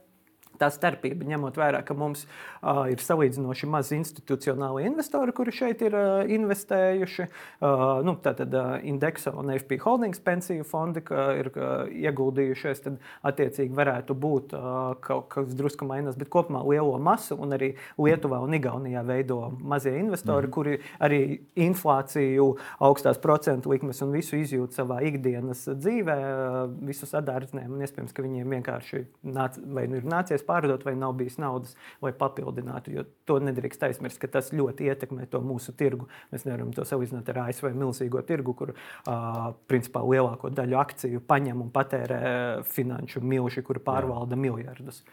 tā 0.60 0.68
starpība, 0.72 1.26
ņemot 1.28 1.58
vērā, 1.60 1.80
ka 1.86 1.96
mums 1.96 2.26
uh, 2.26 2.84
ir 2.92 3.00
salīdzinoši 3.02 3.68
maz 3.70 3.92
institucionāli 3.96 4.84
investori, 4.88 5.34
kuri 5.36 5.54
šeit 5.54 5.84
ir 5.86 5.96
uh, 5.96 6.08
investējuši. 6.28 7.26
Uh, 7.60 8.00
nu, 8.06 8.16
tātad 8.22 8.54
uh, 8.56 8.76
Indeksa 8.86 9.32
un 9.36 9.52
FP 9.56 9.80
Holdings 9.84 10.20
pensiju 10.24 10.66
fondi 10.68 11.02
ir 11.40 11.50
uh, 11.54 11.88
ieguldījušies, 11.88 12.82
tad 12.84 12.98
attiecīgi 13.26 13.74
varētu 13.76 14.16
būt 14.18 14.54
uh, 14.56 14.78
kaut 15.04 15.28
kas 15.32 15.54
drusku 15.56 15.88
mainās, 15.88 16.18
bet 16.20 16.30
kopumā 16.32 16.62
lielo 16.66 16.98
masu 17.02 17.38
un 17.40 17.56
arī 17.56 17.72
Lietuvā 18.00 18.40
un 18.44 18.56
Igaunijā 18.56 19.02
veido 19.06 19.40
mazie 19.60 19.96
investori, 20.00 20.48
mm. 20.48 20.54
kuri 20.54 20.78
arī 21.02 21.22
inflāciju, 21.60 22.50
augstās 22.84 23.20
procentu 23.22 23.72
likmes 23.72 24.02
un 24.04 24.12
visu 24.14 24.38
izjūt 24.40 24.76
savā 24.76 25.00
ikdienas 25.08 25.66
dzīvē, 25.70 26.18
uh, 26.20 26.60
visu 26.90 27.08
sadārdzinājumu. 27.08 27.80
Iespējams, 27.80 28.14
ka 28.14 28.24
viņiem 28.24 28.56
vienkārši 28.58 29.04
nāc, 29.30 29.56
vai 29.74 29.86
nu 29.90 30.00
ir 30.00 30.08
nācies 30.08 30.44
pārdot, 30.50 30.84
vai 30.86 30.96
nav 30.98 31.14
bijis 31.18 31.38
naudas, 31.40 31.76
lai 32.02 32.12
papildinātu. 32.16 32.94
Jo 32.98 33.06
to 33.28 33.38
nedrīkst 33.46 33.86
aizmirst, 33.88 34.20
ka 34.22 34.30
tas 34.38 34.50
ļoti 34.56 34.90
ietekmē 34.90 35.28
to 35.30 35.42
mūsu 35.44 35.74
tirgu. 35.78 36.10
Mēs 36.34 36.46
nevaram 36.48 36.74
to 36.76 36.86
salīdzināt 36.88 37.30
ar 37.32 37.44
ASV 37.46 37.70
milzīgo 37.72 38.22
tirgu, 38.26 38.56
kur 38.58 38.74
uh, 38.74 39.52
principā 39.70 40.02
lielāko 40.06 40.52
daļu 40.54 40.80
akciju 40.82 41.22
paņem 41.30 41.62
un 41.66 41.70
patērē 41.74 42.22
finanšu 42.66 43.22
milži, 43.22 43.64
kuri 43.66 43.82
pārvalda 43.86 44.36
Jā. 44.36 44.42
miljardus. 44.48 45.04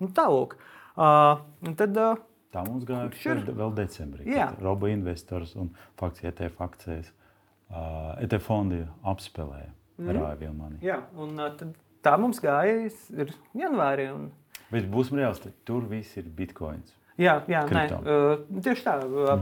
Nu, 0.00 0.10
tā 0.16 0.26
lūk. 0.32 0.56
Uh, 0.96 1.44
tad, 1.76 1.96
uh, 2.00 2.24
Tā 2.56 2.62
mums 2.64 2.86
gāja 2.88 3.10
ir... 3.12 3.42
vēl 3.52 3.72
decembrī. 3.76 4.30
Robo 4.64 4.88
investors 4.88 5.52
un 5.60 5.72
fakts 6.00 6.24
ETF 6.24 6.62
akcijas 6.64 7.10
uh, 7.10 8.14
ETF 8.22 8.46
fondi 8.48 8.78
apspēlēja 9.04 9.72
mm. 9.98 10.12
Rāja 10.16 10.38
Vilmani. 10.40 10.80
Jā, 10.84 11.00
un 11.20 11.36
uh, 11.42 11.66
tā 12.04 12.14
mums 12.20 12.40
gāja 12.42 12.86
ir 12.86 13.34
janvārī. 13.56 14.08
Un... 14.14 14.30
Bet 14.72 14.86
būsim 14.90 15.20
reāli, 15.20 15.52
tur 15.68 15.86
viss 15.90 16.16
ir 16.18 16.30
bitkoins. 16.38 16.94
Jā, 17.16 17.38
jā 17.48 17.62
nē, 17.64 17.82
uh, 17.96 18.40
tieši 18.60 18.82
tā. 18.84 18.94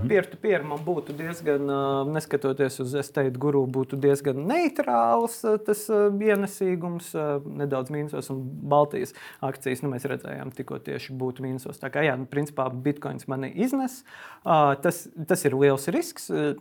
Peer-to-peer 0.07 0.61
-peer 0.61 0.67
man 0.69 0.79
būtu 0.87 1.15
diezgan, 1.19 1.65
uh, 1.67 2.07
neskatoties 2.07 2.79
uz 2.85 2.93
estate 3.01 3.35
guru, 3.35 3.65
būtu 3.67 3.99
diezgan 3.99 4.45
neitrāls 4.47 5.41
uh, 5.43 5.57
tas 5.59 5.83
uh, 5.91 6.07
ienesīgums, 6.15 7.11
uh, 7.19 7.43
nedaudz 7.43 7.91
mīnusos, 7.91 8.31
un 8.31 8.45
Baltijas 8.71 9.15
akcijas, 9.43 9.83
nu, 9.83 9.91
mēs 9.91 10.07
redzējām, 10.07 10.55
tikko 10.55 10.79
tieši 10.87 11.19
būtu 11.19 11.43
mīnusos. 11.43 11.83
Tā 11.83 11.91
kā, 11.91 12.07
jā, 12.07 12.15
nu, 12.21 12.31
principā 12.31 12.69
bitkoins 12.71 13.27
mani 13.27 13.51
iznes. 13.51 14.05
Uh, 14.45 14.79
tas, 14.79 15.09
tas 15.27 15.45
ir 15.45 15.59
liels 15.59 15.91
risks. 15.91 16.31
Uh, 16.31 16.55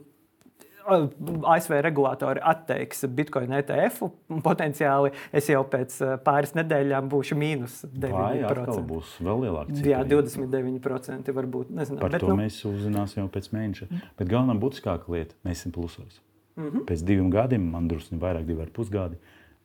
ASV 0.88 1.76
regulātori 1.86 2.42
atteiks 2.44 3.06
Bitcoin 3.16 3.54
ETF. 3.60 4.10
Potenciāli 4.46 5.14
es 5.36 5.50
jau 5.52 5.64
pēc 5.70 5.96
eh, 6.04 6.14
pāris 6.24 6.56
nedēļām 6.58 7.10
būšu 7.12 7.38
mīnus 7.40 7.82
9%. 7.88 8.70
Tā 8.70 8.86
būs 8.90 9.16
vēl 9.24 9.46
lielāka. 9.48 9.78
Jā, 9.88 10.04
29% 10.08 11.34
varbūt. 11.40 11.74
Nezinu, 11.80 12.00
Par 12.04 12.14
bet, 12.14 12.24
to 12.24 12.32
nu, 12.34 12.40
mēs 12.44 12.60
uzzināsim 12.70 13.24
jau 13.24 13.30
pēc 13.34 13.52
mēneša. 13.56 13.90
Bet 14.20 14.32
galvenā 14.32 14.58
būtiskākā 14.60 15.14
lieta- 15.16 15.40
mēs 15.46 15.64
esam 15.64 15.76
plusos. 15.76 16.22
Mm 16.56 16.70
-hmm. 16.70 16.86
Pēc 16.86 17.04
diviem 17.04 17.30
gadiem, 17.30 17.72
man 17.72 17.88
drusku 17.88 18.16
vairāk, 18.16 18.46
divi 18.46 18.62
ar 18.62 18.70
pusgadi, 18.70 19.18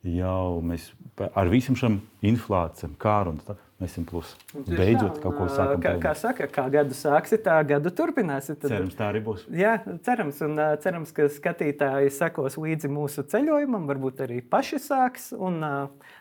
jau 0.03 0.61
mēs 0.61 0.91
ar 1.35 1.47
visam 1.47 1.75
šiem 1.75 2.01
inflācijām, 2.23 2.95
kāru 2.97 3.29
un 3.29 3.37
tā 3.45 3.55
Mēs 3.55 3.68
esam 3.85 4.05
plus. 4.07 4.31
Beidzot, 4.53 5.17
tā, 5.17 5.23
kaut 5.23 5.37
ko 5.37 5.47
sākam. 5.51 5.81
Kā, 5.83 5.93
kā 6.03 6.13
saka, 6.17 6.47
kā 6.51 6.65
gadu 6.73 6.97
sāksi, 6.97 7.39
tā 7.43 7.57
gadu 7.67 7.91
turpināsi. 7.95 8.55
Tad, 8.55 8.67
cerams, 8.73 8.97
tā 8.99 9.07
arī 9.13 9.21
būs. 9.25 9.45
Jā, 9.55 9.77
cerams, 10.05 10.41
un 10.45 10.59
cerams, 10.83 11.13
ka 11.15 11.29
skatītāji 11.31 12.11
sekos 12.15 12.59
līdzi 12.59 12.91
mūsu 12.91 13.25
ceļojumam, 13.31 13.87
varbūt 13.89 14.25
arī 14.27 14.41
paši 14.43 14.81
sāks, 14.83 15.31
un 15.35 15.63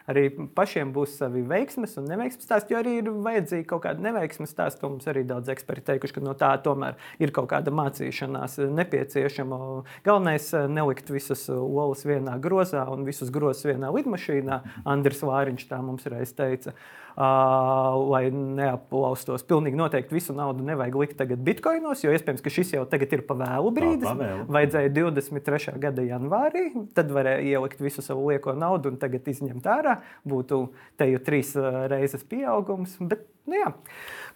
arī 0.09 0.29
pašiem 0.57 0.93
būs 0.95 1.17
savi 1.21 1.43
veiksmes 1.49 1.97
un 2.01 2.09
neveiksmes 2.11 2.47
stāsti, 2.49 2.75
jo 2.75 2.83
arī 2.83 2.99
ir 3.03 3.11
vajadzīgi 3.27 3.67
kaut 3.69 3.85
kāda 3.87 4.05
neveiksmes 4.09 4.53
stāsti, 4.55 4.83
ko 4.83 4.93
mums 4.95 5.09
arī 5.11 5.25
daudz 5.29 5.53
eksperti 5.53 5.87
teikuši, 5.93 6.17
ka 6.19 6.25
no 6.25 6.35
tā 6.39 6.53
tomēr 6.65 6.99
ir 7.23 7.33
kaut 7.37 7.51
kāda 7.53 7.75
mācīšanās 7.75 8.59
nepieciešama. 8.79 9.61
Galvenais 10.07 10.51
nelikt 10.73 11.13
visas 11.13 11.45
olas 11.53 12.07
vienā 12.09 12.39
grozā 12.43 12.87
un 12.93 13.05
visus 13.09 13.33
grozus 13.35 13.69
vienā 13.69 13.93
lidmašīnā. 13.95 14.63
Andris 14.89 15.25
Vāriņš 15.27 15.69
tā 15.71 15.83
mums 15.85 16.09
reiz 16.09 16.35
teica. 16.37 16.75
Uh, 16.75 17.09
lai 17.19 18.29
neaplaustos. 18.31 19.43
Pilnīgi 19.49 19.79
noteikti 19.79 20.15
visu 20.15 20.35
naudu 20.37 20.63
nevajag 20.67 20.99
likt 21.01 21.17
tagad 21.19 21.41
bitkoinos, 21.43 22.05
jo 22.05 22.13
iespējams, 22.15 22.43
ka 22.45 22.53
šis 22.53 22.77
jau 22.77 22.85
tagad 22.91 23.17
ir 23.17 23.25
pa 23.27 23.35
vēlu 23.41 23.73
brīdis. 23.75 24.07
Pa 24.07 24.15
vēlu. 24.21 24.45
Vajadzēja 24.55 24.93
23. 24.95 25.75
gada 25.83 26.05
janvārī, 26.07 26.69
tad 26.95 27.11
varēja 27.15 27.43
ielikt 27.43 27.83
visu 27.83 28.05
savu 28.07 28.29
lieko 28.31 28.55
naudu 28.55 28.93
un 28.93 29.01
tagad 29.03 29.27
izņemt 29.35 29.67
ārā. 29.67 29.98
Būtu 30.29 30.63
te 30.99 31.11
jau 31.13 31.25
trīs 31.25 31.55
reizes 31.91 32.25
pieaugums. 32.29 32.97
Bet, 33.01 33.27
nu, 33.49 33.59
jā. 33.59 33.75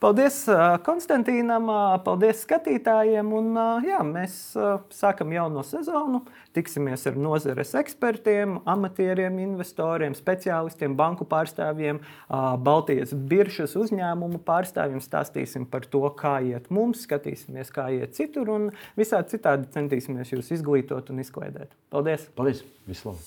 Paldies 0.02 0.40
Konstantīnam, 0.82 1.68
paldies 2.02 2.40
skatītājiem. 2.42 3.28
Un, 3.38 3.52
jā, 3.86 4.00
mēs 4.02 4.34
sākam 4.90 5.30
jauno 5.30 5.62
sezonu. 5.62 6.24
Tiksimies 6.56 7.06
ar 7.06 7.14
nozares 7.22 7.70
ekspertiem, 7.78 8.56
amatieriem, 8.66 9.38
investoriem, 9.44 10.16
speciālistiem, 10.18 10.96
banku 10.98 11.22
pārstāvjiem, 11.30 12.00
Baltijas 12.66 13.14
biržas 13.14 13.76
uzņēmumu 13.78 14.42
pārstāvjiem. 14.42 14.98
Stāstīsim 15.06 15.68
par 15.70 15.86
to, 15.86 16.02
kā 16.18 16.40
iet 16.42 16.66
mums, 16.74 17.06
skatīsimies, 17.06 17.70
kā 17.70 17.86
iet 17.94 18.18
citur 18.18 18.50
un 18.56 18.72
visādi 18.98 19.36
citādi 19.36 19.70
centīsimies 19.76 20.34
jūs 20.34 20.50
izglītot 20.58 21.14
un 21.14 21.22
izklaidēt. 21.22 21.70
Paldies! 21.94 22.26
Paldies! 22.34 22.66
Vislabāk! 22.90 23.22